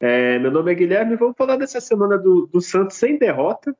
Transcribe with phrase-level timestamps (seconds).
[0.00, 3.76] É, meu nome é Guilherme e vamos falar dessa semana do, do Santos sem derrota.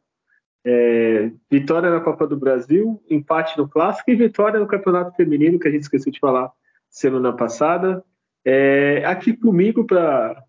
[0.64, 5.68] É, vitória na Copa do Brasil, empate no Clássico e vitória no Campeonato Feminino, que
[5.68, 6.52] a gente esqueceu de falar
[6.90, 8.04] semana passada.
[8.44, 10.42] É, aqui comigo para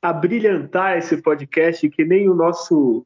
[0.00, 3.04] abrilhantar esse podcast, que nem o nosso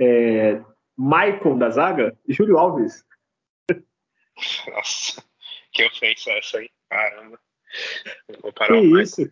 [0.00, 0.60] é,
[0.96, 3.04] Maicon da zaga, Júlio Alves.
[4.74, 5.22] Nossa,
[5.72, 7.38] que ofensa essa aí, caramba.
[8.42, 9.22] vou parar que o isso?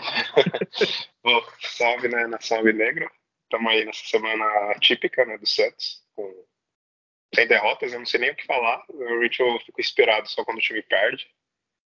[1.22, 3.10] Bom, salve né, na Salve Negro.
[3.44, 6.44] Estamos aí nessa semana típica né, do Santos, com
[7.34, 8.84] sem derrotas, eu não sei nem o que falar.
[8.88, 11.28] Eu, eu fico inspirado só quando o time perde.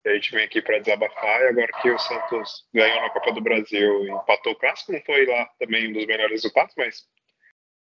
[0.04, 1.42] E a gente vem aqui para desabafar.
[1.42, 5.00] E agora que o Santos ganhou na Copa do Brasil e empatou o clássico, não
[5.02, 7.08] foi lá também um dos melhores resultados, mas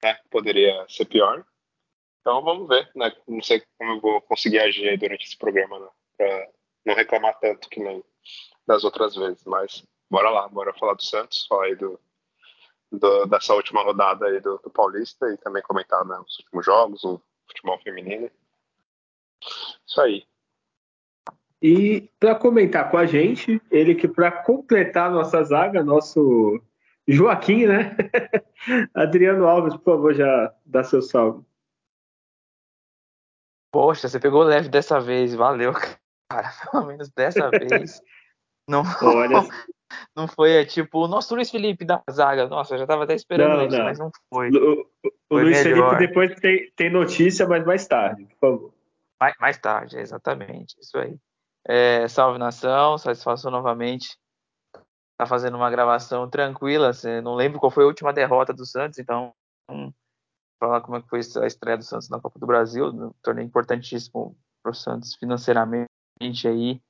[0.02, 1.44] né, poderia ser pior.
[2.20, 3.12] Então vamos ver, né?
[3.26, 5.88] Não sei como eu vou conseguir agir durante esse programa, né?
[6.16, 6.48] Pra
[6.86, 8.02] não reclamar tanto que nem
[8.66, 9.44] das outras vezes.
[9.44, 11.98] Mas bora lá, bora falar do Santos, falar aí do,
[12.90, 17.02] do dessa última rodada aí do, do, Paulista e também comentar né, os últimos jogos,
[17.02, 18.30] o futebol feminino.
[19.86, 20.26] Isso aí.
[21.62, 26.60] E para comentar com a gente, ele que para completar a nossa zaga, nosso
[27.08, 27.96] Joaquim, né?
[28.92, 31.42] Adriano Alves, por favor, já dá seu salve.
[33.72, 35.72] Poxa, você pegou leve dessa vez, valeu,
[36.28, 36.52] cara.
[36.70, 38.02] Pelo menos dessa vez.
[38.68, 39.40] Não, Olha.
[40.16, 42.46] não foi é, tipo o nosso Luiz Felipe da zaga.
[42.48, 43.84] Nossa, eu já tava até esperando não, isso, não.
[43.84, 44.50] mas não foi.
[44.50, 45.90] O, o, foi Luiz melhor.
[45.90, 48.74] Felipe depois tem, tem notícia, mas mais tarde, por favor.
[49.20, 51.16] Mais, mais tarde, exatamente, isso aí.
[51.66, 54.18] É, salve nação, satisfação novamente
[55.22, 56.92] tá fazendo uma gravação tranquila.
[56.92, 59.32] Você não lembro qual foi a última derrota do Santos, então
[59.70, 59.92] um,
[60.58, 63.46] falar como é que foi a estreia do Santos na Copa do Brasil, um torneio
[63.46, 65.88] importantíssimo para o Santos financeiramente
[66.46, 66.80] aí.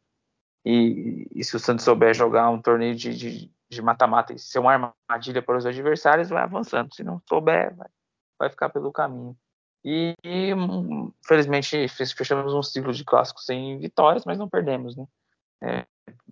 [0.64, 3.50] E, e, se o Santos souber jogar um torneio de
[3.82, 6.94] mata-mata e ser uma armadilha para os adversários, vai avançando.
[6.94, 7.88] Se não souber, vai,
[8.38, 9.36] vai ficar pelo caminho.
[9.84, 10.14] E,
[11.26, 15.06] felizmente fechamos um ciclo de clássicos sem vitórias, mas não perdemos, né?
[15.60, 15.86] É,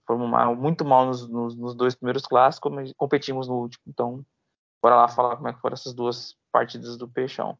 [0.06, 3.82] fomos mal, muito mal nos, nos, nos, dois primeiros clássicos, mas competimos no último.
[3.86, 4.24] Então,
[4.82, 7.58] bora lá falar como é que foram essas duas partidas do Peixão.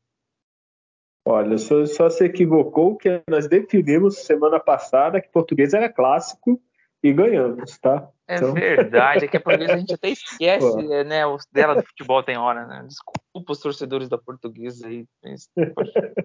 [1.25, 6.61] Olha, só, só se equivocou que nós definimos semana passada que português era clássico
[7.03, 8.09] e ganhamos, tá?
[8.27, 8.55] É então...
[8.55, 11.27] verdade, é que a portuguesa a gente até esquece, né?
[11.27, 12.85] Os dela do futebol tem hora, né?
[12.87, 15.07] Desculpa os torcedores da portuguesa aí,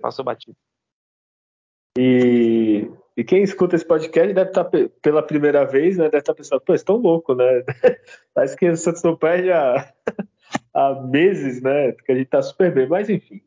[0.02, 0.56] passou batido.
[1.98, 6.06] E, e, quem escuta esse podcast deve estar tá pela primeira vez, né?
[6.06, 7.64] Deve estar tá pensando, pô, estão louco, né?
[8.34, 9.94] Parece que o Santos não perde há,
[10.74, 11.94] há meses, né?
[11.94, 13.42] Que a gente tá super bem, mas enfim.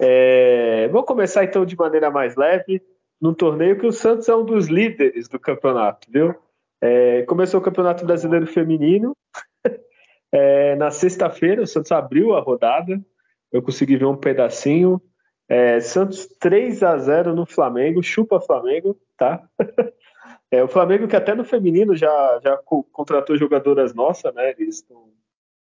[0.00, 2.82] É, vamos começar então de maneira mais leve,
[3.20, 6.34] num torneio que o Santos é um dos líderes do campeonato, viu?
[6.80, 9.16] É, começou o Campeonato Brasileiro Feminino.
[10.36, 13.00] É, na sexta-feira, o Santos abriu a rodada.
[13.52, 15.00] Eu consegui ver um pedacinho.
[15.48, 19.48] É, Santos 3 a 0 no Flamengo, chupa Flamengo, tá?
[20.50, 22.56] É, o Flamengo que até no feminino já, já
[22.92, 24.50] contratou jogadoras nossas, né?
[24.50, 25.10] Eles estão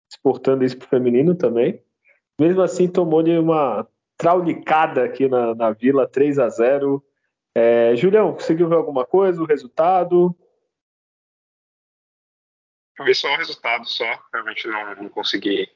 [0.09, 1.81] exportando isso pro feminino também.
[2.39, 3.87] Mesmo assim, tomou-lhe uma
[4.17, 7.03] traulicada aqui na, na Vila, 3 a 0
[7.57, 10.35] é, Julião, conseguiu ver alguma coisa, o resultado?
[12.99, 14.05] Eu vi só o resultado, só.
[14.33, 15.69] Realmente não, não consegui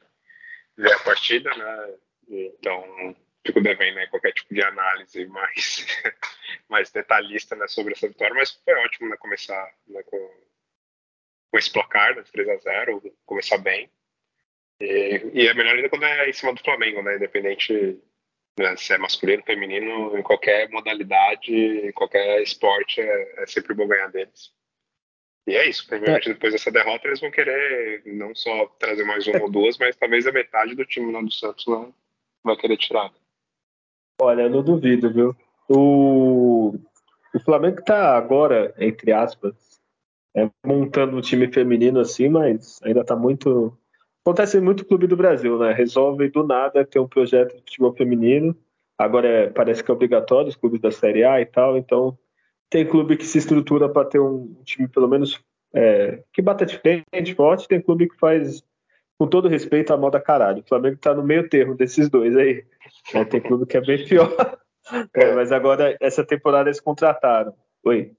[0.76, 1.96] ver a partida, né?
[2.28, 5.86] Então, fico devendo né, qualquer tipo de análise mais,
[6.70, 10.18] mais detalhista né, sobre essa vitória, mas foi ótimo né, começar né, com,
[11.52, 13.90] com esse placar de 3 a 0 começar bem.
[14.82, 18.00] E, e, é melhor ainda quando é em cima do Flamengo, né, independente
[18.60, 23.88] né, se é masculino, feminino, em qualquer modalidade, em qualquer esporte, é, é sempre bom
[23.88, 24.52] ganhar deles.
[25.48, 26.34] E é isso, provavelmente é.
[26.34, 30.28] depois dessa derrota eles vão querer não só trazer mais uma ou duas, mas talvez
[30.28, 31.94] a metade do time lá do Santos não
[32.44, 33.12] vai querer tirar.
[34.22, 35.36] Olha, eu não duvido, viu?
[35.70, 36.76] O,
[37.34, 39.56] o Flamengo tá agora, entre aspas,
[40.36, 43.76] é, montando um time feminino assim, mas ainda tá muito.
[44.30, 45.74] Acontece muito clube do Brasil, né?
[45.74, 48.56] Resolve do nada ter um projeto de futebol feminino.
[48.96, 52.16] Agora é, parece que é obrigatório os clubes da Série A e tal, então
[52.70, 55.44] tem clube que se estrutura para ter um time pelo menos
[55.74, 58.64] é, que bata de frente forte, tem clube que faz
[59.18, 60.62] com todo respeito, a moda caralho.
[60.62, 62.64] O Flamengo tá no meio termo desses dois aí.
[63.16, 64.32] É, tem clube que é bem pior.
[65.16, 67.54] É, mas agora, essa temporada eles contrataram.
[67.84, 68.12] Oi.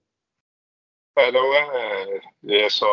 [1.17, 2.87] É, não é, é só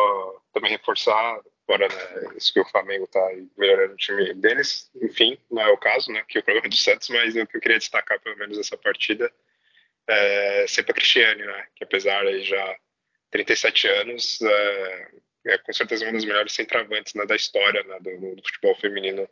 [0.52, 3.20] também reforçar agora né, isso que o Flamengo está
[3.56, 4.90] melhorando o time deles.
[5.02, 6.24] Enfim, não é o caso, né?
[6.26, 8.76] Que o problema é do Santos, mas o que eu queria destacar pelo menos essa
[8.76, 9.30] partida
[10.08, 11.66] é sempre a Cristiane, né?
[11.76, 12.76] Que apesar de já
[13.30, 15.08] 37 anos, é,
[15.48, 19.28] é, com certeza uma das melhores centravantes né, da história né, do, do, futebol feminino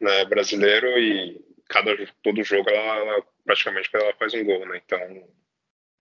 [0.00, 4.80] né, brasileiro e cada todo jogo ela, ela, praticamente ela faz um gol, né?
[4.84, 5.28] Então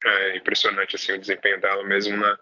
[0.05, 2.39] é impressionante assim o desempenho dela mesmo na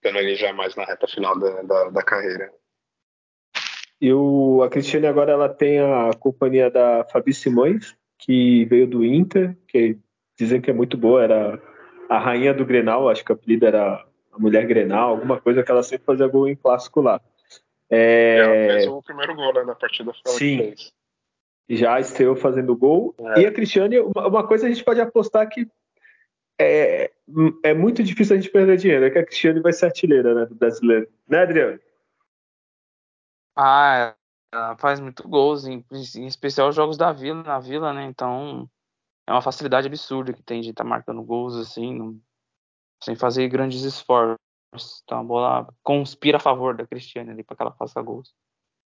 [0.00, 2.50] estando ali já mais na reta final da, da, da carreira.
[4.00, 9.04] E o, a Cristiane agora ela tem a companhia da Fabi Simões, que veio do
[9.04, 9.98] Inter, que
[10.38, 11.62] dizem que é muito boa, era
[12.08, 15.70] a rainha do Grenal, acho que a apelido era a mulher Grenal, alguma coisa que
[15.70, 17.20] ela sempre fazia gol em clássico lá.
[17.90, 18.38] É...
[18.38, 20.58] Ela fez o primeiro gol né, na partida que Sim.
[20.58, 20.92] fez.
[21.68, 23.14] Já estreou fazendo gol.
[23.36, 23.42] É.
[23.42, 25.68] E a Cristiane, uma, uma coisa a gente pode apostar que
[26.60, 27.12] é,
[27.62, 29.06] é muito difícil a gente perder dinheiro.
[29.06, 31.10] É que a Cristiane vai ser artilheira né, do brasileiro.
[31.26, 31.80] Né, Adriano?
[33.56, 34.14] Ah,
[34.52, 35.84] ela faz muito gols, em,
[36.16, 38.04] em especial os jogos da Vila, na Vila, né?
[38.04, 38.68] Então
[39.26, 42.20] é uma facilidade absurda que tem de estar tá marcando gols assim, não,
[43.02, 44.38] sem fazer grandes esforços.
[45.04, 48.34] Então a bola conspira a favor da Cristiane ali para que ela faça gols.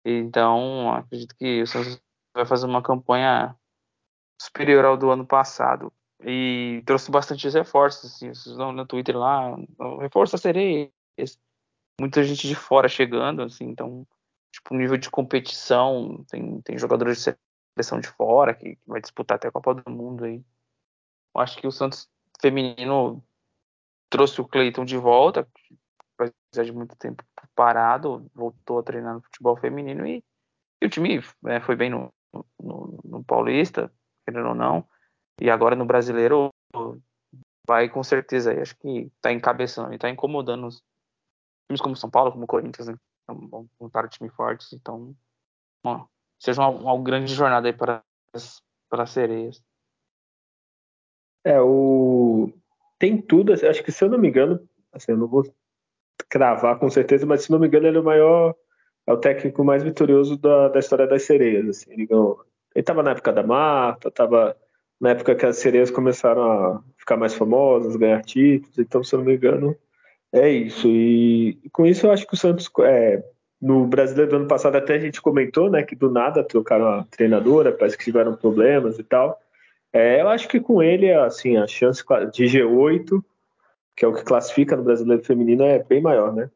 [0.04, 2.00] Então acredito que o Santos
[2.34, 3.56] vai fazer uma campanha
[4.40, 5.92] superior ao do ano passado
[6.26, 9.54] e trouxe bastante reforços, assim, vocês vão no Twitter lá,
[10.00, 10.90] reforça sereias,
[12.00, 14.06] muita gente de fora chegando, assim, então,
[14.52, 17.36] tipo, nível de competição, tem, tem jogadores de
[17.76, 20.42] seleção de fora que, que vai disputar até a Copa do Mundo aí.
[21.34, 22.08] Eu acho que o Santos
[22.40, 23.22] feminino
[24.08, 25.46] trouxe o Cleiton de volta,
[26.16, 27.22] apesar de muito tempo
[27.54, 30.24] parado, voltou a treinar no futebol feminino e,
[30.80, 32.12] e o time né, foi bem no,
[32.60, 33.92] no, no Paulista,
[34.24, 34.88] querendo ou não,
[35.40, 36.50] e agora no brasileiro
[37.66, 38.60] vai com certeza aí.
[38.60, 40.82] Acho que está encabeçando e está incomodando os
[41.68, 42.94] times como São Paulo, como Corinthians, né?
[43.22, 44.72] Então, montaram time fortes.
[44.72, 45.14] Então,
[45.84, 46.06] ó,
[46.38, 48.02] seja uma, uma grande jornada aí para
[48.32, 49.62] as, para as sereias.
[51.44, 52.52] É, o.
[52.98, 55.44] Tem tudo, assim, acho que se eu não me engano, assim, eu não vou
[56.28, 58.54] cravar com certeza, mas se não me engano, ele é o maior,
[59.06, 61.68] é o técnico mais vitorioso da, da história das sereias.
[61.68, 62.08] Assim, ele
[62.74, 64.56] estava na época da Marta, estava
[65.00, 69.18] na época que as sereias começaram a ficar mais famosas, ganhar títulos, então, se eu
[69.18, 69.76] não me engano,
[70.32, 70.88] é isso.
[70.88, 73.22] E, com isso eu acho que o Santos, é,
[73.60, 77.04] no brasileiro do ano passado, até a gente comentou, né, que do nada trocaram a
[77.04, 79.40] treinadora, parece que tiveram problemas e tal.
[79.92, 82.02] É, eu acho que com ele, assim, a chance
[82.32, 83.22] de G8,
[83.96, 86.50] que é o que classifica no brasileiro feminino, é bem maior, né?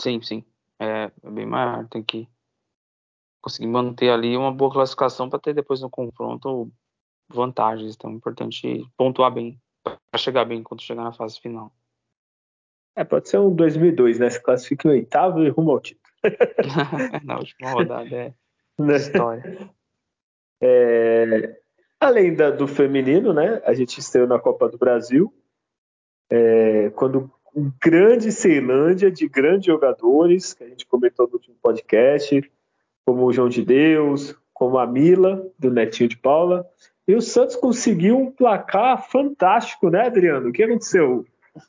[0.00, 0.44] Sim, sim.
[0.78, 1.86] É, é bem maior.
[1.88, 2.28] Tem que
[3.40, 6.70] conseguir manter ali uma boa classificação para ter depois no confronto
[7.28, 7.94] vantagens.
[7.94, 11.72] Então é importante pontuar bem para chegar bem quando chegar na fase final.
[12.96, 14.28] É, pode ser um 2002, né?
[14.28, 16.00] Se classifica em oitavo e rumo ao título.
[17.24, 18.34] na última rodada é
[18.78, 18.96] né?
[18.96, 19.70] história.
[20.62, 21.60] É,
[21.98, 23.62] além da, do feminino, né?
[23.64, 25.32] A gente estreou na Copa do Brasil.
[26.30, 32.50] É, quando um grande Ceilândia de grandes jogadores, que a gente comentou no último podcast,
[33.10, 36.64] como o João de Deus, como a Mila, do Netinho de Paula.
[37.08, 40.48] E o Santos conseguiu um placar fantástico, né, Adriano?
[40.48, 41.26] O que aconteceu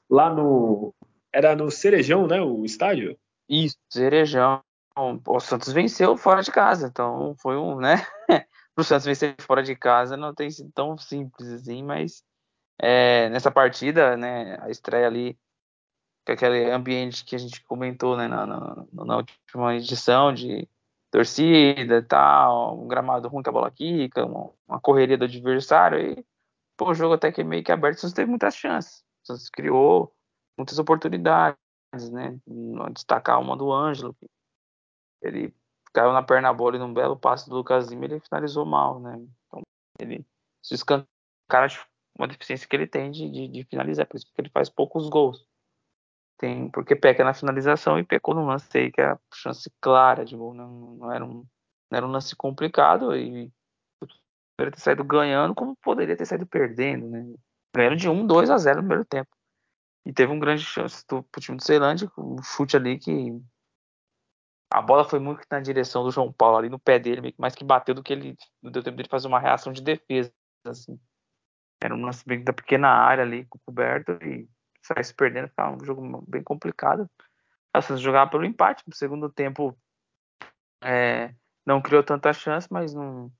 [0.07, 0.93] lá no.
[1.33, 2.39] Era no Cerejão, né?
[2.39, 3.17] O estádio?
[3.49, 4.61] Isso, Cerejão.
[4.95, 8.05] O Santos venceu fora de casa, então foi um, né?
[8.27, 8.45] Para
[8.77, 12.23] o Santos vencer fora de casa não tem sido tão simples assim, mas
[12.79, 15.35] é, nessa partida, né, a estreia ali,
[16.23, 20.67] com aquele ambiente que a gente comentou né, na, na, na última edição de
[21.11, 26.25] torcida tal, um gramado ruim com a bola quica, uma, correria do adversário e
[26.77, 29.03] pô, o jogo até que meio que aberto, você teve muitas chances.
[29.27, 30.15] Você criou
[30.57, 31.57] muitas oportunidades,
[32.11, 32.39] né?
[32.93, 34.15] Destacar uma do Ângelo,
[35.21, 35.53] ele
[35.93, 39.21] caiu na perna bola e num belo passe do Lucas Lima, ele finalizou mal, né?
[39.47, 39.61] Então,
[39.99, 40.25] ele
[40.63, 41.67] se escancara
[42.17, 45.09] uma deficiência que ele tem de, de, de finalizar, por isso que ele faz poucos
[45.09, 45.45] gols
[46.41, 50.25] tem porque peca na finalização e pecou no lance aí, que é a chance clara
[50.25, 50.55] de gol.
[50.55, 51.45] Não, não, era, um,
[51.89, 53.51] não era um lance complicado e
[54.57, 57.31] poderia ter saído ganhando, como poderia ter saído perdendo, né?
[57.75, 59.29] Ganharam de 1, 2 a 0 no primeiro tempo.
[60.03, 63.39] E teve um grande chance do, pro time do Ceilândia, um chute ali que
[64.73, 67.63] a bola foi muito na direção do João Paulo, ali no pé dele, mais que
[67.63, 70.33] bateu do que ele não deu tempo dele fazer uma reação de defesa.
[70.65, 70.99] Assim.
[71.79, 74.49] Era um lance bem da pequena área ali, coberto, e
[74.81, 77.09] saísse perdendo, ficava um jogo bem complicado.
[77.73, 78.83] a Santos jogava pelo empate.
[78.87, 79.77] No segundo tempo,
[80.83, 81.33] é,
[81.65, 83.31] não criou tanta chance, mas não,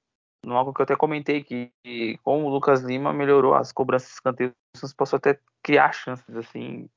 [0.46, 4.10] não algo que eu até comentei que, que com o Lucas Lima melhorou as cobranças
[4.10, 6.90] de escanteio, o Santos passou até criar chances assim.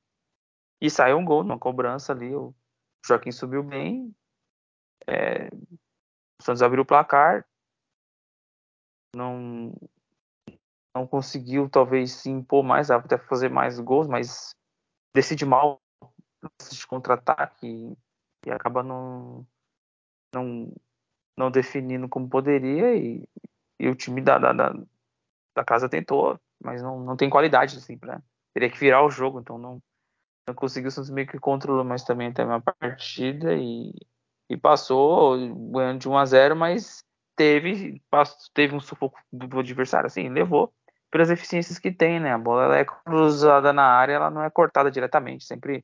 [0.81, 2.35] E saiu um gol numa cobrança ali.
[2.35, 2.53] O
[3.05, 4.13] Joaquim subiu bem.
[5.07, 5.47] É,
[6.39, 7.45] o Santos abriu o placar.
[9.15, 9.73] Não,
[10.95, 14.55] não conseguiu talvez se impor mais, até fazer mais gols, mas
[15.13, 15.81] decide mal
[16.71, 17.67] de contra-ataque
[18.45, 19.45] e, acaba não,
[20.33, 20.71] não,
[21.37, 23.27] não definindo como poderia e,
[23.77, 28.23] e o time da, da, da, casa tentou, mas não, não tem qualidade assim para
[28.53, 29.81] teria que virar o jogo, então não,
[30.47, 33.93] não conseguiu, o Santos meio que controlou mais também até uma partida e,
[34.49, 35.35] e passou
[35.71, 37.03] ganhando de 1 a 0, mas
[37.35, 38.01] teve
[38.53, 40.73] teve um sufoco do adversário assim, levou
[41.15, 42.33] pelas eficiências que tem, né?
[42.33, 45.81] A bola ela é cruzada na área, ela não é cortada diretamente, sempre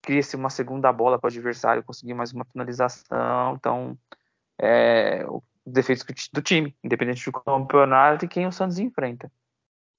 [0.00, 3.54] cria-se uma segunda bola para o adversário conseguir mais uma finalização.
[3.54, 3.98] Então,
[4.58, 9.30] é, os defeitos do time, independente do campeonato e quem o Santos enfrenta.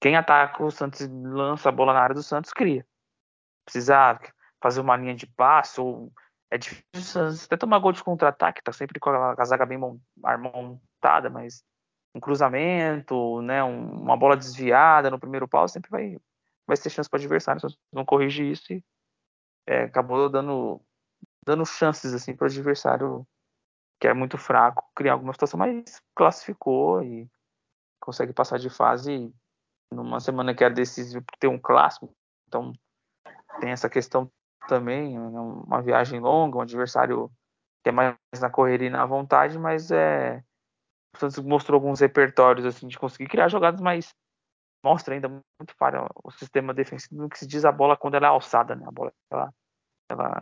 [0.00, 2.84] Quem ataca o Santos lança a bola na área do Santos cria.
[3.64, 4.18] Precisa
[4.60, 6.12] fazer uma linha de passo ou
[6.50, 11.62] é difícil até tomar gol de contra-ataque, tá sempre com a, zaga bem montada, mas
[12.14, 16.18] um cruzamento, né, um, uma bola desviada no primeiro pau sempre vai
[16.66, 18.84] vai ter chance para o adversário, se não corrigir isso e
[19.66, 20.80] é, acabou dando,
[21.44, 23.26] dando chances assim para o adversário
[23.98, 27.28] que é muito fraco criar alguma situação, mas classificou e
[28.00, 29.34] consegue passar de fase
[29.90, 32.14] numa semana que é decisiva por ter um clássico.
[32.46, 32.72] Então
[33.60, 34.30] tem essa questão
[34.68, 37.30] também, né, uma viagem longa, um adversário
[37.82, 40.44] que é mais na correria e na vontade, mas é
[41.20, 44.14] Santos mostrou alguns repertórios assim de conseguir criar jogadas, mas
[44.84, 48.26] mostra ainda muito falha o sistema defensivo no que se diz a bola quando ela
[48.26, 48.84] é alçada, né?
[48.86, 49.52] A bola, ela,
[50.10, 50.40] ela,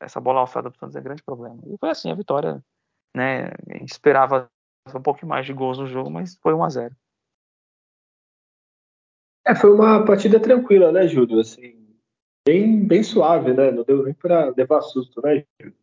[0.00, 1.60] essa bola alçada do Santos é um grande problema.
[1.66, 2.62] E foi assim a vitória,
[3.14, 3.46] né?
[3.70, 4.50] A gente esperava
[4.94, 6.96] um pouco mais de gols no jogo, mas foi 1 a 0.
[9.46, 11.38] É, foi uma partida tranquila, né, Júlio?
[11.38, 11.96] Assim,
[12.46, 13.70] bem, bem suave, né?
[13.70, 15.76] Não deu nem para levar susto, né, Júlio?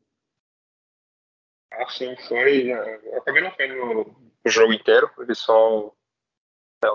[1.71, 2.71] Ah, sim, foi.
[2.71, 5.93] Eu acabei não vendo o jogo inteiro, ele só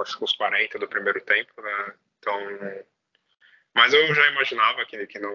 [0.02, 1.94] acho que uns 40 do primeiro tempo, né?
[2.18, 2.38] Então,
[3.74, 5.32] mas eu já imaginava que, que não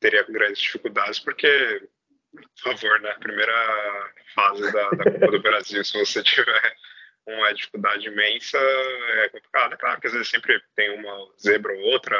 [0.00, 1.88] teria grandes dificuldades, porque,
[2.32, 3.14] por favor, né?
[3.20, 6.76] Primeira fase da, da Copa do Brasil, se você tiver
[7.26, 9.74] uma dificuldade imensa, é complicado.
[9.74, 12.16] É claro que às vezes sempre tem uma zebra ou outra.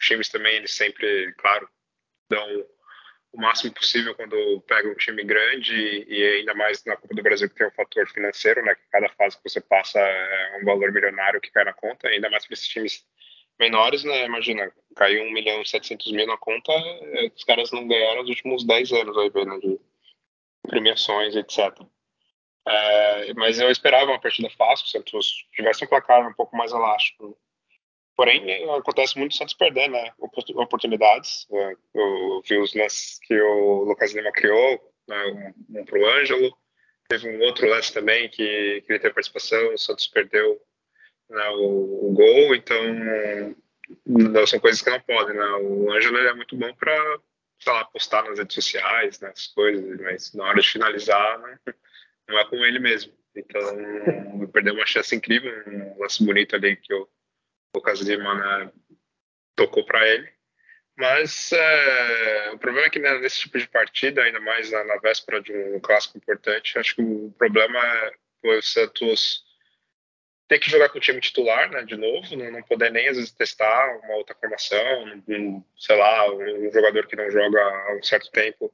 [0.00, 1.68] Os times também, eles sempre, claro,
[2.28, 2.66] dão
[3.32, 7.48] o máximo possível quando pega um time grande e ainda mais na Copa do Brasil
[7.48, 8.74] que tem um fator financeiro, né?
[8.74, 12.28] Que cada fase que você passa é um valor milionário que cai na conta, ainda
[12.28, 13.04] mais para esses times
[13.58, 14.24] menores, né?
[14.24, 18.30] Imagina, caiu 1 milhão e 700 mil na conta, é, os caras não ganharam nos
[18.30, 19.58] últimos 10 anos, aí, né?
[19.58, 19.80] De
[20.66, 21.58] premiações, etc.
[22.66, 25.20] É, mas eu esperava uma partida fácil, se o
[25.52, 27.38] tivesse um placar um pouco mais elástico
[28.20, 31.46] Porém, acontece muito o Santos perder né, oportunidades.
[31.50, 31.74] Né.
[31.94, 36.54] Eu vi os lances que o Lucas Lima criou, né, um, um para o Ângelo.
[37.08, 40.60] Teve um outro lance também que, que ele teve participação, o Santos perdeu
[41.30, 42.54] né, o, o, gol.
[42.54, 42.76] Então,
[44.06, 45.34] não, são coisas que não podem.
[45.34, 45.46] Né?
[45.62, 50.44] O Ângelo é muito bom para postar nas redes sociais, né, as coisas, mas na
[50.44, 51.58] hora de finalizar, né,
[52.28, 53.14] não é com ele mesmo.
[53.34, 53.62] Então,
[54.52, 57.08] perdeu uma chance incrível, um lance bonito ali que eu
[57.74, 58.72] Lucas Lima né,
[59.56, 60.30] tocou para ele.
[60.96, 64.96] Mas é, o problema é que né, nesse tipo de partida, ainda mais na, na,
[64.98, 67.80] véspera de um clássico importante, acho que o problema
[68.42, 69.42] foi o Santos
[70.46, 73.16] ter que jogar com o time titular, né, de novo, não, não poder nem às
[73.16, 78.02] vezes testar uma outra formação, um, sei lá, um jogador que não joga há um
[78.02, 78.70] certo tempo,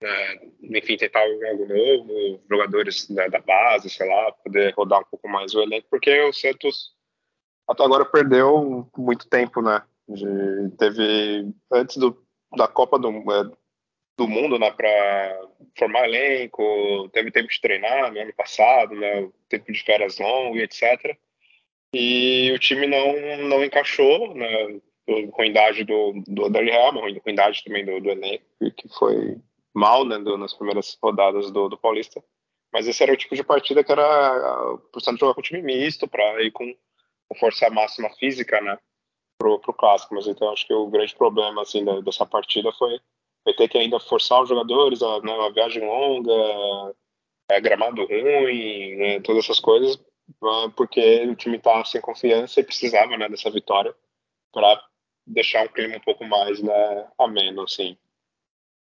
[0.00, 5.28] né, enfim, tentar algo novo, jogadores né, da base, sei lá, poder rodar um pouco
[5.28, 6.94] mais o elenco, porque o Santos
[7.70, 9.82] até agora perdeu muito tempo, né?
[10.08, 12.20] De, teve antes do,
[12.56, 13.44] da Copa do, é,
[14.18, 15.48] do Mundo, né, para
[15.78, 20.62] formar elenco, teve tempo de treinar no ano passado, né, tempo de férias longo e
[20.62, 21.16] etc.
[21.94, 24.80] E o time não, não encaixou, né,
[25.50, 28.44] idade do, do Dali Helman, com a idade também do, do elenco,
[28.76, 29.36] que foi
[29.74, 32.22] mal né, do, nas primeiras rodadas do, do Paulista.
[32.72, 36.42] Mas esse era o tipo de partida que era por jogar com time misto, para
[36.42, 36.72] ir com
[37.30, 38.76] com força máxima física, né,
[39.38, 40.14] pro, pro clássico.
[40.14, 43.00] Mas então acho que o grande problema assim da, dessa partida foi,
[43.44, 46.94] foi, ter que ainda forçar os jogadores, a, né, uma viagem longa,
[47.50, 49.98] é, gramado ruim, né, todas essas coisas,
[50.76, 53.94] porque o time estava sem confiança e precisava, né, dessa vitória
[54.52, 54.82] para
[55.26, 57.96] deixar um clima um pouco mais, né, ameno, assim.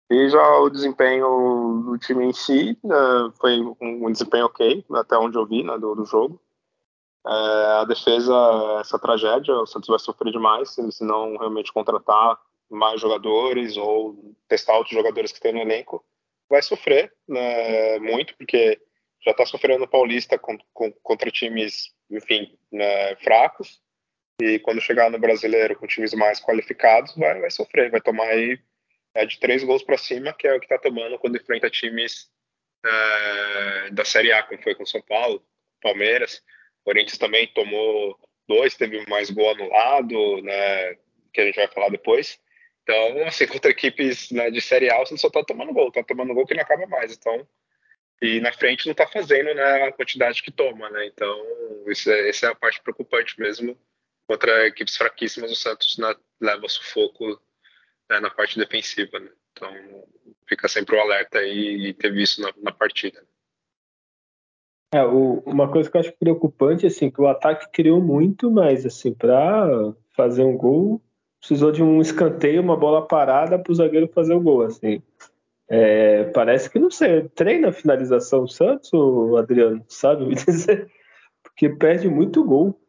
[0.09, 2.95] E já o desempenho do time em si né,
[3.41, 6.41] foi um, um, desempenho ok, até onde eu vi né, do, do jogo.
[7.27, 8.33] É, a defesa,
[8.81, 12.39] essa tragédia, o Santos vai sofrer demais se não realmente contratar
[12.71, 16.05] mais jogadores ou testar outros jogadores que tem no elenco.
[16.49, 18.81] Vai sofrer né, muito, porque
[19.25, 23.81] já está sofrendo no Paulista com, com, contra times, enfim, né, fracos.
[24.41, 28.59] E quando chegar no Brasileiro com times mais qualificados, vai, vai sofrer, vai tomar aí
[29.15, 32.31] é, de três gols para cima, que é o que está tomando quando enfrenta times
[32.85, 35.43] é, da Série A, como foi com São Paulo,
[35.83, 36.43] Palmeiras.
[36.87, 38.17] Corinthians também tomou
[38.47, 40.95] dois, teve mais gol anulado, né,
[41.33, 42.39] que a gente vai falar depois.
[42.85, 46.33] Então, assim, contra equipes né, de Série A, você só tá tomando gol, tá tomando
[46.33, 47.13] gol que não acaba mais.
[47.13, 47.47] Então,
[48.23, 51.07] e na frente não tá fazendo né, a quantidade que toma, né?
[51.07, 51.37] Então,
[51.89, 53.77] isso é, essa é a parte preocupante mesmo.
[54.29, 57.27] Contra equipes fraquíssimas, o Santos né, leva sufoco
[58.09, 59.31] né, na parte defensiva, né?
[59.51, 59.75] Então,
[60.49, 63.27] fica sempre o alerta aí e teve isso na, na partida.
[64.97, 68.87] É, o, uma coisa que eu acho preocupante, assim, que o ataque criou muito, mas,
[68.87, 71.03] assim, para fazer um gol,
[71.39, 75.03] precisou de um escanteio, uma bola parada para o zagueiro fazer o gol, assim.
[75.69, 80.25] É, parece que, não sei, treina a finalização o Santos, o Adriano, sabe?
[81.45, 82.81] Porque perde muito gol.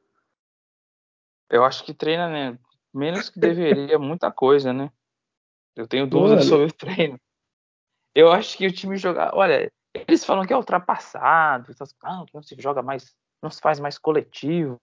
[1.50, 2.58] Eu acho que treina, né?
[2.94, 4.90] Menos que deveria, muita coisa, né?
[5.76, 7.20] Eu tenho dúvidas sobre o treino.
[8.16, 9.32] Eu acho que o time jogar.
[9.34, 9.70] Olha,
[10.08, 14.78] eles falam que é ultrapassado, que não se joga mais, não se faz mais coletivo.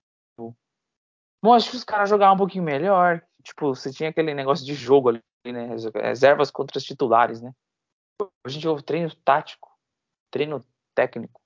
[1.45, 3.23] Mas acho que os caras jogavam um pouquinho melhor.
[3.43, 5.69] Tipo, você tinha aquele negócio de jogo ali, né?
[5.95, 7.53] Reservas contra os titulares, né?
[8.47, 9.71] A gente ouve treino tático,
[10.31, 11.41] treino técnico,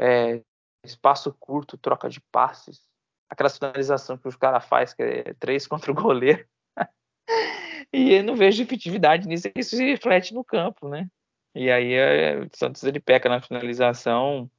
[0.00, 0.42] é,
[0.84, 2.88] espaço curto, troca de passes,
[3.28, 6.46] aquela finalização que os caras faz que é três contra o goleiro.
[7.92, 11.08] e eu não vejo efetividade nisso, isso se reflete no campo, né?
[11.54, 14.50] E aí é, o Santos ele peca na finalização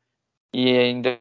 [0.53, 1.19] e ainda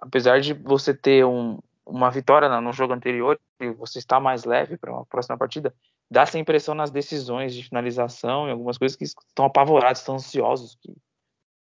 [0.00, 4.76] apesar de você ter um, uma vitória no jogo anterior e você está mais leve
[4.76, 5.74] para uma próxima partida,
[6.10, 10.76] dá essa impressão nas decisões de finalização e algumas coisas que estão apavorados, estão ansiosos,
[10.80, 10.96] que o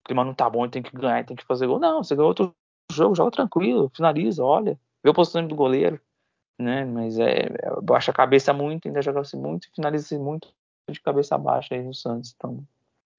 [0.05, 1.79] clima não tá bom, tem que ganhar, tem que fazer gol.
[1.79, 2.55] Não, você ganhou outro
[2.93, 6.01] jogo, joga tranquilo, finaliza, olha, vê o posicionamento do goleiro,
[6.59, 6.85] né?
[6.85, 7.49] Mas é,
[7.83, 10.49] baixa a cabeça muito, ainda joga-se muito, finaliza-se muito
[10.89, 12.33] de cabeça baixa aí no Santos.
[12.37, 12.65] Então,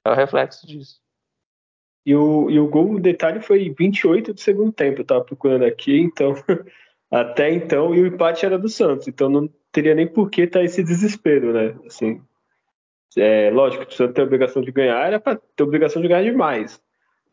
[0.08, 1.00] é o reflexo disso.
[2.06, 5.66] E o, e o gol, o detalhe foi 28 do segundo tempo, eu tava procurando
[5.66, 6.34] aqui, então
[7.12, 10.60] até então, e o empate era do Santos, então não teria nem por que estar
[10.60, 11.76] tá esse desespero, né?
[11.86, 12.22] Assim,
[13.18, 16.24] é, lógico, o Santos tem a obrigação de ganhar, era para ter obrigação de ganhar
[16.24, 16.82] demais.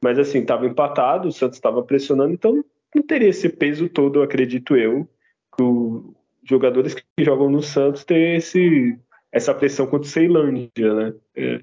[0.03, 4.77] Mas assim, estava empatado, o Santos estava pressionando, então não teria esse peso todo, acredito
[4.77, 5.09] eu,
[5.57, 8.99] que os jogadores que jogam no Santos têm esse,
[9.31, 11.15] essa pressão contra o Ceilândia, né?
[11.37, 11.61] É,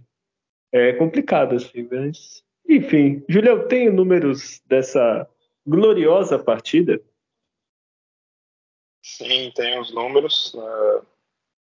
[0.71, 2.43] é complicado, assim, mas.
[2.67, 5.27] Enfim, Julião, tem números dessa
[5.65, 7.01] gloriosa partida?
[9.03, 10.53] Sim, tem os números.
[10.53, 11.05] Uh,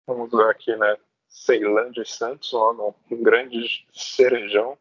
[0.06, 0.96] vamos ver aqui, né?
[1.28, 4.78] Ceilândia e Santos, ó, um grande cerejão.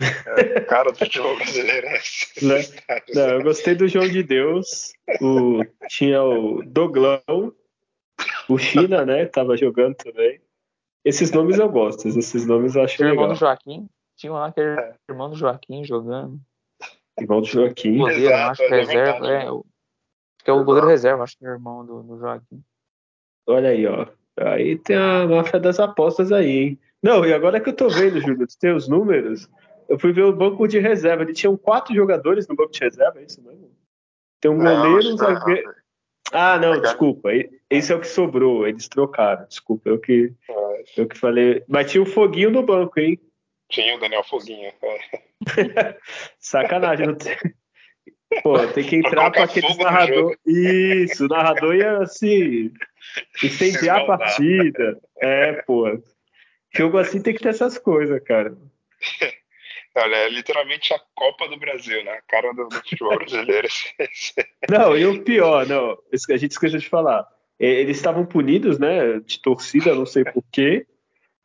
[0.00, 1.86] É, cara do futebol brasileiro.
[2.40, 2.60] Né?
[3.14, 4.92] Não, eu gostei do João de Deus.
[5.20, 7.52] O, tinha o Doglão,
[8.48, 9.26] o China, né?
[9.26, 10.40] Tava jogando também.
[11.04, 13.24] Esses nomes eu gosto, esses nomes eu acho Tinha legal.
[13.24, 14.94] irmão do Joaquim, tinha lá que era é.
[15.10, 16.40] irmão do Joaquim jogando.
[17.18, 17.98] Irmão do Joaquim.
[17.98, 19.64] Goleiro, Exato, acho que é reserva, verdade, é, o,
[20.44, 22.62] que é o goleiro reserva, acho que é irmão do, do Joaquim.
[23.46, 24.06] Olha aí, ó.
[24.36, 26.80] Aí tem a máfia das apostas aí, hein?
[27.02, 29.48] Não, e agora que eu tô vendo, Júlio, tem os números,
[29.88, 31.22] eu fui ver o banco de reserva.
[31.22, 33.70] Ele tinha quatro jogadores no banco de reserva, é isso mesmo?
[34.40, 35.74] Tem um goleiro, um zagueiro.
[36.32, 37.30] Ah, não, desculpa.
[37.70, 38.66] Esse é o que sobrou.
[38.66, 39.46] Eles trocaram.
[39.48, 40.32] Desculpa, eu que,
[40.96, 41.62] eu que falei.
[41.68, 43.18] Mas tinha o Foguinho no banco, hein?
[43.70, 44.72] Tinha o Daniel Foguinho.
[46.38, 47.06] Sacanagem.
[47.06, 47.36] Não tem...
[48.42, 50.36] Pô, tem que entrar para aquele narrador.
[50.46, 52.72] Isso, o narrador ia assim.
[53.42, 55.00] Incendiar a partida.
[55.20, 55.84] É, pô.
[56.74, 58.54] Jogo assim tem que ter essas coisas, cara.
[59.96, 62.12] Olha, é literalmente a Copa do Brasil, né?
[62.12, 63.66] A cara do, do futebol brasileiro.
[64.70, 65.98] não, e o pior, não,
[66.30, 67.26] a gente esqueceu de falar.
[67.58, 69.20] É, eles estavam punidos, né?
[69.20, 70.86] De torcida, não sei porquê.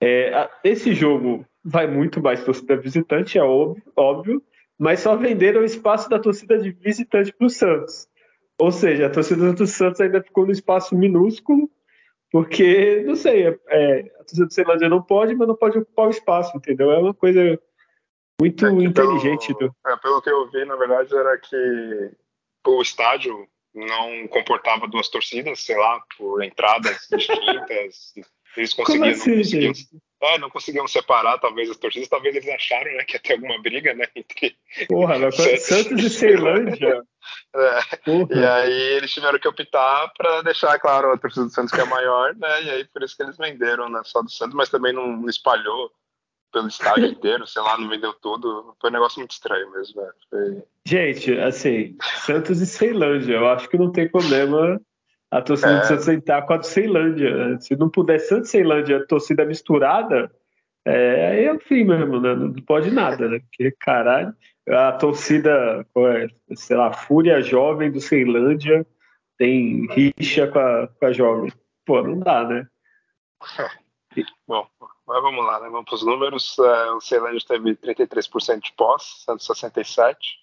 [0.02, 4.44] É, esse jogo vai muito mais torcida visitante, é óbvio, óbvio,
[4.78, 8.08] mas só venderam o espaço da torcida de visitante para o Santos.
[8.60, 11.70] Ou seja, a torcida do Santos ainda ficou no espaço minúsculo,
[12.32, 16.08] porque, não sei, é, é a torcida do Ceilândia não pode, mas não pode ocupar
[16.08, 16.92] o espaço, entendeu?
[16.92, 17.60] É uma coisa
[18.42, 19.56] muito é inteligente.
[19.56, 22.12] Pelo, é, pelo que eu vi, na verdade, era que
[22.68, 28.14] o estádio não comportava duas torcidas, sei lá, por entradas distintas.
[28.56, 29.74] Eles conseguiam, assim, conseguiam
[30.22, 32.08] É, não conseguiam separar, talvez, as torcidas.
[32.08, 34.06] Talvez eles acharam né, que ia ter alguma briga, né?
[34.16, 34.56] Entre
[34.88, 37.04] Porra, Santos e Ceilândia.
[37.56, 37.80] É.
[38.36, 41.86] E aí eles tiveram que optar para deixar, claro, a torcida do Santos que é
[41.86, 42.64] maior, né?
[42.64, 44.02] E aí por isso que eles venderam, né?
[44.04, 45.92] Só do Santos, mas também não espalhou
[46.54, 48.76] pelo estádio inteiro, sei lá, não vendeu tudo.
[48.80, 50.10] Foi um negócio muito estranho mesmo, né?
[50.30, 50.64] Foi...
[50.86, 54.80] Gente, assim, Santos e Ceilândia, eu acho que não tem problema
[55.32, 55.80] a torcida é.
[55.80, 57.60] do Santos entrar com a do Ceilândia.
[57.60, 60.32] Se não puder Santos e Ceilândia, torcida misturada,
[60.86, 62.36] é, aí é o fim mesmo, né?
[62.36, 63.40] Não pode nada, né?
[63.40, 64.34] Porque, caralho,
[64.70, 68.86] a torcida, é, sei lá, Fúria Jovem do Ceilândia
[69.38, 71.52] tem rixa com a, com a Jovem.
[71.84, 72.68] Pô, não dá, né?
[74.48, 74.70] Bom,
[75.08, 75.70] mas vamos lá, né?
[75.70, 76.58] Vamos para os números.
[76.60, 80.40] É, o Ceilândia teve 33% de posse, 167.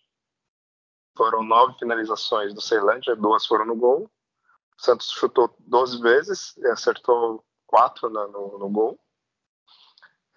[1.16, 4.10] Foram nove finalizações do Ceilândia, duas foram no gol.
[4.78, 8.98] O Santos chutou 12 vezes e acertou quatro no, no, no gol.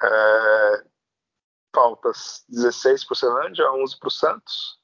[0.01, 0.85] É,
[1.73, 4.79] faltas 16 para o Ceilândia, 11 para o Santos.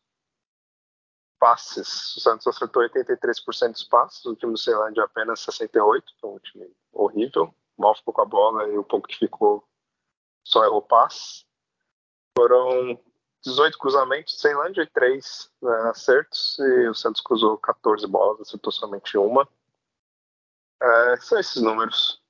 [1.40, 6.40] Passes, o Santos acertou 83% dos passes, o time do Ceilândia apenas 68%, então um
[6.40, 9.64] time horrível mal ficou com a bola e o pouco que ficou
[10.44, 11.46] só errou passe.
[12.38, 13.00] Foram
[13.44, 19.18] 18 cruzamentos, Ceilândia e 3 né, acertos, e o Santos cruzou 14 bolas, acertou somente
[19.18, 19.48] uma.
[20.82, 22.22] É, são esses números.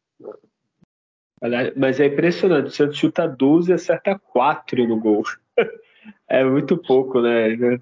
[1.76, 5.24] Mas é impressionante, o Santos chuta 12 e acerta 4 no gol.
[6.28, 7.54] É muito pouco, né?
[7.54, 7.78] Eu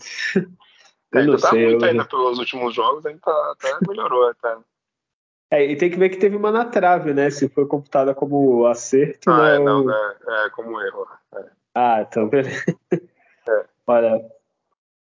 [1.13, 1.89] ainda não tá sei, muito eu...
[1.89, 4.57] ainda pelos últimos jogos, ainda tá, até melhorou até.
[5.49, 7.29] É, e tem que ver que teve uma na trave, né?
[7.29, 9.29] Se foi computada como acerto.
[9.29, 9.55] Ah, né?
[9.55, 11.07] é, não, é, é como erro.
[11.35, 11.45] É.
[11.73, 12.65] Ah, então, beleza.
[12.91, 13.65] É.
[13.87, 14.21] Olha,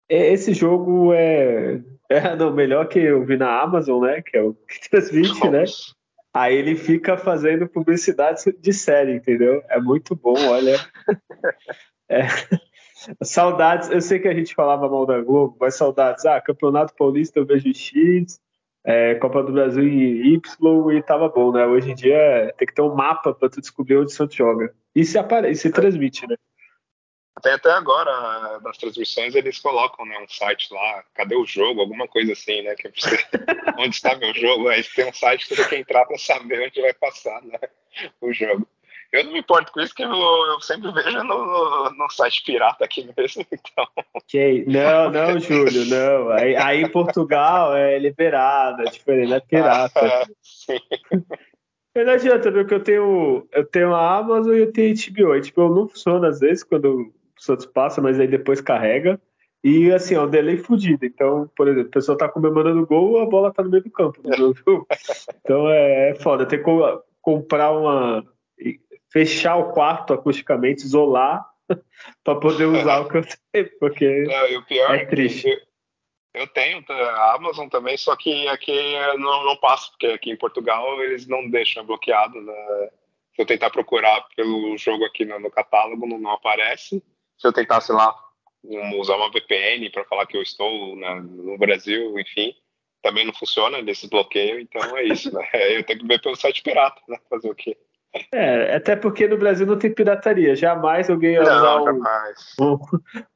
[0.07, 4.21] esse jogo é, é não, melhor que eu vi na Amazon, né?
[4.21, 5.61] Que é o que transmite, né?
[5.61, 5.91] Nossa.
[5.91, 5.97] né?
[6.33, 9.63] Aí ele fica fazendo publicidade de série, entendeu?
[9.69, 10.77] É muito bom, olha.
[12.09, 12.25] É.
[13.21, 16.25] Saudades, eu sei que a gente falava mal da Globo, mas saudades.
[16.25, 18.39] Ah, Campeonato Paulista eu vejo X,
[18.87, 21.65] é, Copa do Brasil em Y e tava bom, né?
[21.65, 24.73] Hoje em dia tem que ter um mapa para tu descobrir onde o Santos joga.
[24.95, 26.37] E se aparece, se transmite, né?
[27.35, 31.81] Até, até agora, nas transmissões, eles colocam né, um site lá, cadê o jogo?
[31.81, 32.75] Alguma coisa assim, né?
[32.75, 33.17] Que é você,
[33.77, 34.69] onde está meu jogo?
[34.69, 37.59] Aí tem um site que tem que entrar para saber onde vai passar né,
[38.21, 38.65] o jogo.
[39.17, 42.85] Eu não me importo com isso, que eu, eu sempre vejo no, no, site pirata
[42.85, 43.87] aqui mesmo, então.
[44.15, 44.65] Okay.
[44.65, 46.29] Não, não, Júlio, não.
[46.31, 49.99] Aí, aí em Portugal é liberado, é diferente, é pirata.
[49.99, 50.79] Ah, sim.
[51.95, 52.65] Não adianta, viu?
[52.65, 55.33] Que eu tenho, eu tenho a Amazon e eu tenho HBO.
[55.33, 59.19] A HBO não funciona às vezes quando o Santos passa, mas aí depois carrega.
[59.63, 61.05] E assim, é um delay fudido.
[61.05, 63.89] Então, por exemplo, a pessoa tá comemorando o gol, a bola tá no meio do
[63.89, 64.21] campo.
[65.43, 66.45] então é, é foda.
[66.45, 66.65] Tem que
[67.21, 68.23] comprar uma
[69.11, 71.45] fechar o quarto acusticamente, isolar,
[72.23, 75.47] para poder usar o que eu tenho, porque não, pior é, é triste.
[75.47, 78.73] Eu, eu tenho a Amazon também, só que aqui
[79.17, 82.39] não, não passo, porque aqui em Portugal eles não deixam bloqueado.
[82.39, 82.53] Né?
[83.35, 87.03] Se eu tentar procurar pelo jogo aqui no, no catálogo, não, não, aparece.
[87.37, 88.15] Se eu tentar, sei lá,
[88.99, 92.55] usar uma VPN para falar que eu estou né, no Brasil, enfim,
[93.01, 95.47] também não funciona desse bloqueio, então é isso, né?
[95.77, 97.17] Eu tenho que ver pelo site pirata, né?
[97.29, 97.77] Fazer o quê?
[98.31, 100.55] É, até porque no Brasil não tem pirataria.
[100.55, 102.03] Jamais alguém ia usar um,
[102.61, 102.79] um,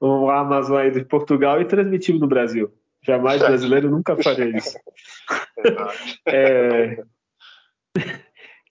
[0.01, 2.71] um, Amazon aí de Portugal e transmitir no Brasil.
[3.03, 4.77] Jamais brasileiro nunca faria isso.
[6.27, 7.03] é,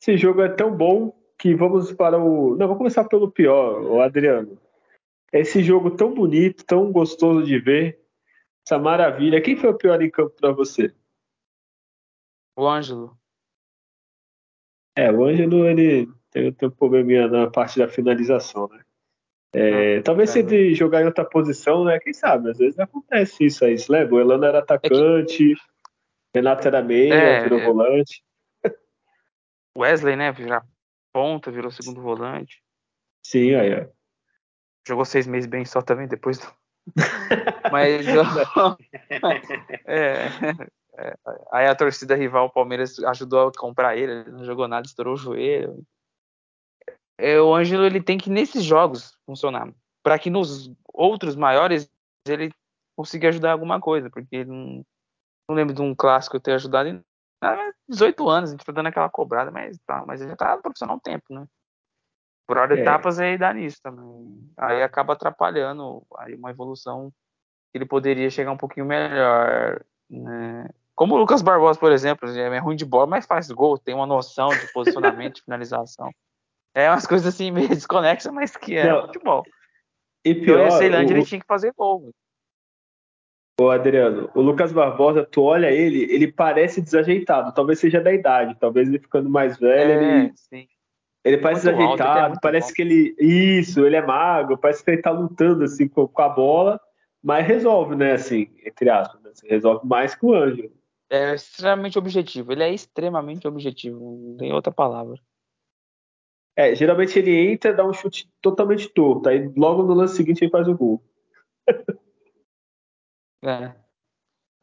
[0.01, 2.57] esse jogo é tão bom que vamos para o.
[2.57, 4.59] Não, vou começar pelo pior, o Adriano.
[5.33, 8.01] Esse jogo tão bonito, tão gostoso de ver,
[8.66, 9.40] essa maravilha.
[9.40, 10.92] Quem foi o pior em campo para você?
[12.57, 13.19] O Ângelo.
[15.01, 18.83] É, o Ângelo, ele tem, tem um probleminha na parte da finalização, né?
[19.55, 21.99] É, ah, talvez se ele jogar em outra posição, né?
[21.99, 22.51] Quem sabe?
[22.51, 23.79] Às vezes acontece isso aí.
[23.79, 24.17] Você lembra?
[24.17, 25.61] O Elano era atacante, é que...
[26.35, 27.65] Renato era meia, é, virou é...
[27.65, 28.23] volante.
[29.77, 30.31] Wesley, né?
[30.33, 30.67] Virar
[31.15, 32.63] ponta, virou segundo volante.
[33.25, 33.87] Sim, aí, ó.
[34.87, 36.47] Jogou seis meses bem só também depois do...
[37.73, 38.07] Mas
[39.87, 40.27] é,
[40.98, 41.16] é,
[41.53, 45.14] aí a torcida rival, o Palmeiras, ajudou a comprar ele, ele não jogou nada, estourou
[45.14, 45.85] o joelho.
[47.18, 49.72] É, o Ângelo ele tem que nesses jogos funcionar,
[50.03, 51.90] para que nos outros maiores
[52.26, 52.50] ele
[52.96, 54.85] consiga ajudar alguma coisa, porque não,
[55.48, 57.03] não lembro de um clássico eu ter ajudado em
[57.88, 60.96] 18 anos, a gente tá dando aquela cobrada, mas, tá, mas ele já tá profissional
[60.96, 61.46] um tempo, né?
[62.46, 62.83] Por hora de é.
[62.83, 64.53] etapas aí dá nisso também.
[64.57, 67.12] Aí acaba atrapalhando aí uma evolução
[67.70, 70.68] que ele poderia chegar um pouquinho melhor, né?
[71.01, 74.07] Como o Lucas Barbosa, por exemplo, é ruim de bola, mas faz gol, tem uma
[74.07, 76.11] noção de posicionamento, de finalização.
[76.75, 79.07] É umas coisas assim meio desconexas, mas que é Não.
[79.07, 79.43] futebol.
[80.23, 82.11] E Então, pior, o Ceilândia o, ele tinha que fazer gol.
[83.59, 87.55] o Adriano, o Lucas Barbosa, tu olha ele, ele parece desajeitado.
[87.55, 90.69] Talvez seja da idade, talvez ele ficando mais velho, É, ele, sim.
[91.25, 92.75] ele parece alto, desajeitado, ele é parece alto.
[92.75, 93.17] que ele.
[93.19, 96.79] Isso, ele é magro, parece que ele tá lutando assim com, com a bola,
[97.23, 98.13] mas resolve, né?
[98.13, 100.79] Assim, entre aspas, né, resolve mais que o Ângelo.
[101.11, 102.53] É extremamente objetivo.
[102.53, 103.99] Ele é extremamente objetivo.
[103.99, 105.20] Não tem outra palavra.
[106.57, 110.51] É, geralmente ele entra, dá um chute totalmente torto, aí logo no lance seguinte ele
[110.51, 111.03] faz o gol.
[113.42, 113.75] É.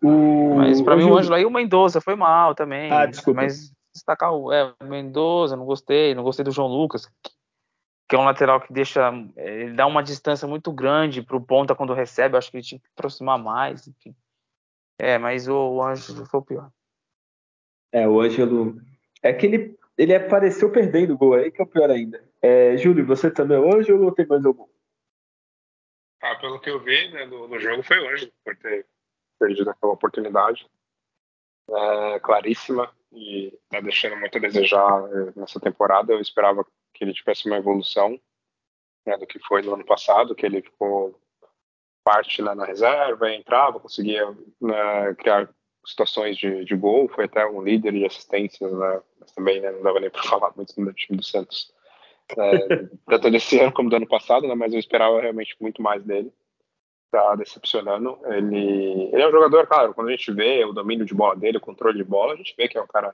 [0.04, 2.92] O, Mas pra ô, mim o Ângelo aí o Mendoza foi mal também.
[2.92, 3.42] Ah, desculpa.
[3.42, 6.14] Mas destacar o, é, o Mendoza, não gostei.
[6.14, 7.12] Não gostei do João Lucas,
[8.08, 9.12] que é um lateral que deixa.
[9.36, 12.38] é, Ele dá uma distância muito grande pro ponta quando recebe.
[12.38, 13.88] Acho que ele tinha que aproximar mais.
[13.88, 14.16] Enfim.
[15.00, 16.72] É, mas o, o Ângelo foi o pior.
[17.92, 18.76] É, o Ângelo.
[19.22, 22.24] É que ele, ele apareceu perdendo o gol aí, que é o pior ainda.
[22.42, 24.68] É, Júlio, você também é o Ângelo ou tem mais algum?
[26.22, 28.86] Ah, pelo que eu vi né, do, do jogo, foi o Ângelo por ter
[29.40, 30.68] perdido aquela oportunidade.
[31.70, 36.14] É, claríssima e tá deixando muito a desejar eh, nessa temporada.
[36.14, 38.20] Eu esperava que ele tivesse uma evolução
[39.06, 41.20] né, do que foi no ano passado, que ele ficou
[42.08, 45.50] parte lá na reserva, entrava, conseguia né, criar
[45.86, 49.82] situações de, de gol, foi até um líder de assistências, né, mas também né, não
[49.82, 51.70] dava nem para falar muito do time do Santos.
[52.30, 56.02] É, tanto desse ano como do ano passado, né, mas eu esperava realmente muito mais
[56.02, 56.32] dele.
[57.12, 58.18] Tá decepcionando.
[58.26, 61.58] Ele, ele é um jogador, claro, quando a gente vê o domínio de bola dele,
[61.58, 63.14] o controle de bola, a gente vê que é um cara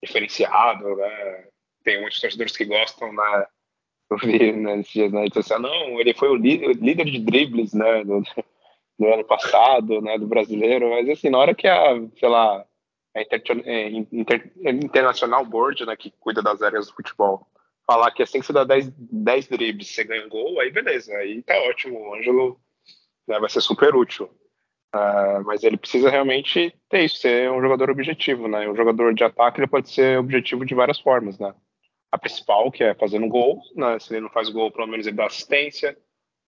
[0.00, 1.48] diferenciado, né?
[1.82, 3.46] Tem muitos torcedores que gostam, né?
[4.12, 7.20] Eu vi né, nesses dias na rede social, não, ele foi o líder, líder de
[7.20, 8.04] dribles, né?
[8.04, 8.22] Do,
[8.98, 10.18] do ano passado, né?
[10.18, 12.64] Do brasileiro, mas assim, na hora que a, sei lá,
[13.14, 14.52] a Inter, é, Inter,
[15.48, 15.96] Board, né?
[15.96, 17.46] Que cuida das áreas do futebol,
[17.86, 21.14] falar que assim que você dá 10, 10 dribles, você ganha um gol, aí beleza,
[21.16, 21.98] aí tá ótimo.
[22.00, 22.60] O Ângelo
[23.28, 24.28] né, vai ser super útil.
[24.92, 28.68] Uh, mas ele precisa realmente ter isso, ser um jogador objetivo, né?
[28.68, 31.54] Um jogador de ataque ele pode ser objetivo de várias formas, né?
[32.10, 33.98] A principal, que é fazendo gol, né?
[33.98, 35.96] Se ele não faz gol, pelo menos ele dá assistência.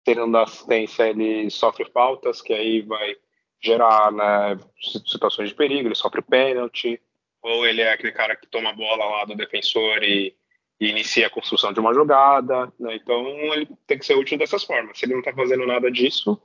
[0.05, 3.17] Se ele não dá assistência, ele sofre faltas, que aí vai
[3.61, 4.59] gerar né,
[5.07, 7.01] situações de perigo, ele sofre pênalti.
[7.43, 10.35] Ou ele é aquele cara que toma a bola lá do defensor e,
[10.81, 12.97] e inicia a construção de uma jogada, né?
[12.97, 14.99] Então ele tem que ser útil dessas formas.
[14.99, 16.41] Se ele não está fazendo nada disso,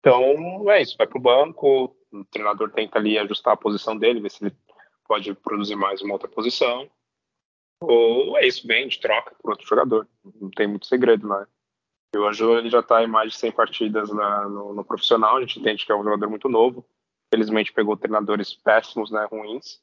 [0.00, 4.20] então, é isso, vai para o banco, o treinador tenta ali ajustar a posição dele,
[4.20, 4.54] ver se ele
[5.06, 6.88] pode produzir mais uma outra posição.
[7.80, 10.08] Ou é isso, vende, troca por outro jogador.
[10.40, 11.46] Não tem muito segredo, né?
[12.14, 15.36] E o Anjo ele já está em mais de 100 partidas na, no, no, profissional,
[15.36, 16.84] a gente entende que é um jogador muito novo.
[17.32, 19.80] Felizmente pegou treinadores péssimos, né, ruins.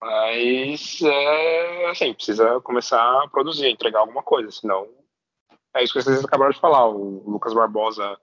[0.00, 4.88] Mas, é, assim, precisa começar a produzir, entregar alguma coisa, senão...
[5.74, 8.18] É isso que vocês acabaram de falar, o Lucas Barbosa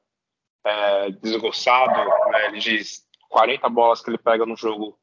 [0.66, 1.94] é, desgoçado,
[2.30, 2.48] né?
[2.48, 5.00] ele diz 40 bolas que ele pega no jogo,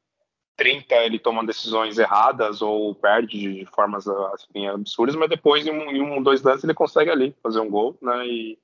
[0.57, 5.91] 30 ele toma decisões erradas ou perde de formas assim, absurdas, mas depois em um,
[5.91, 8.57] em um, dois lances ele consegue ali fazer um gol, né, e,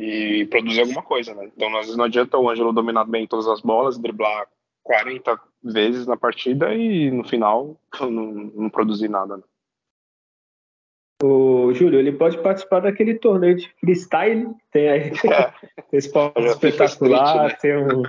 [0.00, 1.50] e produzir alguma coisa, né.
[1.54, 4.46] Então às vezes não adianta o Ângelo dominar bem todas as bolas, driblar
[4.84, 9.36] 40 vezes na partida e no final não, não produzir nada.
[9.36, 9.42] Né?
[11.20, 15.52] O Júlio, ele pode participar daquele torneio de freestyle, tem aí É.
[15.92, 17.58] esse palco espetacular, street, né?
[17.60, 18.02] tem um.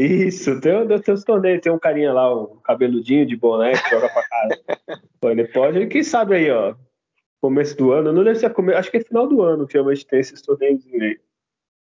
[0.00, 4.08] Isso, tem, tem uns torneios, tem um carinha lá, um cabeludinho de boné que joga
[4.08, 4.22] pra.
[5.20, 6.76] Pô, ele pode, quem sabe aí, ó,
[7.40, 9.74] começo do ano, não lembro se é começo, acho que é final do ano que
[9.74, 11.18] realmente tem esses torneios aí.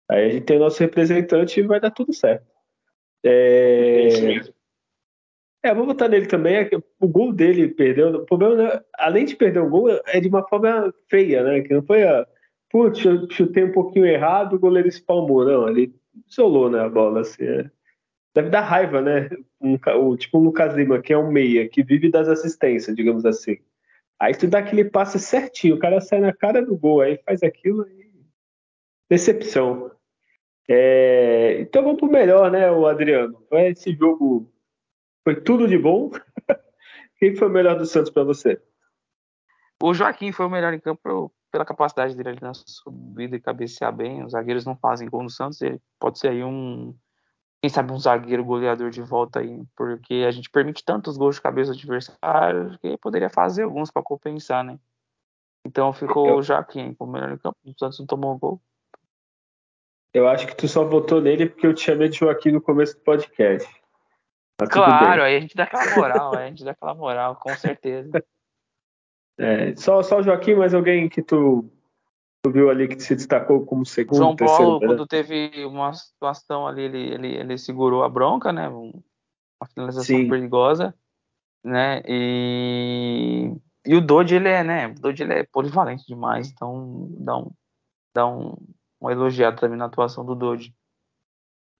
[0.09, 2.45] Aí a gente tem nosso representante e vai dar tudo certo.
[3.23, 3.29] É
[4.03, 4.53] É, isso mesmo.
[5.63, 6.55] é, vou votar nele também.
[6.57, 6.69] é
[6.99, 8.09] O gol dele perdeu.
[8.09, 11.61] O problema, né, além de perder o gol, é de uma forma feia, né?
[11.61, 12.27] Que não foi a.
[12.69, 15.45] Putz, eu chutei um pouquinho errado, o goleiro espalmou.
[15.45, 15.93] Não, ele
[16.27, 17.21] isolou né, a bola.
[17.21, 17.71] Assim, é.
[18.33, 19.29] Deve dar raiva, né?
[19.59, 23.25] Um, o, tipo o Lucas Lima, que é um meia, que vive das assistências, digamos
[23.25, 23.57] assim.
[24.19, 27.43] Aí tu dá aquele passe certinho, o cara sai na cara do gol, aí faz
[27.43, 28.11] aquilo e.
[29.09, 29.91] Decepção.
[30.69, 33.45] É, então vamos pro melhor, né, o Adriano?
[33.51, 34.49] Esse jogo
[35.23, 36.11] foi tudo de bom.
[37.19, 38.61] Quem foi o melhor do Santos para você?
[39.83, 44.23] O Joaquim foi o melhor em campo pela capacidade dele na subida e cabecear bem.
[44.23, 45.61] Os zagueiros não fazem gol no Santos.
[45.61, 46.95] Ele pode ser aí um.
[47.61, 51.41] Quem sabe um zagueiro goleador de volta aí, porque a gente permite tantos gols de
[51.41, 54.79] cabeça do adversário que poderia fazer alguns para compensar, né?
[55.63, 57.57] Então ficou o Joaquim como melhor em campo.
[57.63, 58.59] O Santos não tomou gol.
[60.11, 62.95] Eu acho que tu só votou nele porque eu te chamei de Joaquim no começo
[62.95, 63.71] do podcast.
[64.57, 68.11] Tudo Claro, aí a gente dá aquela moral, a gente dá aquela moral, com certeza.
[69.39, 71.67] É, só, só o Joaquim, mas alguém que tu
[72.49, 76.83] viu ali que se destacou como segundo, João terceiro, Paulo, quando teve uma situação ali,
[76.83, 78.67] ele, ele, ele segurou a bronca, né?
[78.67, 80.27] Uma finalização Sim.
[80.27, 80.95] perigosa,
[81.63, 82.01] né?
[82.07, 83.53] E,
[83.85, 84.87] e o Dodge, ele é, né?
[84.87, 87.51] O Dodge, ele é polivalente demais, então dá um,
[88.15, 88.57] dá um,
[88.99, 90.73] um elogiado também na atuação do Dodge.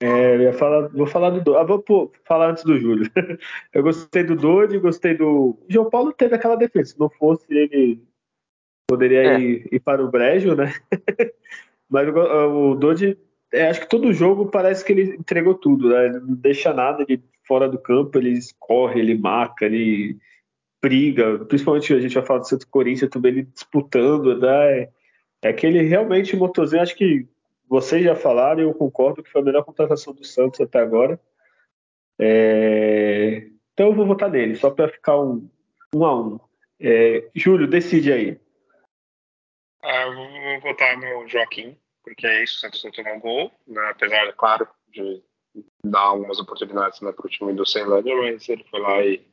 [0.02, 1.56] É, eu ia falar, vou falar do.
[1.56, 3.10] Ah, vou pô, falar antes do Júlio.
[3.72, 5.52] Eu gostei do Dodge, gostei do.
[5.52, 6.94] O João Paulo teve aquela defesa.
[6.94, 8.04] Se não fosse ele,
[8.92, 9.40] poderia é.
[9.40, 10.74] ir, ir, para o Brejo, né?
[11.90, 13.18] Mas o, o Dodge,
[13.54, 16.08] é, acho que todo jogo parece que ele entregou tudo, né?
[16.08, 20.18] Ele não deixa nada de fora do campo, ele corre, ele marca, ele
[20.82, 21.40] briga.
[21.46, 24.90] Principalmente a gente vai falar do Santo Corinthians também, ele disputando, né?
[25.42, 27.26] É aquele realmente motorzinho, acho que
[27.70, 31.18] vocês já falaram e eu concordo que foi a melhor contratação do Santos até agora.
[32.20, 33.48] É...
[33.74, 35.50] Então eu vou votar nele, só para ficar um,
[35.96, 36.40] um a um.
[36.78, 37.30] É...
[37.34, 38.38] Júlio, decide aí.
[39.84, 43.52] Ah, eu vou votar no Joaquim, porque é isso, o Santos não tomou um gol,
[43.68, 43.82] né?
[43.90, 45.24] apesar, é claro, de
[45.84, 49.26] dar algumas oportunidades né, para o time do Ceilândia, mas ele foi lá e,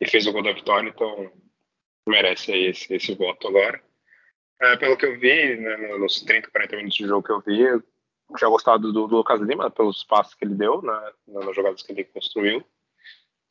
[0.00, 1.30] e, fez o gol da vitória, então
[2.08, 3.82] merece esse, esse voto agora.
[4.60, 7.60] É, pelo que eu vi, né, nos 30, 40 minutos de jogo que eu vi,
[7.60, 7.82] eu
[8.36, 11.92] tinha gostado do, do Lucas Lima pelos passos que ele deu, né, nas jogadas que
[11.92, 12.64] ele construiu.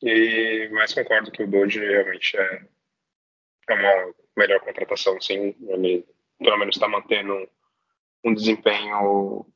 [0.02, 2.66] E, mas concordo que o Doge realmente é,
[3.68, 5.54] é uma melhor contratação, sim.
[5.68, 6.04] Ele
[6.38, 7.46] pelo menos está mantendo um,
[8.24, 9.46] um desempenho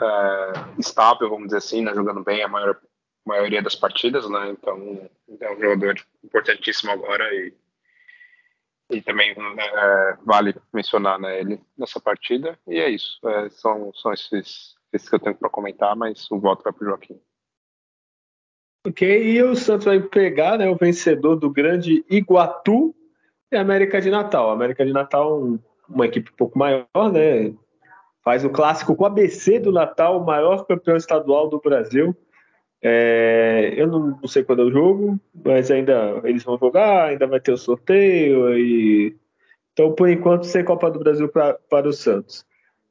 [0.00, 2.80] é, estável, vamos dizer assim, né, jogando bem a maior,
[3.24, 4.50] maioria das partidas, né?
[4.50, 7.54] Então é um jogador importantíssimo agora e
[8.90, 12.58] e também é, vale mencionar né, ele nessa partida.
[12.66, 13.18] E é isso.
[13.26, 16.84] É, são, são esses, esses que eu tenho para comentar, mas o voto vai para
[16.84, 17.20] o Joaquim.
[18.86, 22.94] Ok, e o Santos vai pegar né, o vencedor do grande Iguatu
[23.50, 24.50] e América de Natal.
[24.50, 27.52] América de Natal, uma equipe um pouco maior, né?
[28.22, 32.16] Faz o clássico com o ABC do Natal, o maior campeão estadual do Brasil.
[32.82, 37.26] É, eu não, não, sei quando é o jogo, mas ainda eles vão jogar, ainda
[37.26, 38.58] vai ter o sorteio.
[38.58, 39.16] E...
[39.72, 42.46] Então, por enquanto, sem Copa do Brasil pra, para o Santos.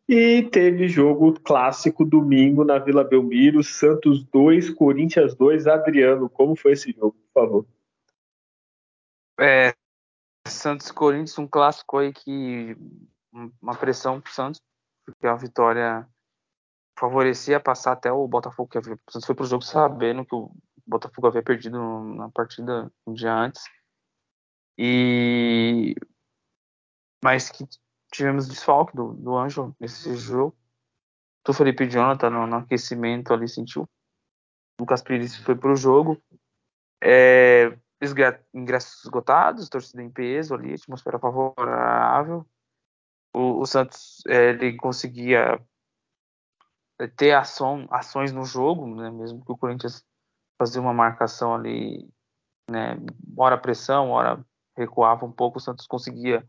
[0.08, 6.29] E teve jogo clássico domingo na Vila Belmiro, Santos 2, Corinthians 2, Adriano.
[6.29, 7.65] Como foi esse jogo, por favor?
[9.39, 9.73] É,
[10.47, 12.75] Santos Corinthians, um clássico aí que
[13.62, 14.62] uma pressão para o Santos,
[15.06, 16.08] porque é uma vitória
[16.97, 20.51] favorecia passar até o Botafogo, que havia, foi pro jogo sabendo que o
[20.86, 21.79] Botafogo havia perdido
[22.15, 23.63] na partida um dia antes.
[24.77, 25.95] E
[27.23, 27.65] mas que
[28.12, 30.56] tivemos desfalque do, do Anjo nesse jogo.
[31.47, 33.84] O Felipe Jonathan no, no aquecimento ali sentiu.
[33.84, 33.88] O
[34.82, 36.21] Lucas Pires foi pro jogo.
[37.01, 37.77] É,
[38.53, 42.45] ingressos esgotados, torcida em peso ali, atmosfera favorável.
[43.33, 45.59] O, o Santos é, ele conseguia
[47.15, 50.05] ter ação, ações no jogo, né, mesmo que o Corinthians
[50.57, 52.07] fazia uma marcação ali,
[52.69, 52.95] né,
[53.37, 54.45] hora pressão, hora
[54.77, 56.47] recuava um pouco, o Santos conseguia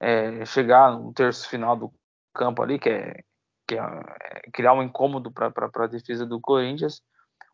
[0.00, 1.92] é, chegar no terço final do
[2.34, 3.22] campo ali, que é,
[3.68, 7.00] que é criar um incômodo para a defesa do Corinthians.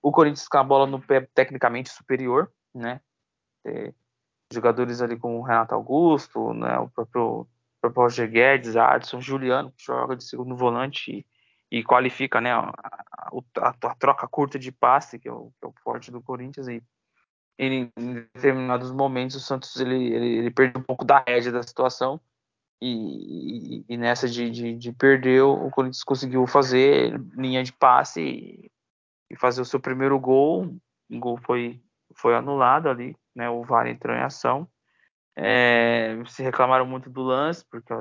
[0.02, 3.00] O Corinthians com a bola no pé tecnicamente superior, né?
[3.64, 3.92] É,
[4.52, 7.48] jogadores ali como o Renato Augusto, né, o próprio, o
[7.80, 11.26] próprio Roger Guedes, Adson, Juliano, que joga de segundo volante
[11.70, 12.72] e qualifica né, a,
[13.58, 16.66] a, a, troca curta de passe, que é o, que é o forte do Corinthians,
[16.66, 16.82] e
[17.58, 21.62] em, em determinados momentos o Santos ele, ele, ele perdeu um pouco da rédea da
[21.62, 22.20] situação,
[22.80, 28.22] e, e, e nessa de, de, de, perder, o Corinthians conseguiu fazer linha de passe
[28.22, 28.70] e,
[29.30, 30.76] e, fazer o seu primeiro gol,
[31.10, 31.82] o gol foi,
[32.14, 34.68] foi anulado ali, né, o VAR entrou em ação,
[35.36, 37.94] é, se reclamaram muito do lance, porque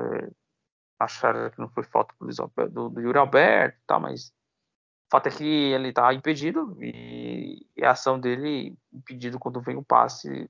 [1.00, 5.45] acharam que não foi falta do, do, Yuri Alberto tal, mas o fato é que
[5.45, 10.50] ele tá impedido e, a ação dele, impedido quando vem o passe,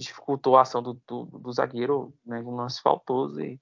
[0.00, 3.60] dificultou a ação do, do, do zagueiro, né, um lance faltoso e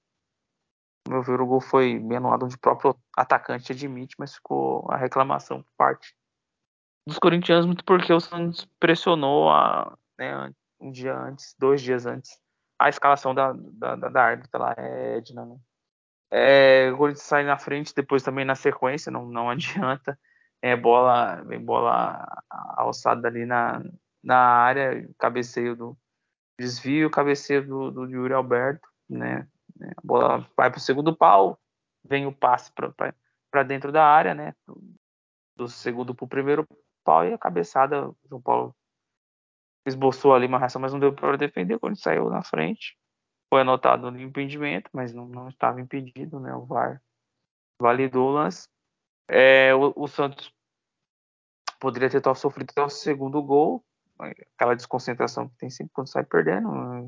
[1.07, 4.91] no meu ver o gol foi bem anulado onde o próprio atacante admite, mas ficou
[4.91, 6.15] a reclamação por parte
[7.07, 12.39] dos corintianos muito porque o Santos pressionou a, né, um dia antes, dois dias antes,
[12.77, 15.57] a escalação da, da, da, da árbitra lá, é Edna, né?
[16.31, 20.19] É, o Corinthians sai na frente, depois também na sequência, não, não adianta.
[20.61, 22.25] É, bola, vem bola
[22.75, 23.81] alçada ali na,
[24.23, 25.97] na área, cabeceio do
[26.59, 29.47] desvio, cabeceio do, do Yuri Alberto, né?
[29.81, 31.59] A bola vai para o segundo pau,
[32.03, 34.53] vem o passe para dentro da área, né?
[34.65, 34.81] Do,
[35.55, 36.67] do segundo para o primeiro
[37.03, 38.75] pau e a cabeçada, João Paulo
[39.85, 42.97] esboçou ali uma reação, mas não deu para defender, quando saiu na frente
[43.49, 46.53] Foi anotado no impedimento, mas não, não estava impedido, né?
[46.55, 47.01] O VAR
[47.79, 48.67] validou o lance.
[49.27, 50.51] É, o, o, Santos
[51.79, 53.83] poderia ter sofrido até o segundo gol,
[54.19, 56.71] aquela desconcentração que tem sempre quando sai perdendo.
[56.71, 57.07] Né?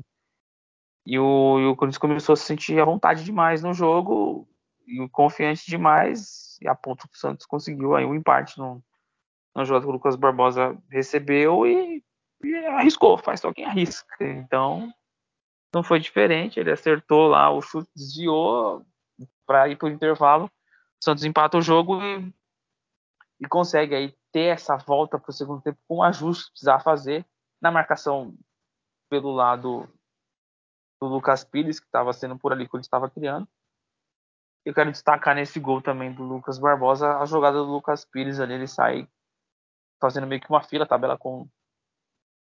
[1.06, 4.48] E o, e o Corinthians começou a se sentir à vontade demais no jogo,
[4.86, 8.82] e confiante demais, e a ponto que o Santos conseguiu aí um empate no,
[9.54, 12.02] no jogo que o Lucas Barbosa recebeu e,
[12.76, 14.16] arriscou, faz só quem arrisca.
[14.20, 14.92] Então,
[15.74, 18.84] não foi diferente, ele acertou lá o chute, desviou
[19.46, 22.32] para ir para o intervalo, o Santos empata o jogo e,
[23.40, 26.82] e consegue aí ter essa volta para o segundo tempo com o ajuste que precisava
[26.82, 27.24] fazer
[27.60, 28.36] na marcação
[29.08, 29.88] pelo lado
[31.00, 33.48] do Lucas Pires, que estava sendo por ali ele estava criando.
[34.64, 38.54] Eu quero destacar nesse gol também do Lucas Barbosa a jogada do Lucas Pires ali,
[38.54, 39.08] ele sai
[40.00, 41.48] fazendo meio que uma fila, tabela com,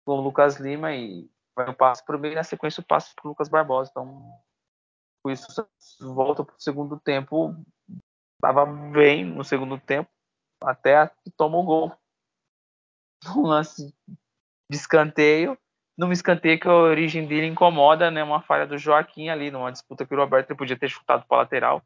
[0.05, 3.15] com o Lucas Lima e vai um passe para o meio na sequência o passe
[3.15, 3.91] para o Lucas Barbosa.
[3.91, 4.23] Então,
[5.23, 5.47] com isso,
[6.01, 7.55] volta para o segundo tempo,
[8.37, 10.11] estava bem no segundo tempo,
[10.63, 11.93] até toma o gol.
[13.37, 13.95] Um lance
[14.71, 15.59] de escanteio,
[15.99, 18.25] num escanteio que a origem dele incomoda, né?
[18.25, 21.83] Uma falha do Joaquim ali, numa disputa que o Roberto podia ter chutado para lateral.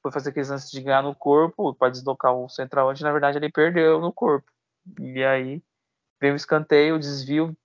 [0.00, 3.50] Foi fazer aqueles lances de ganhar no corpo para deslocar o centroavante, na verdade ele
[3.50, 4.48] perdeu no corpo.
[5.00, 5.60] E aí
[6.26, 7.56] veio o escanteio, desvio.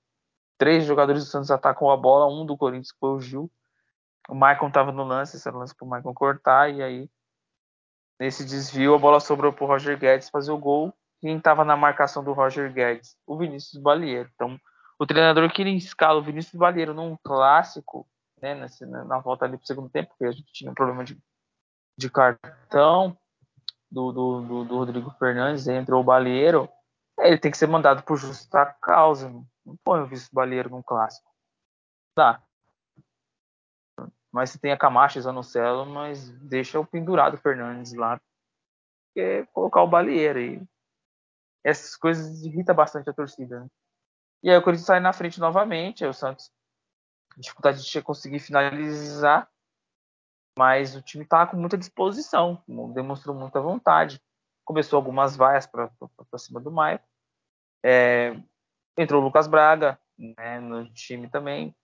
[0.58, 3.52] Três jogadores do Santos atacam a bola, um do Corinthians foi o Gil.
[4.30, 7.10] O Maicon estava no lance, esse era o lance para o Maicon cortar, e aí
[8.22, 10.94] Nesse desvio, a bola sobrou para o Roger Guedes fazer o gol.
[11.22, 13.18] Quem estava na marcação do Roger Guedes?
[13.26, 14.30] O Vinícius Balieiro.
[14.36, 14.60] Então,
[15.00, 18.08] o treinador que escala o Vinícius Balieiro num clássico,
[18.40, 21.04] né, nessa, na volta ali para o segundo tempo, porque a gente tinha um problema
[21.04, 21.18] de,
[21.98, 23.18] de cartão
[23.90, 26.70] do, do, do, do Rodrigo Fernandes, entrou o Balieiro,
[27.28, 29.30] ele tem que ser mandado por justa causa.
[29.66, 31.30] Não põe o Vinícius Balieiro num clássico.
[32.16, 32.44] Tá
[34.32, 38.20] mas você tem a Camacho e Zanocelo, mas deixa o pendurado Fernandes lá,
[39.14, 40.68] que é colocar o Balieiro e
[41.64, 43.60] essas coisas irritam bastante a torcida.
[43.60, 43.68] Né?
[44.44, 46.50] E aí o Corinthians sai na frente novamente, aí o Santos
[47.38, 49.50] dificuldade de conseguir finalizar,
[50.58, 52.62] mas o time estava com muita disposição,
[52.94, 54.22] demonstrou muita vontade.
[54.66, 55.90] Começou algumas vaias para
[56.38, 57.06] cima do Maicon.
[57.84, 58.36] É,
[58.98, 61.76] entrou o Lucas Braga né, no time também,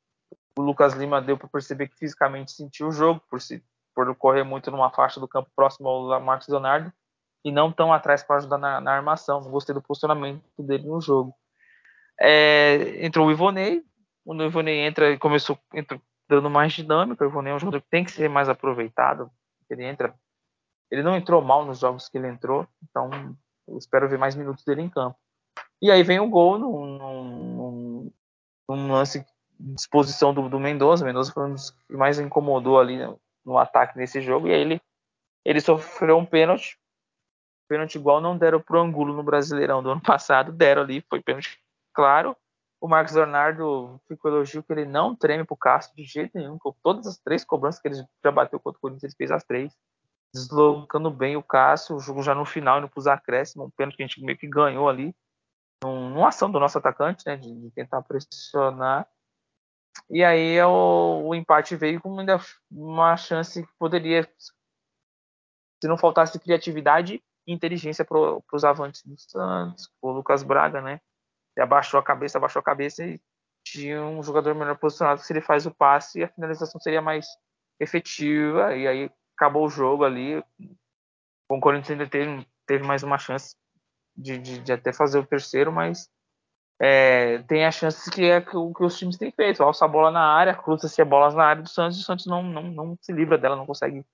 [0.58, 4.44] o Lucas Lima deu para perceber que fisicamente sentiu o jogo, por, se, por correr
[4.44, 6.92] muito numa faixa do campo próximo ao Marcos Leonardo
[7.46, 9.42] e não tão atrás para ajudar na, na, armação.
[9.44, 11.34] Gostei do posicionamento dele no jogo.
[12.20, 13.84] É, entrou o Ivonei,
[14.26, 17.24] o Ivonei entra e começou entrou dando mais dinâmica.
[17.24, 19.32] O Ivonei é um jogador que tem que ser mais aproveitado.
[19.70, 20.14] Ele entra,
[20.90, 23.10] ele não entrou mal nos jogos que ele entrou, então
[23.68, 25.18] eu espero ver mais minutos dele em campo.
[25.82, 28.12] E aí vem o gol num, num,
[28.68, 29.26] num lance
[29.60, 31.06] disposição do, do Mendoza.
[31.06, 34.48] Mendoza foi um dos que mais incomodou ali no, no ataque nesse jogo.
[34.48, 34.82] E aí ele,
[35.46, 36.80] ele sofreu um pênalti.
[37.68, 40.52] Pênalti igual não deram pro Angulo no Brasileirão do ano passado.
[40.52, 41.60] Deram ali, foi pênalti
[41.94, 42.36] claro.
[42.80, 46.60] O Marcos Leonardo ficou elogio que ele não treme pro Castro de jeito nenhum.
[46.60, 49.44] Com todas as três cobranças que ele já bateu contra o Corinthians, ele fez as
[49.44, 49.76] três.
[50.32, 54.04] Deslocando bem o Cássio, o jogo já no final, indo pros acréscimos, um pênalti que
[54.04, 55.16] a gente meio que ganhou ali.
[55.84, 59.08] Numa ação do nosse atacante, né, de, de tentar pressionar.
[60.10, 62.40] E aí o, o empate veio com ainda
[62.72, 68.18] uma chance que poderia, se não faltasse criatividade e inteligência para
[68.54, 71.00] os avantes do Santos, o Lucas Braga, né?
[71.56, 73.20] Ele abaixou a cabeça, abaixou a cabeça e
[73.66, 75.22] tinha um jogador melhor posicionado.
[75.22, 77.28] Se ele faz o passe, a finalização seria mais
[77.80, 78.76] efetiva.
[78.76, 80.44] E aí acabou o jogo ali.
[81.50, 83.56] O Corinthians ainda teve, teve mais uma chance
[84.18, 86.10] de, de, de até fazer o terceiro, mas
[86.80, 90.12] é, tem a chance que é o que os times têm feito, alça a bola
[90.12, 92.98] na área, cruza-se a bola na área do Santos e o Santos não, não, não
[93.02, 94.06] se livra dela, não consegue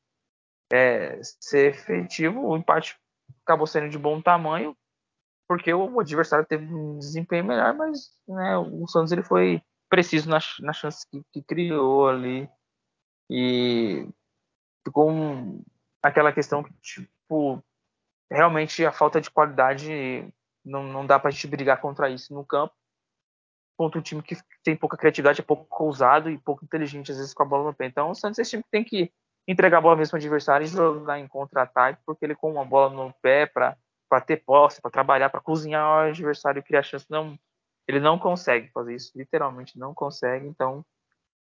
[0.71, 2.47] é, ser efetivo.
[2.47, 2.97] O empate
[3.45, 4.75] acabou sendo de bom tamanho,
[5.47, 10.39] porque o adversário teve um desempenho melhor, mas né, o Santos ele foi preciso na,
[10.61, 12.49] na chance que, que criou ali
[13.29, 14.07] e
[14.85, 15.63] ficou um,
[16.01, 17.63] aquela questão que, tipo,
[18.33, 20.27] realmente a falta de qualidade
[20.65, 22.73] não, não dá para a gente brigar contra isso no campo.
[23.77, 27.33] Contra um time que tem pouca criatividade, é pouco ousado e pouco inteligente, às vezes,
[27.33, 27.85] com a bola no pé.
[27.85, 29.11] Então, o Santos é esse time que tem que
[29.47, 32.89] entregar a bola mesmo ao adversário e jogar em contra-ataque, porque ele com a bola
[32.93, 33.75] no pé para
[34.25, 37.37] ter posse, para trabalhar, para cozinhar o adversário e criar chance, não,
[37.87, 40.47] ele não consegue fazer isso, literalmente não consegue.
[40.47, 40.85] Então,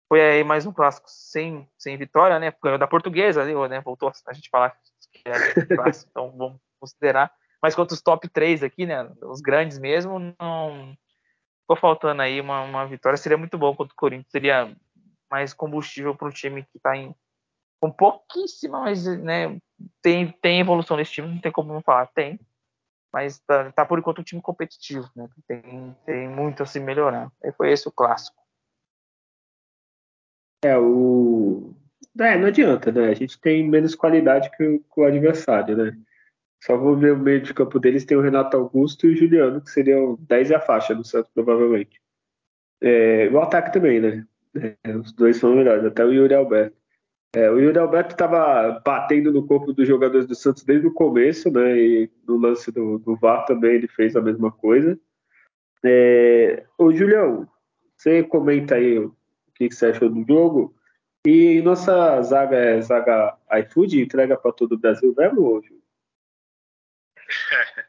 [0.09, 2.53] foi aí mais um clássico sem, sem vitória, né?
[2.61, 3.81] Ganhou da portuguesa, né?
[3.81, 4.77] Voltou a gente falar
[5.11, 9.79] que era clássico, então vamos considerar mas quanto os top 3 aqui, né, os grandes
[9.79, 10.95] mesmo, não
[11.61, 13.17] ficou faltando aí uma, uma vitória.
[13.17, 14.75] Seria muito bom contra o Corinthians, seria
[15.29, 17.13] mais combustível para um time que está em
[17.79, 19.55] com pouquíssima, mas né,
[20.01, 22.39] tem, tem evolução nesse time, não tem como não falar, tem.
[23.13, 25.29] Mas tá, tá por enquanto um time competitivo, né?
[25.47, 27.31] Tem, tem muito a se melhorar.
[27.43, 28.37] E foi esse o clássico.
[30.65, 31.73] É, o.
[32.19, 33.09] É, não adianta, né?
[33.09, 35.97] A gente tem menos qualidade que o, que o adversário, né?
[36.63, 39.61] Só vou ver o meio de campo deles, tem o Renato Augusto e o Juliano,
[39.61, 42.01] que seriam 10 e a faixa do Santos, provavelmente.
[42.81, 44.25] É, o ataque também, né?
[44.83, 46.75] É, os dois são melhores, até o Yuri Alberto.
[47.35, 51.51] É, o Yuri Alberto estava batendo no corpo dos jogadores do Santos desde o começo,
[51.51, 51.77] né?
[51.77, 54.99] E no lance do, do VAR também ele fez a mesma coisa.
[55.85, 57.47] É, ô Julião,
[57.95, 59.15] você comenta aí o
[59.53, 60.73] que, que você achou do jogo.
[61.25, 65.77] E nossa zaga é zaga iFood, entrega para todo o Brasil mesmo, hoje?
[67.51, 67.85] É,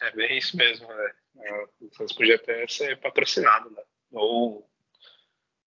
[0.08, 1.12] é bem isso mesmo, né?
[1.36, 3.82] É, o Santos podia até ser patrocinado, né?
[4.12, 4.68] Ou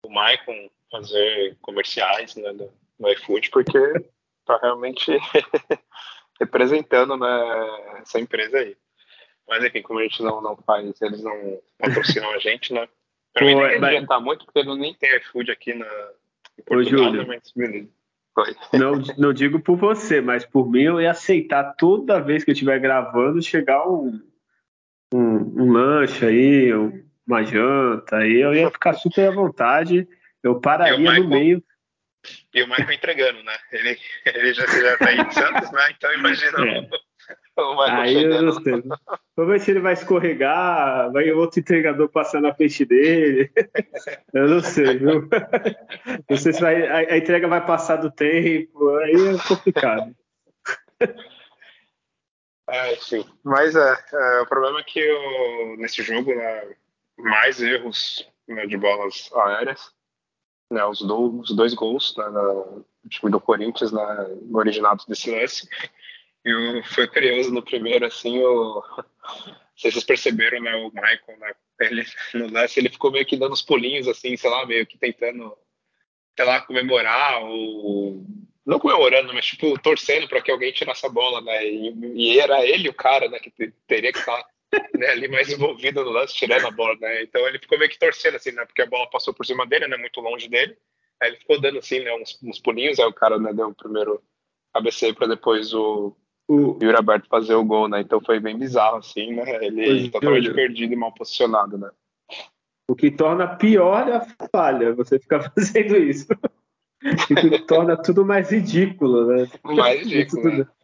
[0.02, 3.78] o Maicon fazer comerciais né, do, no iFood, porque
[4.44, 5.10] tá realmente
[6.40, 8.76] representando né, essa empresa aí.
[9.48, 12.88] Mas enfim, como a gente não, não faz, eles não patrocinam a gente, né?
[13.32, 13.82] Pra Pô, mim mas...
[13.82, 16.12] adiantar muito, porque não nem tem iFood aqui na,
[16.58, 17.88] em Portugal, né, mas beleza.
[18.72, 22.52] Não, não digo por você, mas por mim eu ia aceitar toda vez que eu
[22.52, 24.20] estiver gravando chegar um,
[25.12, 26.70] um, um lanche aí,
[27.26, 30.06] uma janta, aí eu ia ficar super à vontade.
[30.42, 31.64] Eu pararia Michael, no meio.
[32.52, 33.56] E o Michael entregando, né?
[33.72, 35.90] Ele, ele já, já tá aí em Santos, né?
[35.96, 36.88] Então imagina é.
[37.90, 38.22] aí.
[38.22, 38.82] Eu não sei.
[39.36, 43.50] Vamos ver se ele vai escorregar, vai outro entregador passar na frente dele.
[44.32, 45.28] Eu não sei, viu?
[46.28, 50.14] Não sei se vai, a, a entrega vai passar do tempo, aí é complicado.
[52.68, 53.24] É, sim.
[53.42, 56.74] Mas é, é, o problema é que eu, nesse jogo, né,
[57.16, 59.96] mais erros né, de bolas aéreas
[60.70, 65.68] né, os, do, os, dois gols né, no time do Corinthians, né, originados desse lance.
[66.46, 68.80] E foi curioso no primeiro, assim, o,
[69.76, 73.62] vocês perceberam, né, o Michael, né, ele, no lance, ele ficou meio que dando os
[73.62, 75.58] pulinhos, assim, sei lá, meio que tentando,
[76.36, 78.24] sei lá, comemorar, ou
[78.64, 82.64] não comemorando, mas tipo, torcendo para que alguém tirasse a bola, né, e, e, era
[82.64, 83.50] ele o cara, né, que
[83.88, 84.40] teria que estar
[84.94, 87.22] né, ali mais envolvido no lance, tirando a bola, né?
[87.22, 88.64] Então ele ficou meio que torcendo, assim, né?
[88.64, 89.96] Porque a bola passou por cima dele, né?
[89.96, 90.76] Muito longe dele.
[91.20, 92.12] Aí ele ficou dando, assim, né?
[92.14, 92.98] Uns, uns pulinhos.
[92.98, 93.52] Aí o cara, né?
[93.52, 94.20] Deu o primeiro
[94.74, 96.16] ABC para depois o,
[96.48, 98.00] o Yuri Aberto fazer o gol, né?
[98.00, 99.64] Então foi bem bizarro, assim, né?
[99.64, 101.90] Ele pois totalmente perdido e mal posicionado, né?
[102.88, 106.28] O que torna pior a falha, você ficar fazendo isso.
[107.02, 109.48] o que torna tudo mais ridículo, né?
[109.64, 110.66] Mais ridículo, né?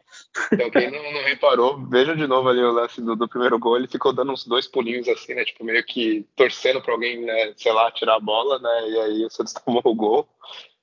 [0.51, 3.77] Então, quem não, não, reparou, veja de novo ali o lance do, do, primeiro gol.
[3.77, 5.43] Ele ficou dando uns dois pulinhos assim, né?
[5.43, 8.89] Tipo, meio que torcendo para alguém, né, sei lá, tirar a bola, né?
[8.91, 10.29] E aí o Santos tomou o gol.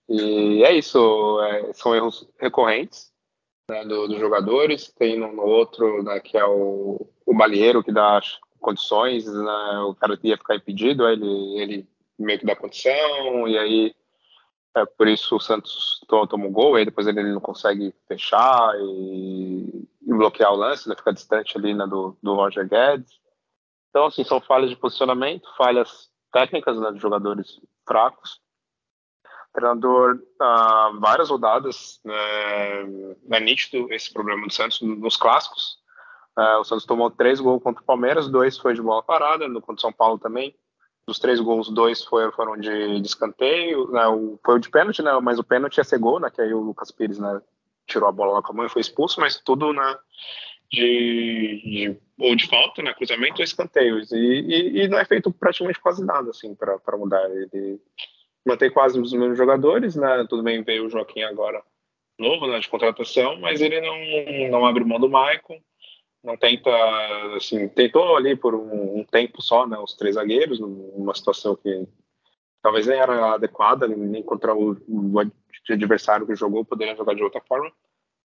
[0.09, 3.10] E é isso, é, são erros recorrentes
[3.71, 4.93] né, dos do jogadores.
[4.93, 8.21] Tem no, no outro, né, que é o, o Balieiro, que dá
[8.59, 9.79] condições, né?
[9.87, 13.95] O cara ia ficar impedido, ele, ele meio que dá condição, e aí
[14.77, 19.89] é, por isso o Santos toma um gol, e depois ele não consegue fechar e,
[20.03, 23.19] e bloquear o lance, né, fica distante ali né, do, do Roger Guedes.
[23.89, 28.41] Então, assim, são falhas de posicionamento, falhas técnicas né, de jogadores fracos.
[29.53, 32.15] Treinador, ah, várias rodadas, né,
[33.33, 35.79] é nítido esse problema do Santos nos clássicos.
[36.39, 39.61] É, o Santos tomou três gols contra o Palmeiras, dois foi de bola parada, no
[39.61, 40.55] contra o São Paulo também
[41.07, 45.03] dos três gols, dois foram, foram de, de escanteio, né, o, foi o de pênalti,
[45.03, 47.41] né, mas o pênalti ia ser gol, né, que aí o Lucas Pires né,
[47.87, 49.99] tirou a bola lá com a mão e foi expulso, mas tudo né,
[50.71, 55.33] de, de ou de falta, né, cruzamento ou escanteios, e, e, e, não é feito
[55.33, 57.29] praticamente quase nada assim para mudar.
[57.31, 57.81] Ele
[58.47, 61.63] mantém quase os mesmos jogadores, né, tudo bem, veio o Joaquim agora
[62.19, 65.59] novo, né, de contratação, mas ele não, não abre mão do Maicon,
[66.23, 66.71] não tenta,
[67.35, 71.89] assim, tentou ali por um, um, tempo só, né, os três zagueiros, numa situação que
[72.63, 75.19] talvez nem era adequada, nem contra o, o
[75.71, 77.73] adversário que jogou, poderia jogar de outra forma,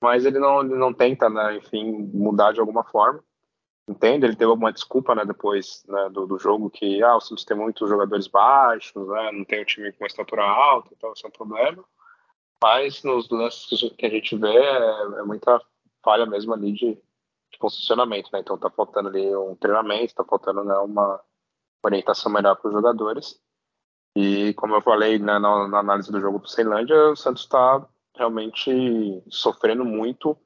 [0.03, 3.23] mas ele não, ele não tenta, né, enfim, mudar de alguma forma,
[3.89, 4.27] entende?
[4.27, 7.57] Ele teve alguma desculpa, né, depois né, do, do jogo, que, ah, o Santos tem
[7.57, 11.29] muitos jogadores baixos, né, não tem um time com uma estatura alta, então esse é
[11.29, 11.85] um problema,
[12.63, 15.61] mas nos lances que a gente vê é, é muita
[16.03, 16.99] falha mesmo ali de
[17.55, 18.41] de posicionamento, né?
[18.41, 21.21] Então tá faltando ali um treinamento, tá faltando né, uma
[21.83, 23.41] orientação melhor para os jogadores.
[24.17, 27.87] E como eu falei né, na, na, análise do jogo do Ceilândia, o Santos está
[28.17, 28.71] realmente
[29.29, 30.37] sofrendo muito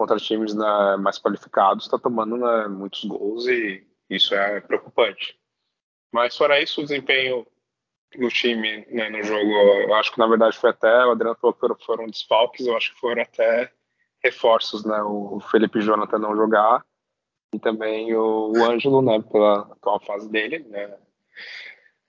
[0.00, 5.38] contra times né, mais qualificados, está tomando né, muitos gols e isso é preocupante.
[6.10, 7.46] Mas fora isso, o desempenho
[8.16, 9.52] no time, né, no jogo.
[9.52, 12.94] Eu acho que na verdade foi até, o Adriano falou que foram desfalques, eu acho
[12.94, 13.70] que foram até
[14.24, 15.02] reforços, né?
[15.02, 16.82] O Felipe Jonathan não jogar
[17.54, 20.96] e também o, o Ângelo, né, pela atual fase dele, né?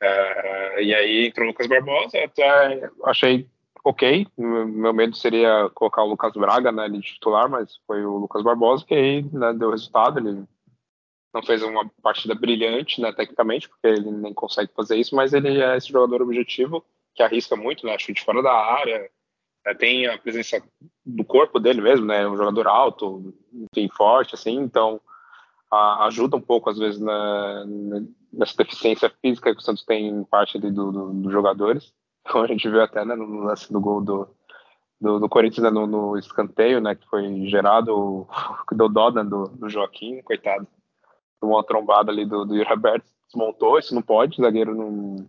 [0.01, 3.49] É, e aí entrou o Lucas Barbosa, até achei
[3.83, 4.27] ok.
[4.37, 8.85] Meu medo seria colocar o Lucas Braga, né, de titular, mas foi o Lucas Barbosa
[8.85, 10.19] que aí né, deu resultado.
[10.19, 10.45] Ele
[11.33, 15.61] não fez uma partida brilhante, né, tecnicamente, porque ele nem consegue fazer isso, mas ele
[15.61, 16.83] é esse jogador objetivo
[17.15, 19.09] que arrisca muito, né, chute fora da área,
[19.65, 20.61] né, tem a presença
[21.05, 24.99] do corpo dele mesmo, né, um jogador alto, enfim, forte, assim, então
[25.69, 27.65] a, ajuda um pouco, às vezes, na,
[28.31, 31.93] nessa deficiência física que o Santos tem em parte dos do, do, do jogadores,
[32.29, 34.27] como a gente viu até né, no lance do gol do,
[34.99, 38.27] do, do Corinthians né, no, no, escanteio, né, que foi gerado,
[38.67, 40.67] que deu dó do, do Joaquim, coitado
[41.41, 45.27] uma trombada ali do, do Roberto, desmontou, isso não pode, o zagueiro não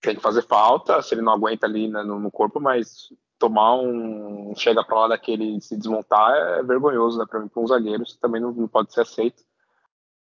[0.00, 3.74] tem que fazer falta, se ele não aguenta ali né, no, no, corpo, mas tomar
[3.74, 8.02] um chega para lá daquele se desmontar é vergonhoso, né, para mim, para um zagueiro,
[8.02, 9.42] isso também não, não pode ser aceito,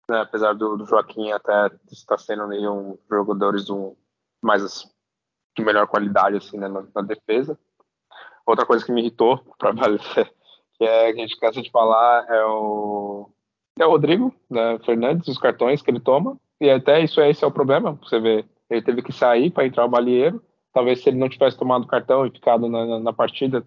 [0.08, 3.66] né, apesar do, do, Joaquim até estar sendo ali um jogadores
[4.42, 4.90] mais
[5.60, 7.58] de melhor qualidade assim, né, na, na defesa.
[8.46, 9.72] Outra coisa que me irritou, para
[10.78, 13.30] que é que a gente cansa de falar, é o
[13.78, 17.42] é o Rodrigo né, Fernandes, os cartões que ele toma, e até isso é, esse
[17.42, 17.98] é o problema.
[18.02, 20.42] Você vê, ele teve que sair para entrar o Balieiro.
[20.72, 23.64] Talvez se ele não tivesse tomado cartão e ficado na, na, na partida,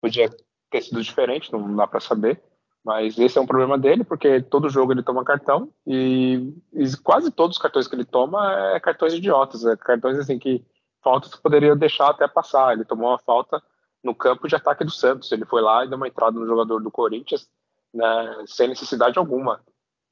[0.00, 0.30] podia
[0.70, 2.40] ter sido diferente, não dá para saber.
[2.82, 7.30] Mas esse é um problema dele, porque todo jogo ele toma cartão e, e, quase
[7.30, 10.64] todos os cartões que ele toma é cartões idiotas, é cartões assim que
[11.02, 12.72] faltas que poderia deixar até passar.
[12.72, 13.62] Ele tomou uma falta
[14.02, 15.30] no campo de ataque do Santos.
[15.32, 17.48] Ele foi lá e deu uma entrada no jogador do Corinthians
[17.92, 19.60] né, sem necessidade alguma.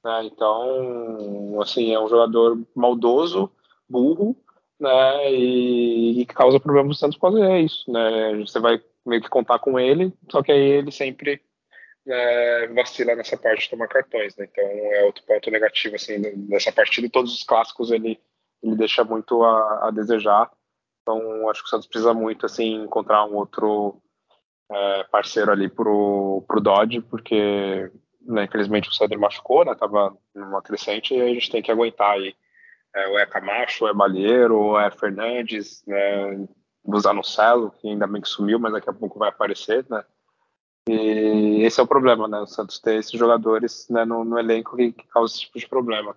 [0.05, 0.24] Né?
[0.24, 3.51] Então, assim, é um jogador maldoso,
[3.89, 4.36] burro,
[4.78, 8.36] né, e, e causa problemas no Santos por causa disso, né?
[8.36, 11.43] Você vai meio que contar com ele, só que aí ele sempre
[12.07, 14.47] né, vacila nessa parte de tomar cartões, né?
[14.51, 17.09] Então é outro ponto negativo assim dessa partida.
[17.11, 18.20] Todos os clássicos ele
[18.62, 20.51] ele deixa muito a, a desejar.
[21.09, 23.99] Então acho que o Santos precisa muito assim encontrar um outro
[24.71, 27.91] é, parceiro ali pro, pro Dodge, porque
[28.21, 29.75] né, infelizmente o Cedro machucou, né?
[29.75, 32.37] Tava numa crescente e a gente tem que aguentar aí.
[32.95, 36.47] É, ou é Camacho, ou é Balheiro, ou é Fernandes, né?
[36.85, 40.05] Usar no Celo, que ainda bem que sumiu, mas daqui a pouco vai aparecer, né?
[40.89, 42.39] E esse é o problema, né?
[42.39, 45.69] O Santos ter esses jogadores né, no, no elenco que, que causa esse tipo de
[45.69, 46.15] problema.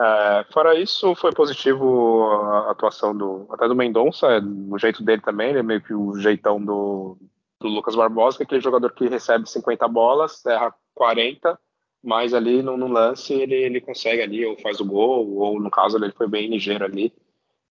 [0.00, 4.26] É, fora isso, foi positivo a atuação do até do Mendonça,
[4.70, 7.16] o jeito dele também, ele é meio que o jeitão do,
[7.60, 11.58] do Lucas Barbosa, que é aquele jogador que recebe 50 bolas, erra 40,
[12.02, 15.70] mas ali no, no, lance ele, ele consegue ali, ou faz o gol, ou no
[15.70, 17.12] caso ele foi bem ligeiro ali,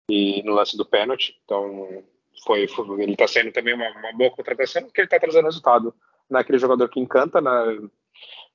[0.09, 2.03] e no lance do pênalti, então
[2.45, 5.93] foi, foi ele está sendo também uma, uma, boa contratação, porque ele está trazendo resultado
[6.29, 7.51] naquele jogador que encanta, né,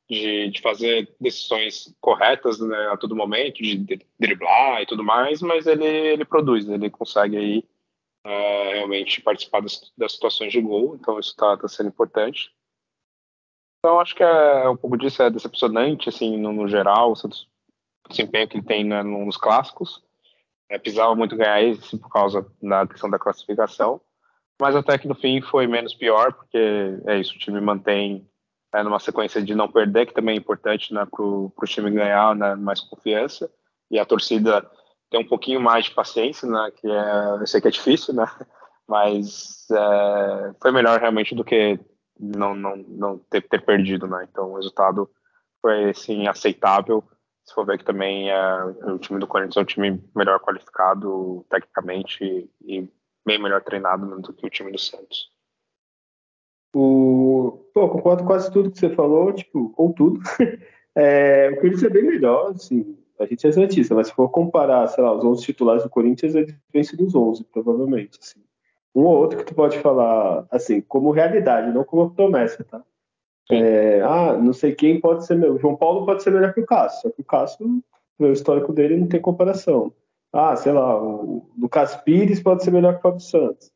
[0.08, 3.76] de, de fazer decisões corretas né, a todo momento, de,
[4.18, 7.64] driblar e tudo mais, mas ele, ele produz, ele consegue aí
[8.24, 12.54] uh, realmente participar das, das, situações de gol, então isso está tá sendo importante.
[13.78, 18.48] Então acho que é um pouco disso é decepcionante, assim, no, no geral, o desempenho
[18.48, 20.04] que ele tem né, nos clássicos.
[20.68, 20.80] É,
[21.14, 24.00] muito ganhar esse por causa da questão da classificação,
[24.60, 26.58] mas até que no fim foi menos pior, porque
[27.06, 28.28] é isso, o time mantém
[28.74, 32.34] é, numa sequência de não perder, que também é importante né, para o time ganhar
[32.34, 33.50] né, mais confiança,
[33.90, 34.68] e a torcida
[35.10, 36.70] ter um pouquinho mais de paciência, né?
[36.76, 38.26] Que é, eu sei que é difícil, né?
[38.88, 41.78] Mas é, foi melhor realmente do que
[42.18, 44.26] não, não, não ter, ter, perdido, né?
[44.30, 45.10] Então o resultado
[45.60, 47.04] foi assim aceitável.
[47.44, 51.46] Se for ver que também é, o time do Corinthians é um time melhor qualificado
[51.48, 52.88] tecnicamente e
[53.24, 55.30] bem melhor treinado né, do que o time do Santos.
[56.74, 57.64] O...
[57.72, 60.20] Pô, concordo com quase tudo que você falou, tipo, com tudo.
[60.98, 64.86] É, o Corinthians é bem melhor, assim, a gente é santista, mas se for comparar,
[64.88, 68.18] sei lá, os 11 titulares do Corinthians, é diferença dos 11, provavelmente.
[68.18, 68.40] Assim.
[68.94, 72.82] Um ou outro que tu pode falar, assim, como realidade, não como promessa, tá?
[73.50, 75.54] É, ah, não sei quem pode ser meu.
[75.54, 77.82] O João Paulo pode ser melhor que o Cássio, só que o Cássio,
[78.18, 79.92] o histórico dele não tem comparação.
[80.32, 83.70] Ah, sei lá, o Lucas Pires pode ser melhor que o Fábio Santos.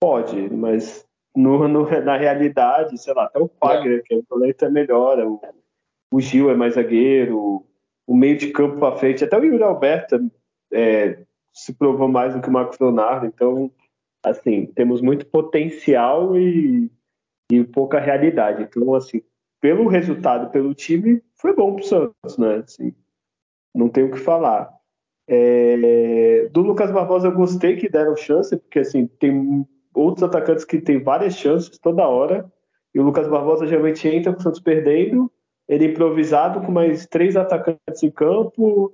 [0.00, 4.64] Pode, mas no, no, na realidade, sei lá, até o Fagner, que é o talento
[4.64, 5.40] é melhor, o,
[6.12, 7.64] o Gil é mais zagueiro,
[8.06, 10.30] o meio de campo para frente, até o Yuri Alberto
[10.72, 13.70] é, se provou mais do que o Marcos Leonardo, então,
[14.24, 16.90] assim, temos muito potencial e,
[17.50, 18.62] e pouca realidade.
[18.62, 19.22] Então, assim,
[19.60, 22.56] pelo resultado, pelo time, foi bom pro Santos, né?
[22.56, 22.94] Assim,
[23.74, 24.72] não tenho o que falar.
[25.28, 29.64] É, do Lucas Barbosa eu gostei que deram chance, porque assim, tem
[29.94, 32.50] outros atacantes que têm várias chances toda hora,
[32.94, 35.30] e o Lucas Barbosa geralmente entra com o Santos perdendo,
[35.68, 38.92] ele improvisado com mais três atacantes em campo,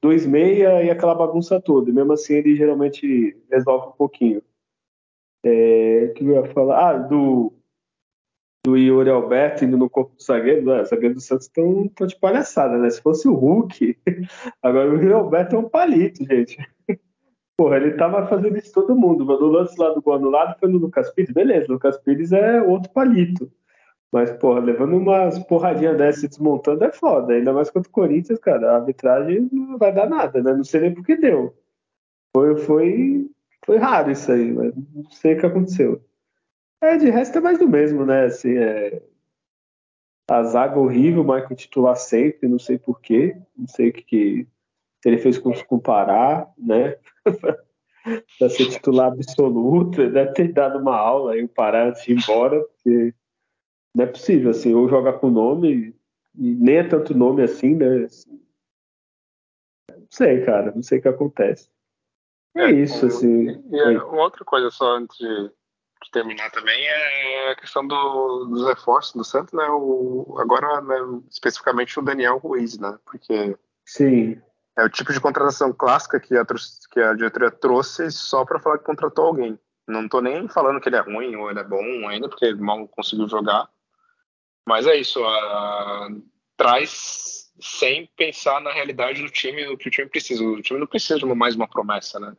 [0.00, 1.88] dois meia e aquela bagunça toda.
[1.88, 4.42] E mesmo assim ele geralmente resolve um pouquinho.
[5.44, 6.90] É, que eu ia falar?
[6.90, 7.54] Ah, do,
[8.64, 10.82] do Yuri Alberto indo no corpo do zagueiro, né?
[10.82, 12.90] Os zagueiros do Santos estão de palhaçada, né?
[12.90, 13.96] Se fosse o Hulk,
[14.62, 16.58] agora o Yuri Alberto é um palito, gente.
[17.58, 20.68] Porra, ele tava fazendo isso todo mundo, mas no lance lá do gol anulado foi
[20.68, 23.50] no Lucas Pires, beleza, o Lucas Pires é outro palito.
[24.12, 27.34] Mas, porra, levando umas porradinhas dessa e desmontando é foda.
[27.34, 28.70] Ainda mais contra o Corinthians, cara.
[28.70, 30.54] A arbitragem não vai dar nada, né?
[30.54, 31.54] Não sei nem por que deu.
[32.34, 33.30] Foi, foi,
[33.66, 36.00] foi raro isso aí, mas não sei o que aconteceu.
[36.80, 38.26] É, de resto é mais do mesmo, né?
[38.26, 39.02] Assim, é...
[40.30, 43.36] A zaga horrível, o Michael titular sempre, não sei porquê.
[43.56, 44.48] Não sei o que, que...
[45.02, 46.96] Se ele fez com, com o Pará, né?
[48.38, 53.14] pra ser titular absoluto, deve ter dado uma aula aí o Pará ir embora, porque
[53.94, 55.94] não é possível, assim, ou joga com nome,
[56.34, 58.04] e nem é tanto nome assim, né?
[58.04, 58.40] Assim,
[59.90, 61.70] não sei, cara, não sei o que acontece.
[62.56, 63.48] É, é isso, assim.
[63.70, 68.46] E, é, uma outra coisa só antes de, de, terminar também é a questão do,
[68.46, 69.68] dos reforços do Santos, né?
[69.70, 72.98] O, agora, né, especificamente o Daniel Ruiz, né?
[73.04, 73.56] Porque.
[73.84, 74.40] Sim.
[74.78, 76.46] É o tipo de contratação clássica que a,
[76.92, 79.58] que a diretoria trouxe só para falar que contratou alguém.
[79.88, 82.60] Não estou nem falando que ele é ruim ou ele é bom ainda, porque ele
[82.60, 83.68] mal conseguiu jogar.
[84.64, 86.08] Mas é isso, a,
[86.56, 90.44] traz sem pensar na realidade do time, o que o time precisa.
[90.44, 92.36] O time não precisa de mais uma promessa, né?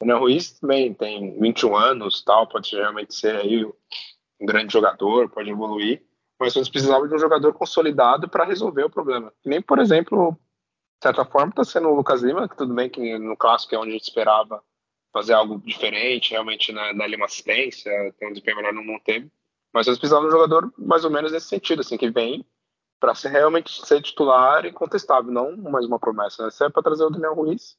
[0.00, 5.28] O Daniel Ruiz também tem 21 anos, tal, pode realmente ser aí um grande jogador,
[5.28, 6.02] pode evoluir,
[6.40, 9.30] mas eles precisavam de um jogador consolidado para resolver o problema.
[9.44, 10.38] Nem, por exemplo,
[11.02, 13.90] certa forma, está sendo o Lucas Lima, que tudo bem que no clássico é onde
[13.90, 14.62] a gente esperava
[15.12, 19.30] fazer algo diferente, realmente na, na uma assistência, ter um desempenho melhor no Montego,
[19.72, 22.44] mas eles precisavam de um jogador mais ou menos nesse sentido, assim, que vem
[22.98, 26.44] para ser realmente ser titular e contestável, não mais uma promessa.
[26.44, 26.50] Né?
[26.50, 27.76] Se é para trazer o Daniel Ruiz,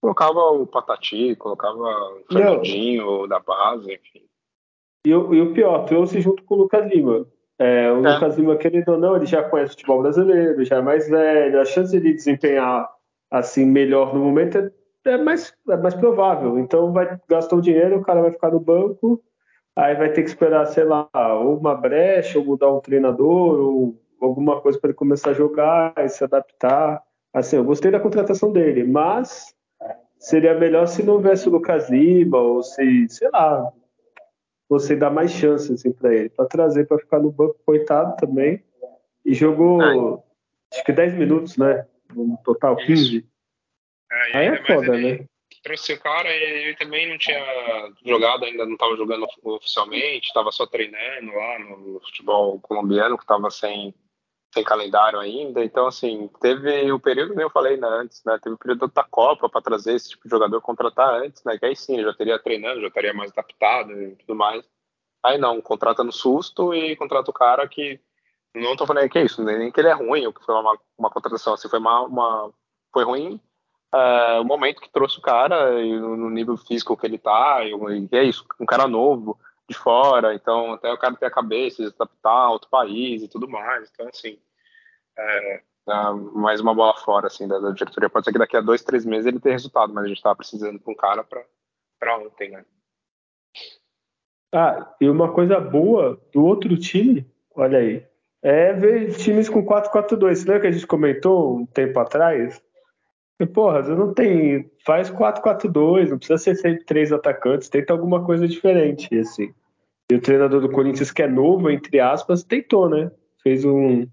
[0.00, 4.24] colocava o Patati, colocava o Fernandinho da base, enfim.
[5.06, 7.26] E, o, e o pior, trouxe junto com o Lucas Lima.
[7.60, 8.14] É, o é.
[8.14, 11.60] Lucas Lima, querendo ou não, ele já conhece o futebol brasileiro, já é mais velho,
[11.60, 12.88] a chance de ele desempenhar
[13.30, 14.70] assim melhor no momento é,
[15.04, 16.58] é mais, é mais provável.
[16.58, 19.22] Então vai gastar o dinheiro, o cara vai ficar no banco
[19.76, 24.00] aí vai ter que esperar, sei lá, ou uma brecha, ou mudar um treinador, ou
[24.20, 27.02] alguma coisa para ele começar a jogar e se adaptar.
[27.32, 29.54] Assim, eu gostei da contratação dele, mas
[30.18, 33.72] seria melhor se não houvesse o Lucas Lima, ou se, sei lá,
[34.70, 38.62] você dá mais chance assim, para ele, para trazer para ficar no banco, coitado também.
[39.24, 40.24] E jogou,
[40.72, 41.86] acho que 10 minutos, né?
[42.14, 43.26] No total, 15.
[44.12, 45.18] É, aí é foda, ele...
[45.18, 45.26] né?
[45.62, 47.38] trouxe o cara e ele também não tinha
[48.06, 53.50] jogado, ainda não estava jogando oficialmente, estava só treinando lá no futebol colombiano, que estava
[53.50, 53.92] sem,
[54.52, 55.64] sem calendário ainda.
[55.64, 58.38] Então, assim, teve o período, nem eu falei né, antes, né?
[58.42, 61.58] Teve o período da Copa para trazer esse tipo de jogador contratar antes, né?
[61.58, 64.64] Que aí sim, já teria treinando, já estaria mais adaptado e tudo mais.
[65.22, 68.00] Aí não, contrata no susto e contrata o cara que.
[68.54, 70.76] Não tô falando que é isso, nem que ele é ruim, ou que foi uma,
[70.98, 72.52] uma contratação assim, foi uma, uma
[72.92, 73.40] foi ruim
[73.94, 77.72] uh, o momento que trouxe o cara e no nível físico que ele tá, e,
[78.10, 79.38] e é isso, um cara novo,
[79.70, 83.28] de fora, então até o cara ter a cabeça, se adaptar a outro país e
[83.28, 84.38] tudo mais, então assim,
[85.16, 88.60] é, é mais uma bola fora assim da, da, diretoria, pode ser que daqui a
[88.60, 92.18] dois, três meses ele tenha resultado, mas a gente tava precisando de um cara para
[92.18, 92.64] ontem, né?
[94.52, 98.04] Ah, e uma coisa boa do outro time, olha aí,
[98.42, 100.34] é ver times com 4-4-2.
[100.34, 102.60] Você lembra que a gente comentou um tempo atrás?
[103.54, 104.70] Porra, você não tem.
[104.84, 109.54] Faz 4-4-2, não precisa ser sempre três atacantes, tenta alguma coisa diferente, assim.
[110.10, 113.10] E o treinador do Corinthians, que é novo, entre aspas, tentou, né?
[113.42, 114.08] Fez um.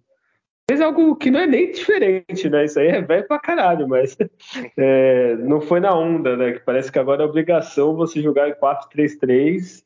[0.69, 2.65] Fez algo que não é nem diferente, né?
[2.65, 4.15] Isso aí é velho pra caralho, mas
[4.77, 6.51] é, não foi na onda, né?
[6.51, 9.83] Que parece que agora é obrigação você jogar em 4-3-3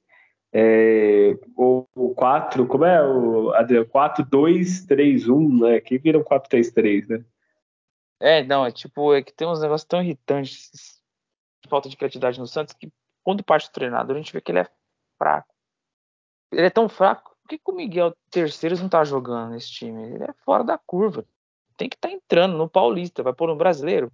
[0.53, 3.85] é, ou 4, como é o Adriano?
[3.85, 5.79] 4-2-3-1, né?
[5.79, 7.23] Que viram 4-3-3, né?
[8.19, 11.01] É, não, é tipo, é que tem uns negócios tão irritantes,
[11.69, 12.91] falta de criatividade no Santos, que
[13.23, 14.67] quando parte do treinador a gente vê que ele é
[15.17, 15.51] fraco.
[16.51, 20.03] Ele é tão fraco, por que, que o Miguel Terceiros não tá jogando nesse time?
[20.03, 21.25] Ele é fora da curva.
[21.77, 24.11] Tem que estar tá entrando no Paulista, vai pôr no brasileiro.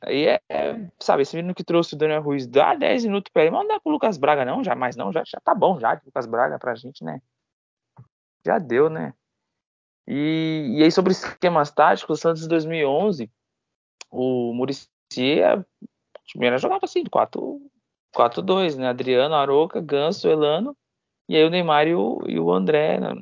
[0.00, 3.42] Aí é, é, sabe, esse menino que trouxe o Daniel Ruiz, dá 10 minutos pra
[3.42, 5.94] ele, mas não dá pro Lucas Braga, não, jamais não, já, já tá bom já
[5.94, 7.20] de Lucas Braga pra gente, né?
[8.44, 9.14] Já deu, né?
[10.06, 13.30] E, e aí, sobre esquemas táticos, Santos em 2011,
[14.10, 15.64] o Murici é,
[16.40, 18.88] era jogava assim, 4-2, né?
[18.88, 20.76] Adriano, Aroca, Ganso, Elano,
[21.28, 23.14] e aí o Neymar e o, e o André, na,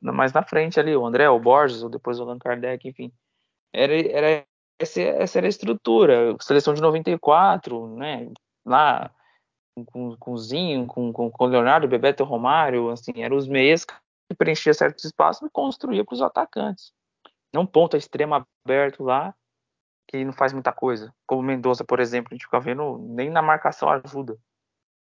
[0.00, 3.12] na, mais na frente ali, o André, o Borges, ou depois o Allan Kardec, enfim.
[3.72, 4.46] Era, era
[4.80, 6.36] essa, essa era a estrutura.
[6.40, 8.30] Seleção de 94, né?
[8.64, 9.10] Lá
[9.86, 14.74] com, com Zinho, com, com, com Leonardo, Bebeto Romário, assim, eram os meias que preenchia
[14.74, 16.92] certos espaços e construía para os atacantes.
[17.54, 19.34] Não ponta extrema aberto lá,
[20.08, 21.14] que não faz muita coisa.
[21.26, 24.38] Como Mendonça, por exemplo, a gente fica vendo, nem na marcação ajuda.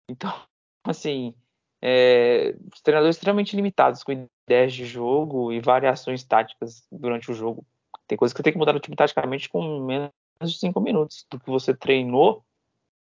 [0.09, 0.33] Então,
[0.85, 1.35] assim,
[1.83, 4.13] é, os treinadores extremamente limitados com
[4.47, 7.67] ideias de jogo e variações táticas durante o jogo.
[8.07, 11.27] Tem coisas que você tem que mudar no time taticamente com menos de cinco minutos
[11.29, 12.45] do que você treinou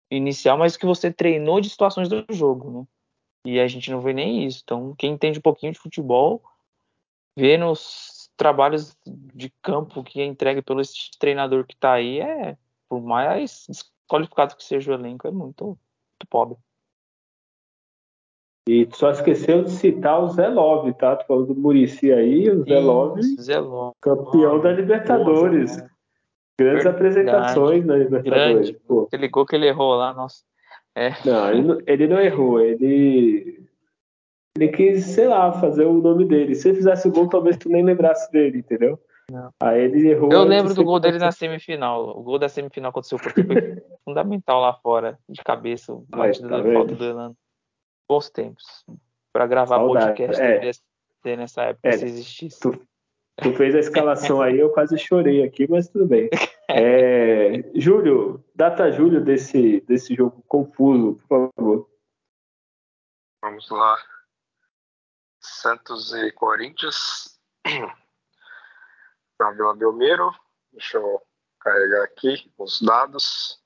[0.08, 2.86] inicial, mas que você treinou de situações do jogo, né?
[3.44, 4.60] E a gente não vê nem isso.
[4.62, 6.42] Então, quem entende um pouquinho de futebol,
[7.36, 12.56] vê nos trabalhos de campo que é entregue pelo esse treinador que está aí, é,
[12.88, 16.58] por mais desqualificado que seja o elenco, é muito, muito pobre.
[18.68, 21.16] E tu só esqueceu de citar o Zé Love, tá?
[21.16, 23.94] Tu falou do Murici aí, o Zé Love, Zé Love.
[24.00, 25.76] campeão da Libertadores.
[25.76, 25.90] Boa,
[26.60, 26.88] Grandes Verdade.
[26.88, 28.70] apresentações na Libertadores.
[28.70, 29.06] Grande.
[29.06, 30.42] Aquele gol que ele errou lá, nossa.
[30.94, 31.10] É.
[31.24, 33.66] Não, ele não, ele não errou, ele.
[34.56, 36.54] Ele quis, sei lá, fazer o nome dele.
[36.54, 38.98] Se ele fizesse o gol, talvez tu nem lembrasse dele, entendeu?
[39.30, 39.50] Não.
[39.60, 40.30] Aí ele errou.
[40.30, 42.18] Eu lembro do gol dele na semifinal.
[42.18, 43.22] O gol da semifinal o Porto foi
[44.04, 47.36] fundamental lá fora, de cabeça, o tá da falta do Elano.
[48.10, 48.84] Bons tempos.
[49.32, 50.06] Para gravar Saudade.
[50.06, 50.46] podcast, é.
[50.48, 50.72] deveria
[51.22, 51.92] ter nessa época, é.
[51.92, 52.58] se existisse.
[52.58, 52.72] Tu,
[53.40, 56.28] Tu fez a escalação aí, eu quase chorei aqui, mas tudo bem.
[56.72, 61.90] É, Júlio, data Júlio desse, desse jogo confuso, por favor.
[63.42, 63.98] Vamos lá.
[65.40, 67.40] Santos e Corinthians.
[69.40, 70.32] Na Vila Belmiro.
[70.72, 71.20] Deixa eu
[71.58, 73.60] carregar aqui os dados.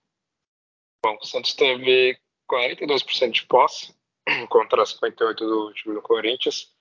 [1.05, 2.19] Bom, o Santos teve
[2.51, 3.95] 42% de posse
[4.49, 6.73] contra 58% do time do Corinthians.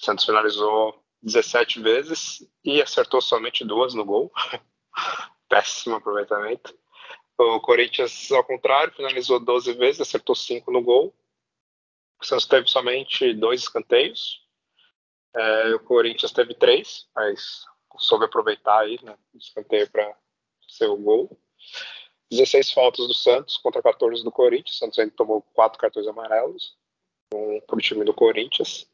[0.00, 4.32] O Santos finalizou 17 vezes e acertou somente duas no gol.
[5.48, 6.74] Péssimo aproveitamento.
[7.36, 11.14] O Corinthians, ao contrário, finalizou 12 vezes, acertou 5 no gol.
[12.20, 14.46] O Santos teve somente dois escanteios.
[15.34, 17.64] É, o Corinthians teve três, mas
[17.98, 20.16] soube aproveitar aí, né, escanteio para
[20.68, 21.40] ser o gol.
[22.30, 24.78] 16 faltas do Santos contra 14 do Corinthians.
[24.78, 26.76] Santos ainda tomou quatro cartões amarelos
[27.34, 28.88] um, para o time do Corinthians.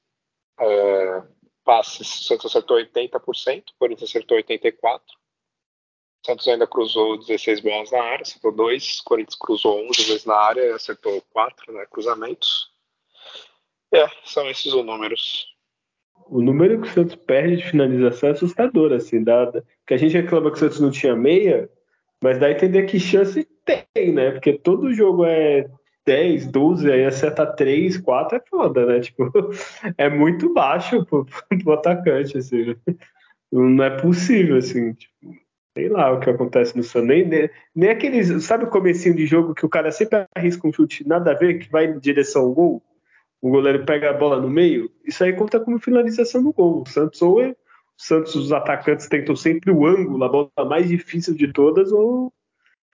[0.58, 1.22] É,
[1.64, 5.00] passes, Santos acertou 80%, o Corinthians acertou 84%.
[6.22, 8.98] O Santos ainda cruzou 16 bolas na área, acertou 2.
[9.00, 12.72] O Corinthians cruzou 11 vezes na área acertou 4 né, cruzamentos.
[13.92, 15.46] É, são esses os números.
[16.28, 19.64] O número que o Santos perde de finalização é assustador, assim, dada.
[19.86, 21.70] Que a gente reclama que o Santos não tinha meia,
[22.22, 24.30] mas dá a entender que chance tem, né?
[24.32, 25.68] Porque todo jogo é
[26.06, 29.00] 10, 12, aí acerta 3, 4 é foda, né?
[29.00, 29.30] Tipo,
[29.98, 31.26] é muito baixo pro,
[31.62, 32.76] pro atacante, assim.
[33.50, 34.94] Não é possível, assim.
[34.94, 35.34] Tipo,
[35.76, 37.08] sei lá o que acontece no Santos.
[37.08, 38.44] Nem, nem, nem aqueles.
[38.44, 41.58] Sabe o comecinho de jogo que o cara sempre arrisca um chute nada a ver,
[41.58, 42.82] que vai em direção ao gol?
[43.42, 44.90] O goleiro pega a bola no meio?
[45.04, 46.82] Isso aí conta como finalização no gol.
[46.82, 47.54] O Santos ou é,
[47.98, 52.32] Santos, os atacantes tentam sempre o ângulo, a bola mais difícil de todas, ou,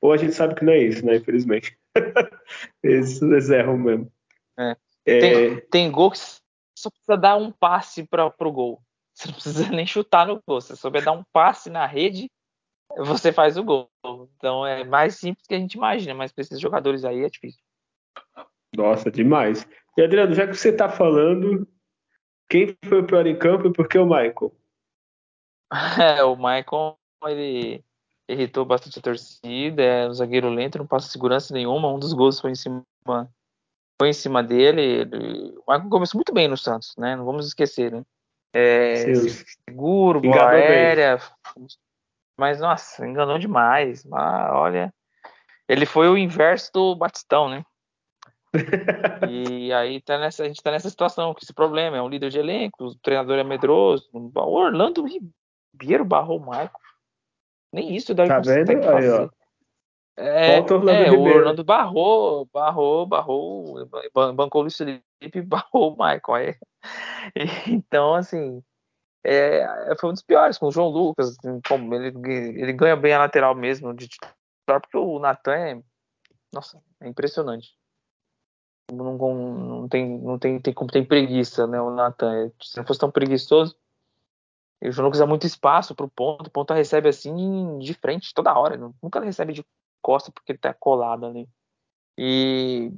[0.00, 1.16] ou a gente sabe que não é isso, né?
[1.16, 1.76] Infelizmente.
[2.82, 4.12] eles, eles erram mesmo.
[4.59, 4.76] É.
[5.05, 5.20] É...
[5.20, 8.80] Tem, tem gol que só precisa dar um passe para o gol.
[9.14, 10.61] Você não precisa nem chutar no gol.
[10.61, 12.30] Se souber dar um passe na rede,
[12.96, 13.90] você faz o gol.
[14.36, 17.62] Então é mais simples que a gente imagina, mas para esses jogadores aí é difícil.
[18.74, 19.66] Nossa, demais.
[19.96, 21.68] E Adriano, já que você está falando,
[22.48, 24.53] quem foi o pior em campo e por que o Michael?
[26.18, 27.83] É, o Michael, ele
[28.29, 32.41] irritou bastante a torcida, é um zagueiro lento, não passa segurança nenhuma, um dos gols
[32.41, 32.85] foi em cima,
[34.01, 34.83] foi em cima dele.
[34.83, 37.16] Ele, o Michael começou muito bem no Santos, né?
[37.16, 38.03] Não vamos esquecer, né?
[38.55, 38.97] É,
[39.66, 41.18] seguro, boa Enganou aérea.
[41.57, 41.66] Bem.
[42.37, 44.05] Mas, nossa, enganou demais.
[44.05, 44.95] Mas, olha,
[45.68, 47.64] ele foi o inverso do Batistão, né?
[49.31, 51.97] e aí tá nessa, a gente tá nessa situação, com esse problema.
[51.97, 54.11] É um líder de elenco, o treinador é medroso.
[54.12, 55.07] O Orlando
[55.73, 56.70] Ribeiro barrou o Michael.
[57.73, 58.70] Nem isso daí tá vendo?
[58.70, 59.31] Aí,
[60.16, 63.89] é, Falta Orlando é, o Orlando barrou, barrou, barrou,
[64.35, 65.03] bancou o Luiz Felipe
[65.43, 66.23] barrou o Michael.
[66.35, 66.57] Aí.
[67.66, 68.62] Então, assim,
[69.25, 69.64] é,
[69.99, 71.37] foi um dos piores com o João Lucas.
[71.66, 75.83] Como ele, ele ganha bem a lateral mesmo, de titular, porque o Natan é.
[76.53, 77.75] Nossa, é impressionante.
[78.93, 81.81] Não, não, tem, não tem, tem como tem preguiça, né?
[81.81, 82.51] O Natan.
[82.61, 83.75] Se não fosse tão preguiçoso,
[84.83, 88.35] E o João Lucas dá muito espaço pro ponto, o ponto recebe assim de frente
[88.35, 89.64] toda hora, nunca recebe de
[90.03, 91.49] costa porque ele tá colado ali.
[92.18, 92.91] E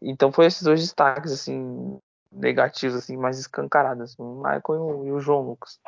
[0.00, 1.96] então foi esses dois destaques assim
[2.32, 5.80] negativos assim mais escancarados, assim, o Michael e o, e o João Lucas.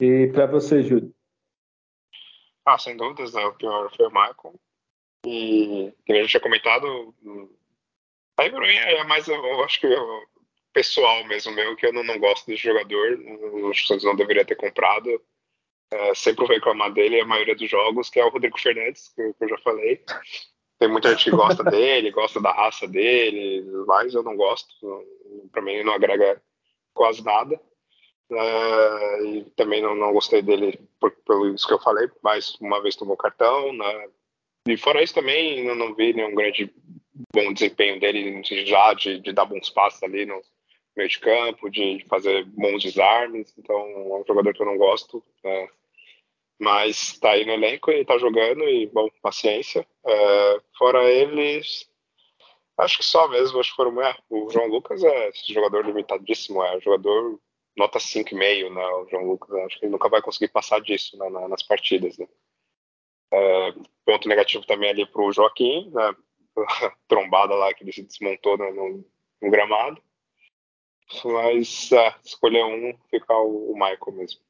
[0.00, 1.14] E para você, Júlio?
[2.64, 3.44] Ah, sem dúvidas, né?
[3.44, 4.60] o pior foi o Michael.
[5.24, 7.14] E, como eu já tinha comentado,
[8.38, 10.26] aí pra mim é mais, eu acho que eu,
[10.72, 13.18] pessoal mesmo meu, que eu não, não gosto desse jogador,
[13.52, 15.20] o Santos não deveria ter comprado.
[15.92, 19.32] É, sempre vou reclamar dele a maioria dos jogos, que é o Rodrigo Fernandes, que,
[19.32, 20.04] que eu já falei.
[20.78, 24.72] Tem muita gente que gosta dele, gosta da raça dele, mas eu não gosto.
[25.50, 26.40] Para mim, não agrega
[26.94, 27.60] quase nada.
[28.30, 32.80] Uh, e também não, não gostei dele por, pelo isso que eu falei, mas uma
[32.80, 33.72] vez tomou cartão.
[33.72, 34.08] Né?
[34.68, 36.72] E fora isso também, eu não vi nenhum grande
[37.34, 40.40] bom desempenho dele já de, de dar bons passos ali no
[41.00, 43.52] meio de campo, de fazer bons desarmes.
[43.58, 45.24] Então é um jogador que eu não gosto.
[45.42, 45.68] Né?
[46.58, 49.86] Mas tá aí no elenco e tá jogando e, bom, paciência.
[50.04, 51.90] Uh, fora eles,
[52.78, 54.00] acho que só mesmo, acho que foram.
[54.02, 57.40] É, o João Lucas é jogador limitadíssimo, é jogador
[57.76, 58.86] nota 5,5, né?
[58.86, 62.28] O João Lucas, acho que ele nunca vai conseguir passar disso né, nas partidas, né?
[63.32, 63.72] É,
[64.04, 66.14] ponto negativo também ali pro Joaquim, né?
[67.08, 69.04] trombada lá que ele se desmontou né, no,
[69.40, 70.02] no, gramado.
[71.24, 74.40] Mas é, escolher um, ficar o, o, Michael mesmo.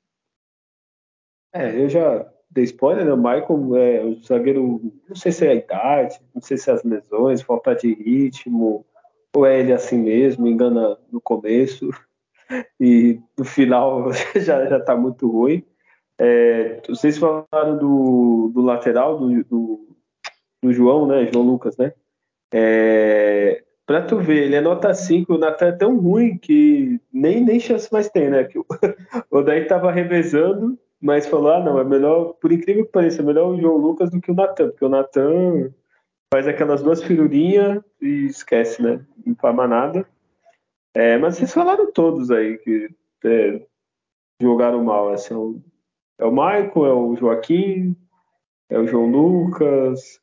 [1.52, 3.12] É, eu já dei spoiler, né?
[3.12, 6.74] O Michael é o zagueiro, não sei se é a idade, não sei se é
[6.74, 8.84] as lesões, falta de ritmo,
[9.34, 11.90] ou é ele assim mesmo, engana no começo
[12.78, 15.64] e no final já, já tá muito ruim.
[16.18, 19.96] É, vocês falaram do, do lateral, do, do,
[20.62, 21.26] do, João, né?
[21.32, 21.94] João Lucas, né?
[22.52, 27.42] É, pra tu ver, ele é nota 5, o Natan é tão ruim que nem,
[27.42, 28.46] nem chance mais tem, né?
[29.28, 33.24] O, daí tava revezando, mas falou: ah, não, é melhor, por incrível que pareça, é
[33.24, 35.74] melhor o João Lucas do que o Natan, porque o Natan
[36.32, 39.04] faz aquelas duas firurinhas e esquece, né?
[39.26, 40.06] Não nada.
[40.94, 42.90] É, mas vocês falaram todos aí que
[43.24, 43.60] é,
[44.40, 45.08] jogaram mal.
[45.12, 45.60] Assim, é, o,
[46.16, 47.96] é o Michael, é o Joaquim,
[48.68, 50.20] é o João Lucas,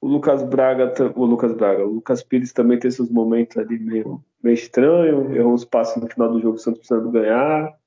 [0.00, 4.24] o Lucas Braga, o Lucas Braga, o Lucas Pires também tem seus momentos ali meio,
[4.42, 7.78] meio estranho, errou uns passos no final do jogo, o Santos precisando ganhar.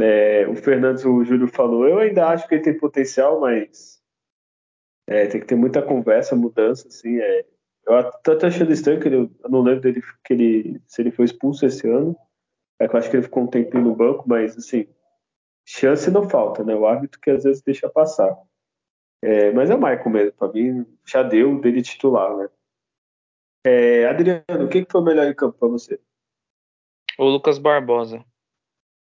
[0.00, 4.00] É, o Fernandes, o Júlio falou, eu ainda acho que ele tem potencial, mas
[5.06, 7.44] é, tem que ter muita conversa, mudança, assim, é,
[7.88, 11.24] eu até achando estranho que ele, eu não lembro dele que ele, se ele foi
[11.24, 12.14] expulso esse ano.
[12.78, 14.86] É que eu acho que ele ficou um tempinho no banco, mas assim,
[15.64, 16.74] chance não falta, né?
[16.74, 18.36] O árbitro que às vezes deixa passar.
[19.22, 22.48] É, mas é o Michael mesmo, pra mim já deu dele titular, né?
[23.64, 26.00] É, Adriano, o que, que foi melhor em campo pra você?
[27.18, 28.24] O Lucas Barbosa.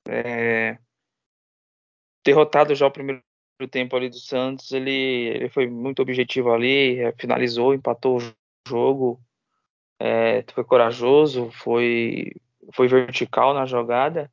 [0.09, 0.79] É,
[2.25, 3.23] derrotado já o primeiro
[3.71, 8.35] tempo ali do Santos, ele, ele foi muito objetivo ali, é, finalizou, empatou o
[8.69, 9.21] jogo,
[10.01, 12.33] é, foi corajoso, foi,
[12.75, 14.31] foi vertical na jogada.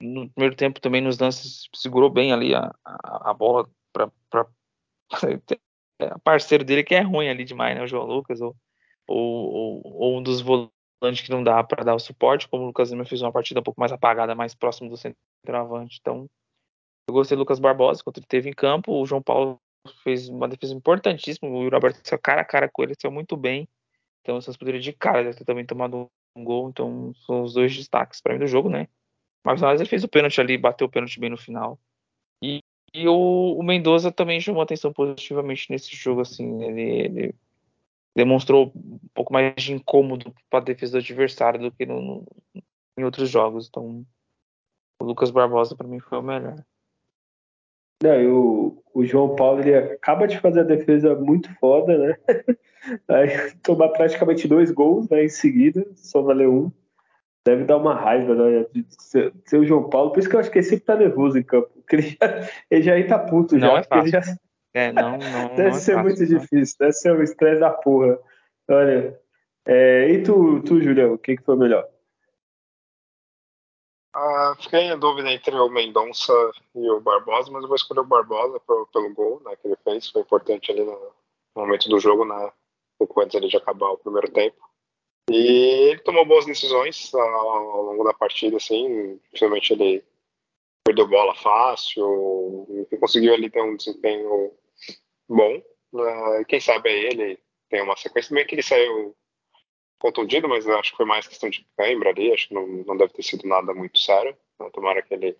[0.00, 4.46] No primeiro tempo também nos lances segurou bem ali a, a, a bola para
[6.24, 7.82] parceiro dele que é ruim ali demais, né?
[7.82, 8.56] O João Lucas ou,
[9.06, 12.90] ou, ou um dos volantes que não dá para dar o suporte, como o Lucas
[12.90, 15.98] Lima fez uma partida um pouco mais apagada, mais próximo do centroavante.
[16.00, 16.28] Então,
[17.08, 18.92] eu gostei do Lucas Barbosa quando ele teve em campo.
[18.92, 19.58] O João Paulo
[20.02, 21.48] fez uma defesa importantíssima.
[21.48, 23.68] O Yuri Alberto saiu cara a cara com ele, saiu muito bem.
[24.22, 26.70] Então, o Santos poderia de cara deve ter também tomado um gol.
[26.70, 28.88] Então, são os dois destaques para mim do jogo, né?
[29.44, 31.78] Mas ele fez o pênalti ali, bateu o pênalti bem no final.
[32.42, 32.60] E,
[32.94, 36.62] e o, o Mendoza também chamou atenção positivamente nesse jogo, assim.
[36.62, 37.34] Ele, ele
[38.14, 42.26] demonstrou um pouco mais de incômodo para a defesa do adversário do que no, no,
[42.96, 43.66] em outros jogos.
[43.68, 44.06] Então,
[45.00, 46.64] o Lucas Barbosa para mim foi o melhor.
[48.00, 52.16] Não, o, o João Paulo ele acaba de fazer a defesa muito foda, né?
[53.08, 56.83] Aí tomar praticamente dois gols né, em seguida, só valeu um.
[57.44, 58.66] Deve dar uma raiva, né?
[58.72, 60.12] De ser, ser o João Paulo.
[60.12, 61.68] Por isso que eu acho que ele sempre tá nervoso em campo.
[61.74, 63.78] Porque ele já, ele já tá puto não já.
[63.78, 64.10] É fácil.
[64.10, 64.22] Já...
[64.72, 66.38] É, não, não, deve não é ser fácil, muito não.
[66.38, 68.18] difícil, deve ser um estresse da porra.
[68.68, 69.20] Olha.
[69.66, 71.88] É, e tu, tu, Julião, o que, que foi melhor?
[74.14, 76.32] Ah, fiquei em dúvida entre o Mendonça
[76.74, 79.76] e o Barbosa, mas eu vou escolher o Barbosa pro, pelo gol né, que ele
[79.82, 80.08] fez.
[80.08, 81.12] Foi importante ali no,
[81.56, 82.52] momento do jogo, né,
[82.96, 84.56] pouco antes de acabar o primeiro tempo.
[85.30, 90.04] E ele tomou boas decisões ao, longo da partida, assim, principalmente ele
[90.84, 94.52] perdeu bola fácil, conseguiu ali ter um desempenho
[95.28, 95.62] bom.
[95.92, 97.38] Né, quem sabe é ele
[97.70, 99.16] tem uma sequência, também que ele saiu
[99.98, 103.14] contundido, mas acho que foi mais questão de cãibra ali, acho que não, não deve
[103.14, 104.36] ter sido nada muito sério.
[104.60, 104.68] Né?
[104.70, 105.36] Tomara que ele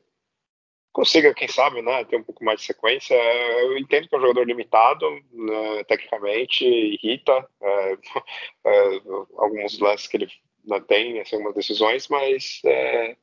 [0.95, 3.15] consiga, quem sabe, né, ter um pouco mais de sequência.
[3.15, 7.93] Eu entendo que é um jogador limitado, né, tecnicamente, irrita é,
[8.65, 9.01] é,
[9.37, 10.29] alguns lances que ele
[10.65, 13.17] né, tem, assim, algumas decisões, mas é,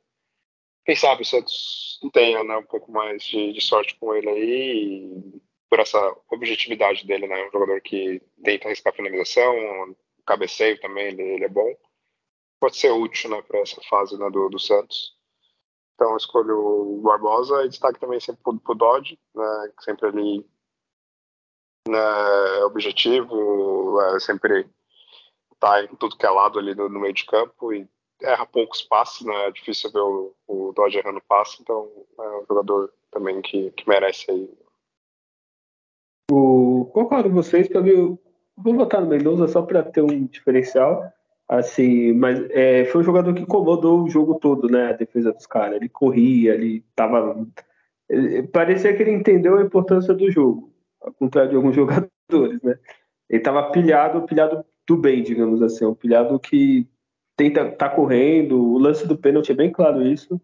[0.85, 5.09] quem sabe o Santos tenha né, um pouco mais de, de sorte com ele aí,
[5.69, 9.95] por essa objetividade dele, né, um jogador que tenta arriscar finalização,
[10.25, 11.73] cabeceio também, ele, ele é bom.
[12.59, 15.15] Pode ser útil né, para essa fase né, do, do Santos.
[16.01, 20.43] Então eu escolho o Barbosa e destaque também sempre pro, pro Dodge, né, sempre ali
[21.87, 24.67] né, objetivo, é, sempre
[25.59, 27.87] tá em tudo que é lado ali no, no, meio de campo e
[28.19, 31.87] erra poucos passes, né, é difícil ver o, o Dodge errando passe, então
[32.17, 34.49] é um jogador também que, que merece aí.
[36.31, 38.17] O, concordo com vocês, mim,
[38.57, 41.13] vou votar no Mendonça só para ter um diferencial.
[41.51, 44.91] Assim, mas é, foi um jogador que incomodou o jogo todo, né?
[44.91, 45.75] A defesa dos caras.
[45.75, 47.45] Ele corria, ele tava.
[48.53, 52.79] Parecia que ele entendeu a importância do jogo, ao contrário de alguns jogadores, né?
[53.29, 56.87] Ele tava pilhado, pilhado do bem, digamos assim, um pilhado que
[57.35, 58.57] tenta tá correndo.
[58.57, 60.39] O lance do pênalti é bem claro isso.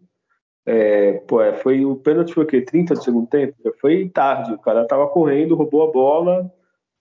[0.66, 2.62] É, pô, é, foi o pênalti foi o quê?
[2.62, 3.56] 30 do segundo tempo?
[3.80, 6.54] Foi tarde, o cara tava correndo, roubou a bola,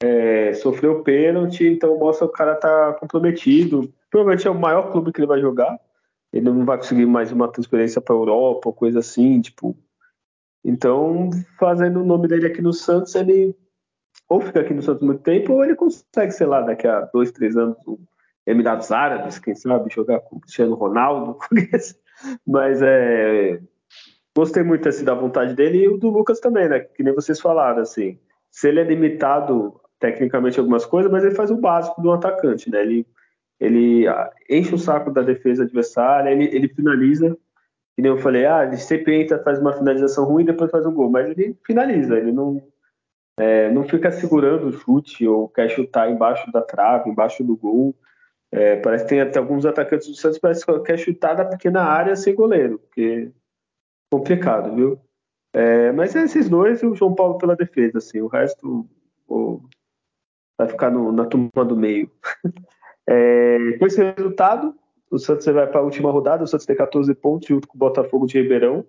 [0.02, 3.92] é, sofreu pênalti, então mostra que o cara tá comprometido.
[4.10, 5.78] Provavelmente é o maior clube que ele vai jogar.
[6.32, 9.76] Ele não vai conseguir mais uma transferência para Europa coisa assim, tipo.
[10.64, 13.56] Então, fazendo o nome dele aqui no Santos, ele
[14.28, 17.30] ou fica aqui no Santos muito tempo, ou ele consegue, sei lá, daqui a dois,
[17.30, 17.98] três anos, o
[18.46, 21.38] Emirados Árabes, quem sabe, jogar com o Cristiano Ronaldo.
[22.46, 23.60] Mas é.
[24.36, 26.80] Gostei muito assim, da vontade dele e o do Lucas também, né?
[26.80, 28.18] Que nem vocês falaram, assim.
[28.50, 32.82] Se ele é limitado tecnicamente algumas coisas, mas ele faz o básico do atacante, né?
[32.82, 33.06] Ele,
[33.58, 37.36] ele ah, enche o saco da defesa adversária, ele, ele finaliza,
[37.94, 40.84] que nem eu falei, ah, ele sempre entra, faz uma finalização ruim e depois faz
[40.84, 42.62] um gol, mas ele finaliza, ele não,
[43.38, 47.94] é, não fica segurando o chute ou quer chutar embaixo da trave, embaixo do gol.
[48.52, 51.82] É, parece que tem até alguns atacantes do Santos parece que quer chutar da pequena
[51.82, 55.00] área sem goleiro, porque é complicado, viu?
[55.52, 58.86] É, mas é esses dois e o João Paulo pela defesa, assim, o resto
[59.26, 59.60] o,
[60.58, 62.10] vai ficar no, na turma do meio.
[63.08, 64.74] É, com esse resultado,
[65.08, 67.78] o Santos vai para a última rodada, o Santos tem 14 pontos junto com o
[67.78, 68.84] Botafogo de Ribeirão.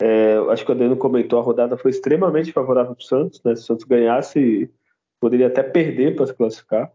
[0.00, 3.56] É, acho que o Adriano comentou, a rodada foi extremamente favorável para o Santos, né?
[3.56, 4.70] Se o Santos ganhasse,
[5.20, 6.92] poderia até perder para se classificar.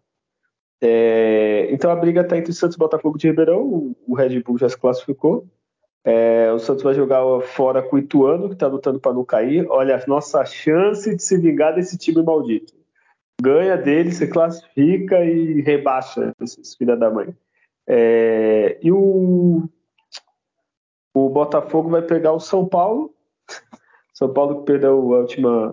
[0.82, 4.57] É, então a briga está entre Santos e Botafogo de Ribeirão, o, o Red Bull
[4.57, 5.45] já se classificou.
[6.05, 9.66] É, o Santos vai jogar fora com o Ituano, que está lutando para não cair.
[9.70, 12.74] Olha, a nossa chance de se vingar desse time maldito
[13.43, 17.35] ganha dele, se classifica e rebaixa esses filha da mãe.
[17.85, 19.69] É, e o,
[21.13, 23.13] o Botafogo vai pegar o São Paulo.
[24.13, 25.71] São Paulo que perdeu a última,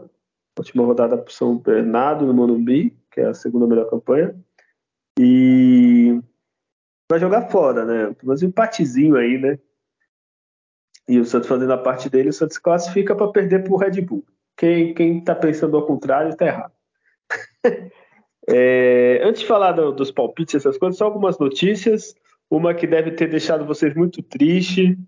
[0.57, 4.35] a última rodada para São Bernardo no Morumbi, que é a segunda melhor campanha.
[5.19, 6.21] E
[7.09, 8.17] vai jogar fora, né?
[8.25, 9.59] Mas um empatezinho aí, né?
[11.09, 14.01] E o Santos fazendo a parte dele, o Santos classifica para perder para o Red
[14.01, 14.25] Bull.
[14.57, 16.80] Quem, quem tá pensando ao contrário está errado.
[18.49, 22.15] É, antes de falar do, dos palpites, essas coisas, só algumas notícias.
[22.51, 24.99] Uma que deve ter deixado vocês muito triste.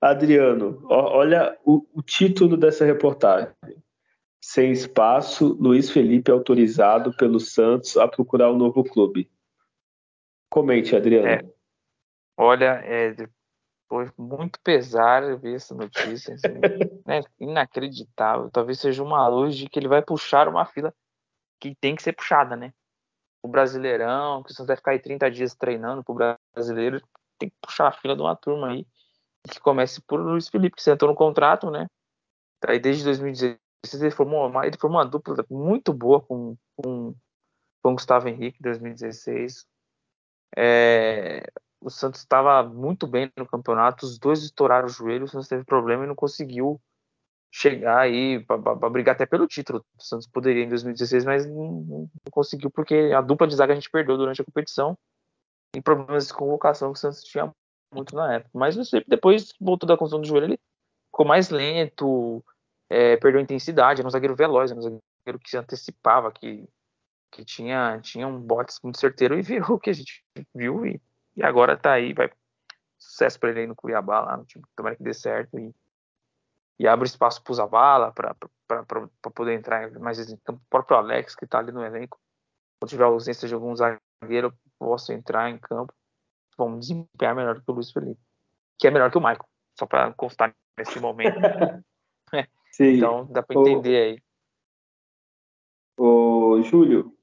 [0.00, 3.52] Adriano, ó, olha o, o título dessa reportagem.
[4.40, 9.30] Sem espaço, Luiz Felipe autorizado pelo Santos a procurar um novo clube.
[10.48, 11.26] Comente, Adriano.
[11.26, 11.40] É,
[12.36, 13.14] olha, é,
[13.88, 16.34] foi muito pesar ver essa notícia.
[16.34, 16.48] Assim,
[17.06, 18.50] né, inacreditável.
[18.50, 20.94] Talvez seja uma luz de que ele vai puxar uma fila
[21.60, 22.72] que tem que ser puxada, né?
[23.42, 26.14] O Brasileirão, que você vai ficar aí 30 dias treinando pro
[26.54, 27.00] brasileiro,
[27.38, 28.86] tem que puxar a fila de uma turma aí.
[29.48, 31.86] Que comece por Luiz Felipe, que sentou no contrato, né?
[32.60, 33.60] Tá aí desde 2016
[33.94, 37.14] ele formou uma, ele formou uma dupla muito boa com, com,
[37.82, 39.66] com Gustavo Henrique em 2016.
[40.56, 41.46] É,
[41.80, 45.64] o Santos estava muito bem no campeonato, os dois estouraram o joelho, o Santos teve
[45.64, 46.80] problema e não conseguiu
[47.56, 49.82] chegar aí para brigar até pelo título.
[49.98, 53.74] O Santos poderia em 2016, mas não, não, conseguiu porque a dupla de zaga a
[53.74, 54.96] gente perdeu durante a competição
[55.74, 57.50] e problemas de convocação que o Santos tinha
[57.94, 58.50] muito na época.
[58.52, 58.76] Mas
[59.08, 60.60] depois voltou da construção do joelho, ele
[61.06, 62.44] ficou mais lento,
[62.90, 66.68] é, perdeu intensidade, era um zagueiro veloz, era um zagueiro que se antecipava, que,
[67.30, 70.22] que tinha, tinha um bote muito certeiro e virou o que a gente
[70.54, 71.00] viu e,
[71.34, 72.30] e agora tá aí, vai
[72.98, 75.74] sucesso para ele aí no Cuiabá, lá no time, tomara que dê certo e
[76.78, 80.60] e abre espaço para o Zavala, para poder entrar mais em campo.
[80.64, 82.18] O próprio Alex, que está ali no elenco,
[82.78, 85.92] quando tiver ausência de algum zagueiro, posso entrar em campo.
[86.56, 88.20] vão desempenhar melhor que o Luiz Felipe,
[88.78, 89.46] que é melhor que o Michael,
[89.78, 91.38] só para constar nesse momento.
[92.80, 94.22] então dá para entender aí.
[95.98, 97.16] Ô, Júlio,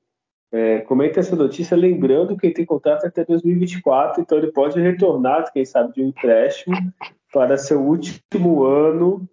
[0.51, 5.51] é, comenta essa notícia lembrando que ele tem contrato até 2024, então ele pode retornar,
[5.51, 6.75] quem sabe, de um empréstimo
[7.31, 9.27] para seu último ano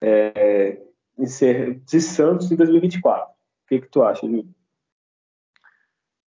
[0.00, 0.80] é,
[1.18, 3.28] de Santos em 2024.
[3.28, 3.34] O
[3.68, 4.54] que, que tu acha, Júlio?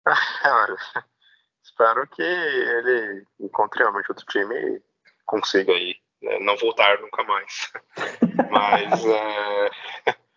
[0.07, 0.77] Olha,
[1.63, 4.83] espero que ele encontre realmente outro time e
[5.27, 7.73] consiga aí né, não voltar nunca mais.
[8.51, 9.71] Mas é,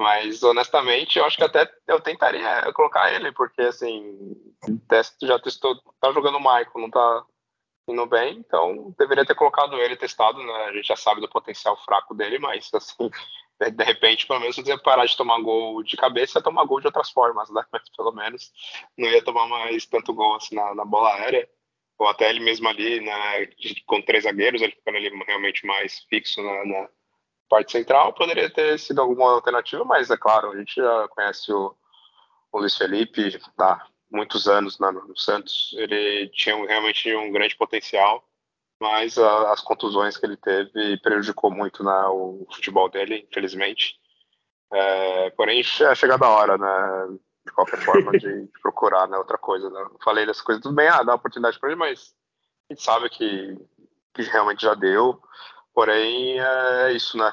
[0.00, 4.34] mas, honestamente, eu acho que até eu tentaria colocar ele, porque, assim,
[4.88, 7.24] teste, já testou, tá jogando o Michael, não tá
[7.92, 10.52] indo bem, então deveria ter colocado ele testado, né?
[10.66, 13.10] A gente já sabe do potencial fraco dele, mas, assim,
[13.60, 16.86] de repente, pelo menos, se parar de tomar gol de cabeça, ia tomar gol de
[16.86, 17.64] outras formas, né?
[17.72, 18.52] Mas, pelo menos,
[18.96, 21.48] não ia tomar mais tanto gol, assim, na, na bola aérea
[22.00, 23.46] ou até ele mesmo ali, né,
[23.86, 26.88] com três zagueiros, ele ficando ali realmente mais fixo na, na,
[27.46, 31.76] parte central poderia ter sido alguma alternativa, mas é claro, a gente já conhece o,
[32.52, 35.74] o Luiz Felipe há muitos anos no Santos.
[35.76, 38.26] Ele tinha realmente um grande potencial,
[38.80, 43.98] mas a, as contusões que ele teve prejudicou muito o futebol dele, infelizmente.
[44.72, 47.18] É, porém, é chegada a hora, né?
[47.44, 49.68] De qualquer forma, de, de procurar né, outra coisa.
[49.70, 49.84] Né?
[50.04, 52.14] Falei dessas coisas, tudo bem, ah, dá oportunidade para ele, mas
[52.68, 53.58] a gente sabe que,
[54.14, 55.20] que realmente já deu.
[55.72, 57.32] Porém, é isso, né?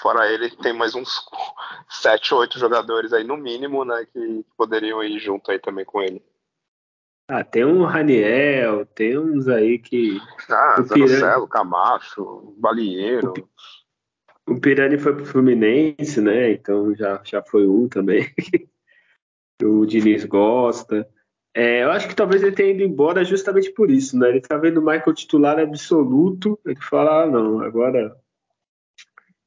[0.00, 1.24] Fora ele, tem mais uns
[1.88, 4.06] sete, oito jogadores aí, no mínimo, né?
[4.12, 6.22] Que poderiam ir junto aí também com ele.
[7.28, 10.20] Ah, tem um Raniel, tem uns aí que.
[10.50, 13.32] Ah, o Zanocelo, Camacho, Balieiro.
[14.46, 16.52] O, o Pirani foi pro Fluminense, né?
[16.52, 18.30] Então já, já foi um também.
[19.62, 21.08] o Diniz gosta.
[21.56, 24.28] É, eu acho que talvez ele tenha ido embora justamente por isso, né?
[24.28, 28.14] Ele tá vendo o Michael titular absoluto, ele fala, ah, não, agora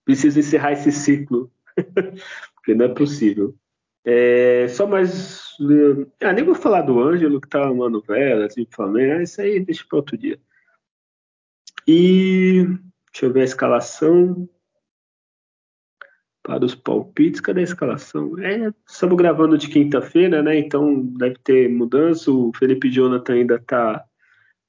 [0.08, 1.52] preciso encerrar esse ciclo,
[2.56, 3.54] porque não é possível.
[4.06, 5.42] É, só mais.
[6.24, 9.60] Ah, nem vou falar do Ângelo, que tá uma novela, assim, falando, ah, isso aí
[9.60, 10.40] deixa para outro dia.
[11.86, 12.66] E
[13.12, 14.50] deixa eu ver a escalação
[16.42, 17.42] para os palpites.
[17.42, 18.40] Cadê a escalação?
[18.40, 20.58] É, estamos gravando de quinta-feira, né?
[20.58, 22.32] Então deve ter mudança.
[22.32, 24.06] O Felipe Jonathan ainda está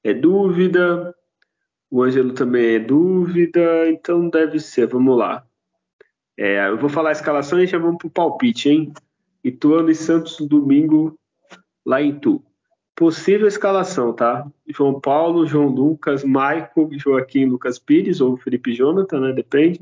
[0.03, 1.15] é dúvida.
[1.89, 3.89] O Ângelo também é dúvida.
[3.89, 4.87] Então deve ser.
[4.87, 5.45] Vamos lá.
[6.37, 8.93] É, eu vou falar a escalação e já vamos para o palpite, hein?
[9.43, 11.17] Ituano e Santos domingo
[11.85, 12.41] lá em Tu.
[12.95, 14.45] Possível escalação, tá?
[14.67, 19.33] João Paulo, João Lucas, Maico, Joaquim Lucas Pires ou Felipe Jonathan, né?
[19.33, 19.79] Depende.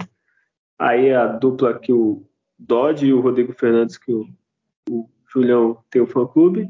[0.80, 2.24] Aí a dupla que o
[2.58, 4.28] Dodge e o Rodrigo Fernandes, que o,
[4.90, 6.70] o Julião tem o fã-clube.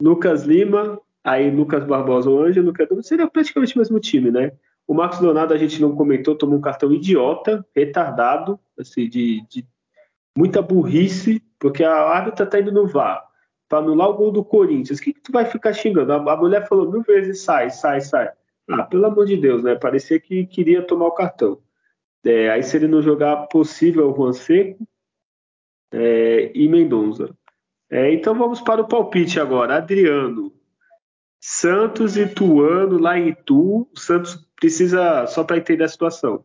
[0.00, 4.52] Lucas Lima, aí Lucas Barbosa ou Ângelo, que é seria praticamente o mesmo time, né?
[4.86, 9.66] O Marcos Leonardo a gente não comentou, tomou um cartão idiota, retardado, assim, de, de
[10.38, 13.26] muita burrice, porque a árbitra tá indo no VAR
[13.68, 15.00] para anular o gol do Corinthians.
[15.00, 16.12] O que, que tu vai ficar xingando?
[16.12, 18.30] A, a mulher falou mil vezes sai, sai, sai.
[18.70, 19.74] Ah, pelo amor de Deus, né?
[19.74, 21.60] Parecia que queria tomar o cartão.
[22.24, 24.86] É, aí se ele não jogar possível o Juan Seco
[25.92, 27.34] é, e Mendonça.
[27.90, 29.76] É, então vamos para o palpite agora.
[29.76, 30.55] Adriano.
[31.40, 33.88] Santos e Tuano lá em Itu.
[33.92, 36.44] O Santos precisa, só para entender a situação,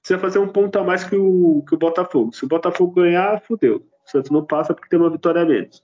[0.00, 2.32] precisa fazer um ponto a mais que o, que o Botafogo.
[2.32, 3.76] Se o Botafogo ganhar, fudeu.
[3.76, 5.82] O Santos não passa porque tem uma vitória a menos.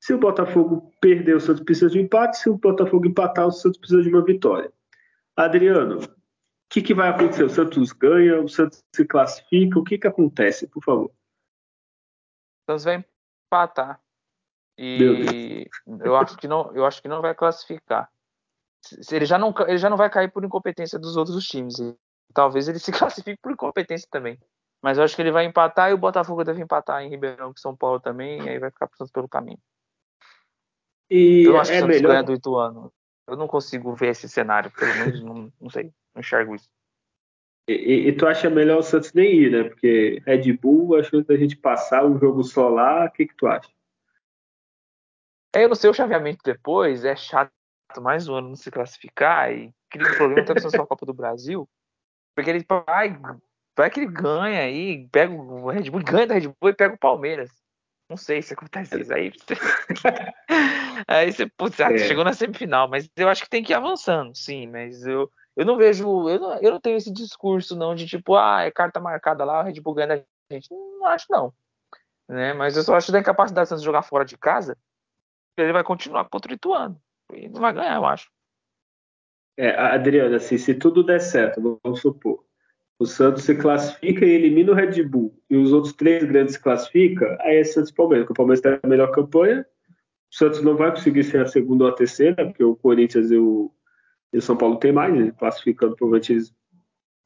[0.00, 2.38] Se o Botafogo perder, o Santos precisa de um empate.
[2.38, 4.72] Se o Botafogo empatar, o Santos precisa de uma vitória.
[5.36, 6.00] Adriano,
[6.72, 7.44] que, que vai acontecer?
[7.44, 11.10] O Santos ganha, o Santos se classifica, o que, que acontece, por favor?
[11.10, 13.04] O Santos vai
[13.46, 14.02] empatar.
[14.78, 15.68] E
[16.00, 18.10] eu acho que não, eu acho que não vai classificar.
[19.10, 21.78] Ele já não, ele já não vai cair por incompetência dos outros times.
[21.78, 21.96] E
[22.34, 24.38] talvez ele se classifique por incompetência também.
[24.82, 27.56] Mas eu acho que ele vai empatar e o Botafogo deve empatar em Ribeirão, com
[27.56, 29.58] São Paulo também, e aí vai ficar pro Santos pelo caminho.
[31.08, 32.08] E eu acho é que o Santos melhor...
[32.08, 32.92] ganha do Ituano.
[33.28, 36.68] Eu não consigo ver esse cenário, pelo menos não, não sei não enxergo isso.
[37.68, 39.64] E, e, e, tu acha melhor o Santos nem ir, né?
[39.68, 43.36] Porque Red Bull, a chance da gente passar um jogo só lá, o que, que
[43.36, 43.70] tu acha?
[45.54, 47.50] É, eu não sei o chaveamento depois, é chato
[48.00, 51.12] mais um ano não se classificar e cria um problema até com a Copa do
[51.12, 51.68] Brasil,
[52.34, 53.20] porque ele vai,
[53.76, 56.94] vai que ele ganha aí, pega o Red Bull, ganha da Red Bull e pega
[56.94, 57.50] o Palmeiras.
[58.08, 59.32] Não sei se acontece isso aí.
[61.06, 61.98] aí você, putz, ah, é.
[61.98, 65.66] chegou na semifinal, mas eu acho que tem que ir avançando, sim, mas eu eu
[65.66, 68.98] não vejo, eu não, eu não tenho esse discurso não de tipo, ah, é carta
[68.98, 70.14] marcada lá, o Red Bull ganha
[70.50, 70.70] a gente.
[70.70, 71.52] Não acho não.
[72.28, 72.54] Né?
[72.54, 74.76] Mas eu só acho da incapacidade de jogar fora de casa,
[75.56, 77.00] ele vai continuar contra o Ituano.
[77.32, 78.30] Ele não vai ganhar, eu acho.
[79.56, 82.44] É, Adriana, assim, se tudo der certo, vamos supor,
[82.98, 86.62] o Santos se classifica e elimina o Red Bull, e os outros três grandes se
[86.62, 89.66] classificam, aí é Santos e Palmeiras, porque o Palmeiras tem a melhor campanha,
[90.32, 93.36] o Santos não vai conseguir ser a segunda ou a terceira, porque o Corinthians e
[93.36, 93.70] o,
[94.32, 96.50] e o São Paulo tem mais, classificando provavelmente.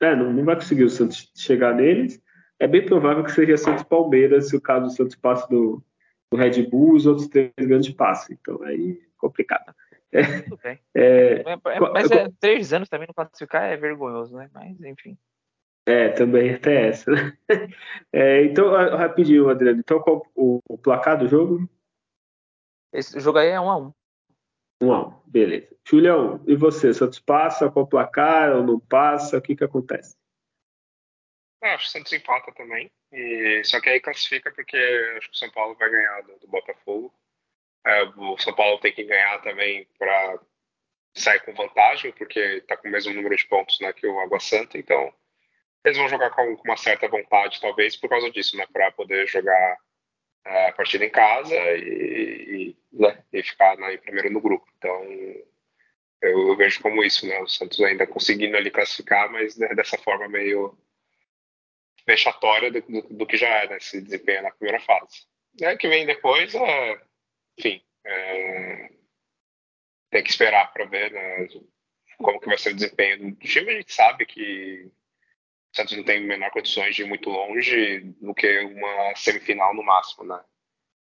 [0.01, 2.21] É, não, não vai conseguir o Santos chegar neles.
[2.59, 5.83] É bem provável que seja Santos e Palmeiras, se o caso do Santos passe do,
[6.31, 8.37] do Red Bull, os outros três grandes passem.
[8.41, 9.75] Então aí é complicado.
[10.13, 10.79] É, Tudo bem.
[10.95, 14.49] É, é, mas é, três anos também não classificar é vergonhoso, né?
[14.53, 15.19] Mas enfim.
[15.87, 17.11] É, também até essa.
[17.11, 17.37] Né?
[18.13, 19.79] É, então, rapidinho, Adriano.
[19.79, 21.69] Então, qual o, o placar do jogo?
[22.93, 23.93] Esse jogo aí é 1 a 1
[24.83, 25.77] 1 a 1 beleza.
[25.87, 26.93] Julião, e você?
[26.93, 29.39] Santos passa o placar ou não passa?
[29.39, 30.17] O que que acontece?
[31.63, 32.91] Eu acho que o Santos empata também.
[33.13, 34.77] E, só que aí classifica porque
[35.17, 37.15] acho que o São Paulo vai ganhar do, do Botafogo.
[37.85, 40.41] É, o São Paulo tem que ganhar também para
[41.15, 44.41] sair com vantagem, porque está com o mesmo número de pontos né, que o Água
[44.41, 44.77] Santa.
[44.77, 45.13] Então,
[45.85, 49.27] eles vão jogar com, com uma certa vontade, talvez por causa disso, né, para poder
[49.27, 49.79] jogar
[50.45, 54.67] a partida em casa e, e, né, e ficar né, primeiro no grupo.
[54.77, 55.05] Então,
[56.23, 57.41] eu, eu, vejo como isso, né?
[57.41, 60.77] O Santos ainda conseguindo ali classificar, mas né, dessa forma meio
[62.07, 65.27] vexatória do, do, do, que já é, né, se desempenha na primeira fase.
[65.61, 67.01] É, que vem depois, é,
[67.59, 68.91] enfim, é,
[70.11, 71.49] tem que esperar para ver né,
[72.19, 73.71] como que vai ser o desempenho do time.
[73.71, 74.85] A gente sabe que
[75.73, 79.83] o Santos não tem menor condições de ir muito longe do que uma semifinal no
[79.83, 80.43] máximo, né?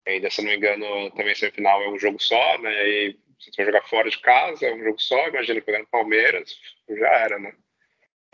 [0.06, 2.88] Ainda, se não me engano, também semifinal é um jogo só, né?
[2.88, 6.58] E você vai jogar fora de casa, é um jogo só, imagina pegando Palmeiras,
[6.88, 7.54] já era, né?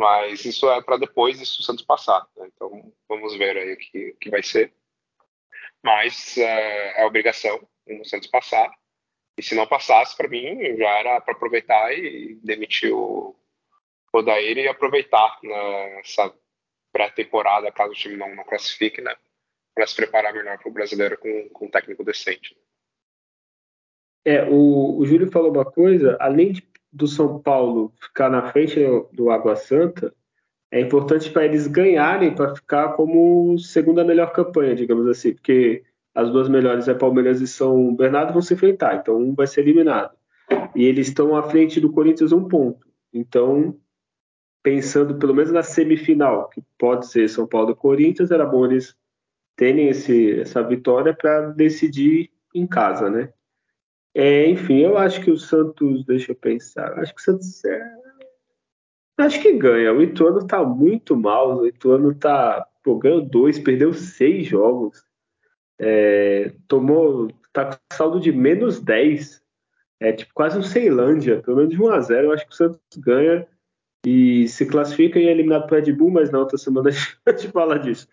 [0.00, 2.48] Mas isso é para depois isso o Santos passar, né?
[2.54, 4.72] Então vamos ver aí o que, que vai ser.
[5.82, 8.72] Mas é, é obrigação o Santos passar.
[9.36, 13.34] E se não passasse, para mim, já era para aproveitar e demitir o,
[14.12, 16.32] Odair e aproveitar nessa
[16.92, 19.16] pré-temporada, caso o time não, não classifique, né?
[19.74, 22.54] Para se preparar melhor para o brasileiro com, com um técnico decente.
[24.24, 26.62] É, o, o Júlio falou uma coisa, além de,
[26.92, 28.78] do São Paulo ficar na frente
[29.12, 30.12] do Água Santa,
[30.70, 35.82] é importante para eles ganharem para ficar como segunda melhor campanha, digamos assim, porque
[36.14, 39.60] as duas melhores é Palmeiras e São Bernardo vão se enfrentar, então um vai ser
[39.60, 40.12] eliminado.
[40.74, 42.86] E eles estão à frente do Corinthians um ponto.
[43.12, 43.76] Então
[44.62, 48.94] pensando pelo menos na semifinal, que pode ser São Paulo e Corinthians, era bom eles
[49.56, 53.32] terem esse, essa vitória para decidir em casa, né?
[54.14, 57.92] É, enfim, eu acho que o Santos, deixa eu pensar, acho que o Santos é,
[59.18, 59.92] acho que ganha.
[59.92, 65.04] O Ituano tá muito mal, o Ituano tá pô, ganhou dois, perdeu seis jogos,
[65.78, 69.42] é, tomou, tá com saldo de menos 10,
[70.00, 72.56] é tipo quase um Ceilândia, pelo menos de 1 a 0 eu acho que o
[72.56, 73.46] Santos ganha
[74.04, 76.90] e se classifica e é eliminado para Red Bull, mas na outra semana
[77.26, 78.08] a gente fala disso.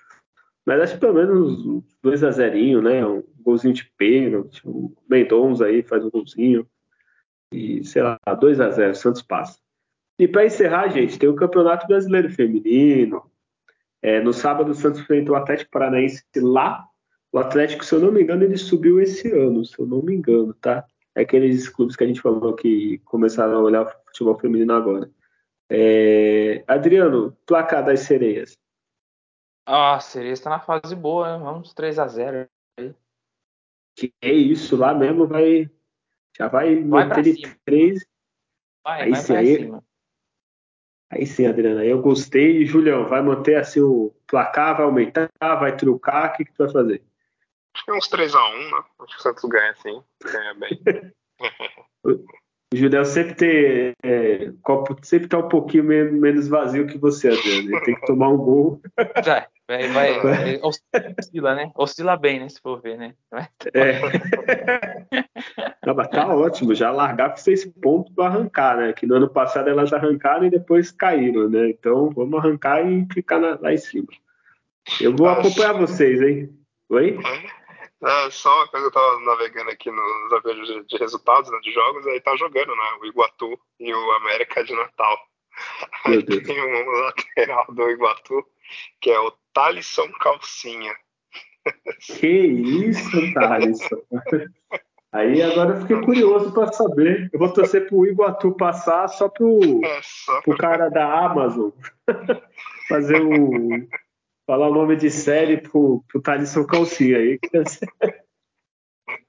[0.69, 3.03] Mas acho que pelo menos 2 a 0 né?
[3.03, 6.67] Um golzinho de pênalti, o Mendonça aí faz um golzinho.
[7.51, 9.57] E sei lá, 2 a 0 Santos passa.
[10.19, 13.23] E para encerrar, gente, tem o Campeonato Brasileiro Feminino.
[13.99, 16.85] É, no sábado, o Santos enfrentou o Atlético Paranaense lá.
[17.31, 20.13] O Atlético, se eu não me engano, ele subiu esse ano, se eu não me
[20.13, 20.85] engano, tá?
[21.15, 25.09] É aqueles clubes que a gente falou que começaram a olhar o futebol feminino agora.
[25.67, 26.63] É...
[26.67, 28.55] Adriano, placar das sereias.
[29.71, 31.43] Ah, a sereia está na fase boa, né?
[31.43, 32.49] Vamos 3 a 0
[33.95, 35.69] Que é isso, lá mesmo vai.
[36.35, 38.03] Já vai, vai meter de 3.
[38.83, 39.83] Vai, aí vai sim, aí, cima.
[41.11, 41.81] aí sim, Adriano.
[41.81, 42.65] Aí eu gostei.
[42.65, 46.31] Julião, vai manter assim o placar, vai aumentar, vai trucar?
[46.33, 47.03] O que, que tu vai fazer?
[47.75, 48.83] Acho que é uns 3x1, né?
[49.01, 50.03] Acho que o Santos ganha sim.
[50.23, 50.81] Ganha bem.
[52.71, 53.93] O Judeu sempre tem.
[54.03, 57.71] É, copo sempre tá um pouquinho menos vazio que você, Adriano.
[57.71, 58.79] Ele tem que tomar um gol.
[59.69, 61.71] Vai, vai, oscila, né?
[61.75, 62.49] Oscila bem, né?
[62.49, 63.13] Se for ver, né?
[63.75, 63.99] É.
[65.85, 68.93] Não, mas tá ótimo, já largar com seis pontos para arrancar, né?
[68.93, 71.69] Que no ano passado elas arrancaram e depois caíram, né?
[71.69, 74.07] Então vamos arrancar e ficar na, lá em cima.
[74.99, 76.49] Eu vou acompanhar vocês, hein?
[76.89, 77.19] Oi?
[78.03, 82.07] É, só uma coisa, eu tava navegando aqui nos aviões de, resultados né, de jogos,
[82.07, 82.97] aí tá jogando, né?
[83.01, 85.15] O Iguatu e o América de Natal.
[86.05, 88.43] Aí tem um lateral do Iguatu,
[89.01, 90.93] que é o Thalisson Calcinha.
[92.01, 94.01] Que isso, Thalisson?
[95.11, 97.29] Aí agora eu fiquei curioso para saber.
[97.33, 101.71] Eu vou torcer pro Iguatu passar só pro, é, só pro cara da Amazon
[102.87, 103.87] fazer o
[104.45, 107.39] falar o nome de série pro, pro Thalisson Calcinha aí.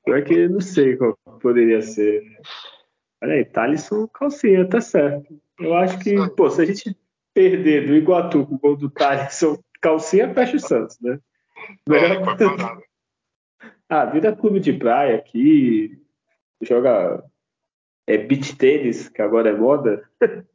[0.05, 2.23] Pior que não sei qual poderia ser.
[3.23, 5.39] Olha aí, Thalisson calcinha, tá certo.
[5.59, 6.97] Eu acho que, pô, se a gente
[7.35, 11.19] perder do Iguatu com o gol do Thalisson calcinha, o Santos, né?
[11.89, 12.21] Melhor é,
[13.89, 16.01] Ah, vira clube de praia aqui,
[16.63, 17.25] joga
[18.07, 20.09] é beach tênis, que agora é moda,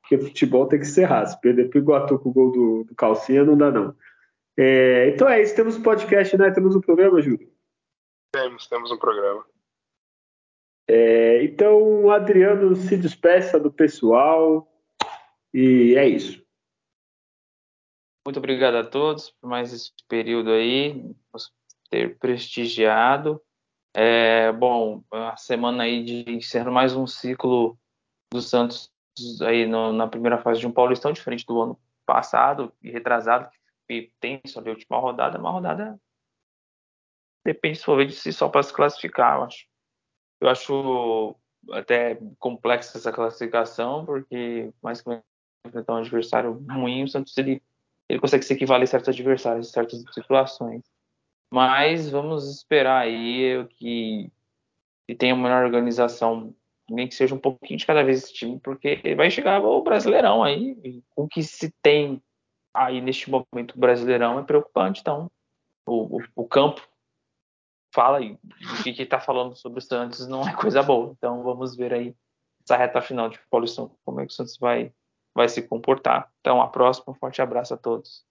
[0.00, 1.40] porque futebol tem que ser raso.
[1.40, 3.96] Perder pro Iguatu com o gol do, do calcinha não dá, não.
[4.56, 6.50] É, então é isso, temos um podcast, né?
[6.50, 7.52] Temos um programa, Júlio?
[8.32, 9.44] Temos, temos um programa.
[10.88, 14.68] É, então, Adriano se despeça do pessoal
[15.52, 16.43] e é isso.
[18.26, 21.14] Muito obrigado a todos por mais esse período aí,
[21.90, 23.42] ter prestigiado.
[23.94, 27.78] É, bom, a semana aí de encerrar mais um ciclo
[28.32, 28.90] do Santos
[29.42, 33.48] aí no, na primeira fase de um Paulistão, diferente do ano passado e retrasado,
[33.86, 36.00] que tem só a última rodada, uma rodada
[37.44, 39.66] depende se de si só para se classificar, eu acho.
[40.40, 41.36] Eu acho
[41.72, 45.22] até complexa essa classificação, porque mais que
[45.66, 47.62] enfrentar um adversário ruim, o Santos ele,
[48.14, 50.84] ele consegue se equivaler a certos adversários certas situações.
[51.52, 54.30] Mas vamos esperar aí que,
[55.06, 56.54] que tenha uma melhor organização,
[56.88, 60.44] nem que seja um pouquinho de cada vez esse time, porque vai chegar o Brasileirão
[60.44, 62.22] aí, o que se tem
[62.72, 65.30] aí neste momento Brasileirão é preocupante, então
[65.86, 66.86] o, o, o campo
[67.92, 68.38] fala aí
[68.80, 71.12] o que está falando sobre o Santos não é coisa boa.
[71.16, 72.14] Então vamos ver aí
[72.62, 74.92] essa reta final de Paulistão, como é que o Santos vai,
[75.34, 76.30] vai se comportar.
[76.40, 78.24] Então, a próxima, um forte abraço a todos.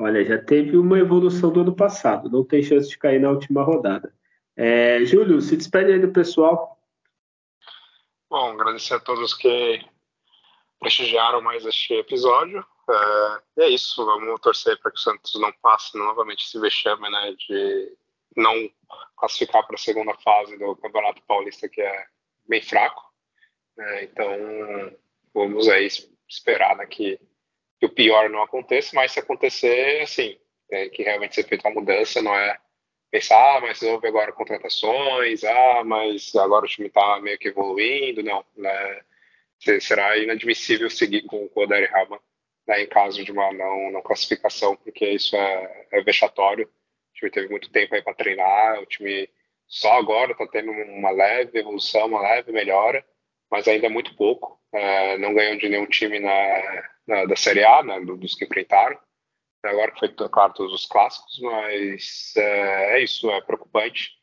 [0.00, 3.62] Olha, já teve uma evolução do ano passado, não tem chance de cair na última
[3.62, 4.14] rodada.
[4.56, 6.78] É, Júlio, se despede aí do pessoal.
[8.30, 9.84] Bom, agradecer a todos que
[10.78, 12.64] prestigiaram mais este episódio.
[13.56, 17.34] É, é isso, vamos torcer para que o Santos não passe novamente esse vexame né,
[17.36, 17.96] de
[18.36, 18.70] não
[19.16, 22.06] classificar para a segunda fase do Campeonato Paulista, que é
[22.48, 23.02] bem fraco.
[23.78, 24.28] É, então,
[25.38, 25.88] vamos aí
[26.28, 27.18] esperar né, que,
[27.78, 30.38] que, o pior não aconteça, mas se acontecer, assim,
[30.68, 32.58] tem que realmente ser feita uma mudança, não é
[33.10, 38.22] pensar, ah, mas houve agora contratações, ah, mas agora o time está meio que evoluindo,
[38.22, 39.00] não, né?
[39.80, 42.20] será inadmissível seguir com o Odair Helman
[42.68, 46.66] né, em caso de uma não, não classificação, porque isso é, é vexatório.
[46.66, 49.28] O time teve muito tempo aí para treinar, o time
[49.66, 53.04] só agora está tendo uma leve evolução, uma leve melhora,
[53.50, 54.57] mas ainda é muito pouco.
[54.72, 58.98] É, não ganhou de nenhum time na, na da Série A, né, dos que enfrentaram.
[59.64, 64.16] Agora foi, claro, todos os clássicos, mas é, é isso, é preocupante.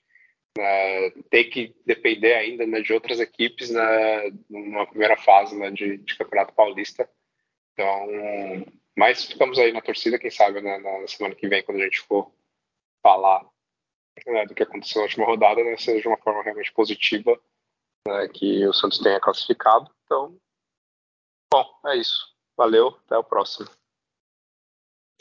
[0.57, 5.97] É, ter que depender ainda né, de outras equipes na, numa primeira fase né, de,
[5.97, 7.09] de Campeonato Paulista
[7.75, 8.65] então,
[8.97, 12.01] mas ficamos aí na torcida, quem sabe né, na semana que vem, quando a gente
[12.01, 12.31] for
[13.03, 13.45] falar
[14.25, 17.37] né, do que aconteceu na última rodada, né, seja de uma forma realmente positiva,
[18.07, 19.93] né, que o Santos tenha classificado.
[20.05, 20.37] Então,
[21.51, 22.33] bom, é isso.
[22.57, 23.67] Valeu, até o próximo.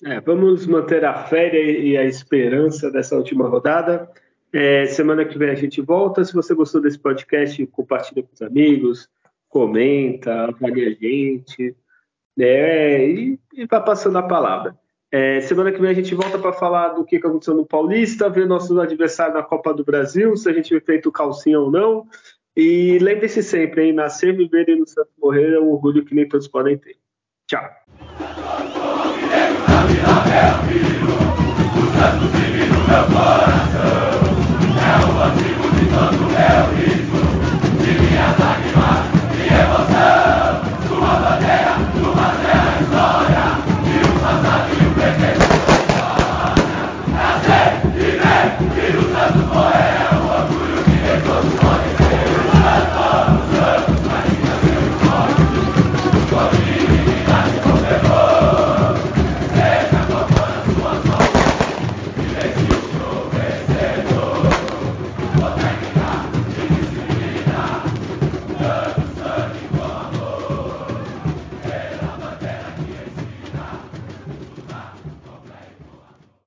[0.04, 4.10] É, vamos manter a fé e a esperança dessa última rodada.
[4.52, 6.24] É, semana que vem a gente volta.
[6.24, 9.08] Se você gostou desse podcast, compartilha com os amigos,
[9.48, 11.76] comenta, avalie a gente.
[12.38, 14.78] É, e, e vai passando a palavra.
[15.10, 18.48] É, semana que vem a gente volta para falar do que aconteceu no Paulista, ver
[18.48, 22.06] nossos adversários na Copa do Brasil, se a gente feito calcinha ou não.
[22.56, 23.92] E lembre-se sempre, hein?
[23.92, 26.96] Nascer, viver e no santo morrer é um orgulho que nem todos podem ter.
[27.48, 27.68] Tchau.
[34.80, 36.93] É o antigo de